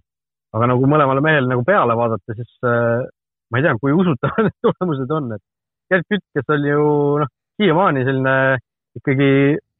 aga 0.56 0.70
nagu 0.72 0.88
mõlemale 0.88 1.22
mehele 1.24 1.50
nagu 1.50 1.64
peale 1.66 1.96
vaadata, 1.98 2.36
siis 2.38 2.52
ma 3.50 3.60
ei 3.60 3.66
tea, 3.66 3.76
kui 3.80 3.94
usutavad 3.94 4.48
need 4.48 4.56
tulemused 4.66 5.12
on, 5.18 5.34
et 5.36 5.44
Gert 5.90 6.08
Kütt, 6.10 6.24
kes 6.34 6.54
oli 6.54 6.72
ju 6.72 6.86
noh, 7.22 7.30
siiamaani 7.60 8.06
selline 8.06 8.34
ikkagi 8.98 9.28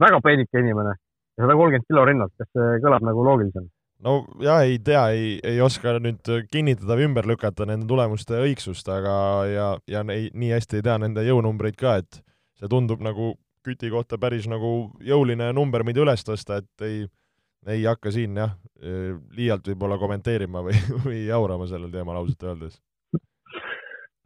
väga 0.03 0.21
peenike 0.25 0.63
inimene 0.63 0.95
sada 1.37 1.57
kolmkümmend 1.57 1.89
kilo 1.89 2.05
rinnalt, 2.09 2.33
kas 2.39 2.49
see 2.55 2.79
kõlab 2.85 3.05
nagu 3.07 3.25
loogilisena? 3.27 3.69
no 4.07 4.19
ja 4.45 4.61
ei 4.65 4.79
tea, 4.85 5.03
ei, 5.17 5.35
ei 5.45 5.61
oska 5.65 5.97
nüüd 6.03 6.31
kinnitada 6.53 6.99
või 6.99 7.09
ümber 7.09 7.29
lükata 7.29 7.67
nende 7.69 7.89
tulemuste 7.91 8.39
õigsust, 8.45 8.89
aga 8.93 9.17
ja, 9.51 9.69
ja 9.91 10.05
ei, 10.15 10.31
nii 10.35 10.53
hästi 10.55 10.81
ei 10.81 10.87
tea 10.87 10.97
nende 11.03 11.25
jõunumbreid 11.27 11.79
ka, 11.81 11.99
et 12.05 12.23
see 12.61 12.71
tundub 12.73 13.05
nagu 13.05 13.35
Küti 13.67 13.89
kohta 13.91 14.15
päris 14.15 14.45
nagu 14.47 14.93
jõuline 15.03 15.49
number, 15.51 15.83
mida 15.83 15.99
üles 15.99 16.23
tõsta, 16.23 16.61
et 16.61 16.85
ei, 16.87 17.01
ei 17.67 17.81
hakka 17.83 18.13
siin 18.15 18.37
jah, 18.39 18.53
liialt 19.35 19.67
võib-olla 19.67 19.97
kommenteerima 19.99 20.63
või, 20.63 20.79
või 21.07 21.25
jaurama 21.27 21.67
sellel 21.67 21.91
teemal 21.91 22.21
ausalt 22.21 22.47
öeldes 22.47 22.77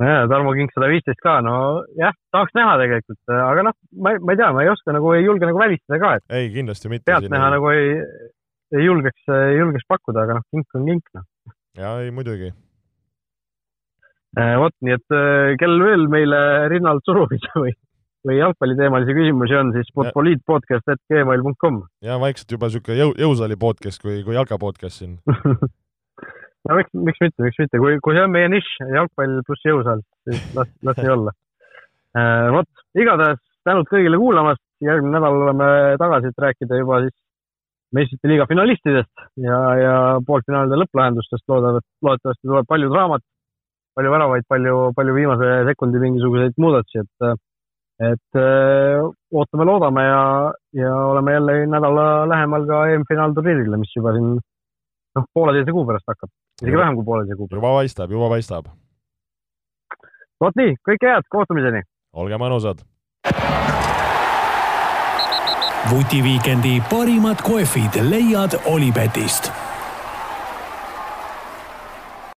nojah, 0.01 0.25
Tarmo 0.31 0.55
Kink 0.57 0.73
sada 0.75 0.89
viisteist 0.91 1.21
ka, 1.25 1.39
no 1.45 1.55
jah, 1.99 2.15
tahaks 2.35 2.57
näha 2.57 2.77
tegelikult, 2.83 3.21
aga 3.37 3.67
noh, 3.69 3.77
ma, 4.01 4.15
ma 4.19 4.35
ei 4.35 4.41
tea, 4.41 4.51
ma 4.57 4.65
ei 4.65 4.73
oska 4.73 4.95
nagu, 4.97 5.13
ei 5.17 5.27
julge 5.27 5.49
nagu 5.49 5.61
välistada 5.61 6.01
ka, 6.03 6.15
et. 6.19 6.27
ei, 6.39 6.49
kindlasti 6.55 6.93
mitte. 6.93 7.07
pealtnäha 7.11 7.53
nagu 7.57 7.71
ei, 7.75 7.93
ei 8.77 8.87
julgeks, 8.87 9.29
ei 9.37 9.61
julgeks 9.61 9.87
pakkuda, 9.91 10.25
aga 10.25 10.41
noh, 10.41 10.49
kink 10.55 10.79
on 10.79 10.89
kink, 10.89 11.15
noh. 11.19 11.55
jaa, 11.79 11.95
ei 12.05 12.15
muidugi. 12.15 12.53
Äh, 14.39 14.57
vot, 14.63 14.75
nii 14.87 14.95
et 14.95 15.17
äh, 15.17 15.53
kell 15.59 15.81
veel 15.83 16.07
meile 16.11 16.41
rinnalt 16.71 17.03
surumida 17.09 17.51
või, 17.65 17.75
või 18.29 18.39
jalgpalliteemalisi 18.39 19.17
küsimusi 19.19 19.59
on, 19.59 19.75
siis 19.75 19.91
poliitpodcast.gmail.com. 20.15 21.83
ja 22.07 22.21
vaikselt 22.23 22.57
juba 22.57 22.71
niisugune 22.71 23.01
jõu, 23.03 23.15
jõusaali 23.19 23.59
podcast 23.61 24.03
kui, 24.05 24.21
kui 24.27 24.39
jalka 24.39 24.61
podcast 24.63 25.03
siin 25.03 25.19
no 26.69 26.79
miks, 26.79 26.93
miks 27.09 27.23
mitte, 27.25 27.45
miks 27.47 27.61
mitte, 27.63 27.81
kui, 27.83 27.99
kui 28.05 28.17
see 28.17 28.25
on 28.27 28.35
meie 28.35 28.51
nišš, 28.53 28.73
jalgpall 28.97 29.41
pluss 29.47 29.69
jõusaal, 29.69 30.03
siis 30.29 30.43
las, 30.59 30.73
las 30.87 31.01
nii 31.01 31.15
olla. 31.15 31.35
Äh,. 32.19 32.49
vot, 32.57 32.85
igatahes 32.99 33.41
tänud 33.67 33.89
kõigile 33.91 34.19
kuulamast, 34.21 34.63
järgmine 34.85 35.19
nädal 35.19 35.43
oleme 35.47 35.69
tagasi, 36.01 36.31
et 36.31 36.47
rääkida 36.47 36.81
juba 36.81 37.03
siis 37.05 37.17
meistrite 37.97 38.31
liiga 38.31 38.47
finalistidest 38.51 39.27
ja, 39.43 39.59
ja 39.79 39.95
poolfinaalide 40.27 40.79
lõpplahendustest. 40.85 41.45
Loodavat, 41.51 41.85
loodetavasti 42.07 42.47
tuleb 42.47 42.69
palju 42.71 42.91
draamat, 42.93 43.25
palju 43.99 44.13
väravaid, 44.15 44.47
palju, 44.49 44.77
palju 44.97 45.17
viimase 45.17 45.55
sekundi 45.69 46.03
mingisuguseid 46.03 46.61
muudatusi, 46.63 47.05
et 47.05 47.39
et 48.01 48.37
öö, 48.37 48.43
äh, 48.43 49.09
ootame-loodame 49.37 50.03
ja, 50.07 50.53
ja 50.73 50.93
oleme 50.97 51.33
jälle 51.33 51.57
nädala 51.69 52.05
lähemal 52.29 52.63
ka 52.71 52.79
EM-finaalturniirile, 52.95 53.77
mis 53.77 53.93
juba 53.93 54.15
siin 54.17 54.39
noh, 54.39 55.27
pooleteise 55.37 55.75
kuu 55.77 55.85
pärast 55.85 56.09
hakkab, 56.09 56.31
isegi 56.63 56.77
vähem 56.77 56.95
kui 56.95 57.05
pooleteise 57.05 57.37
kuu 57.37 57.49
pärast. 57.49 57.63
juba 57.63 57.73
paistab, 57.79 58.11
juba 58.11 58.29
paistab. 58.29 58.67
vot 60.41 60.57
nii, 60.57 60.77
kõike 60.89 61.13
head, 61.13 61.29
kohtumiseni! 61.37 61.83
olge 62.13 62.37
mõnusad! 62.37 62.85
vutiviikendi 65.91 66.83
parimad 66.91 67.41
kohvid 67.43 67.97
leiad 68.11 68.61
Olipetist 68.65 69.53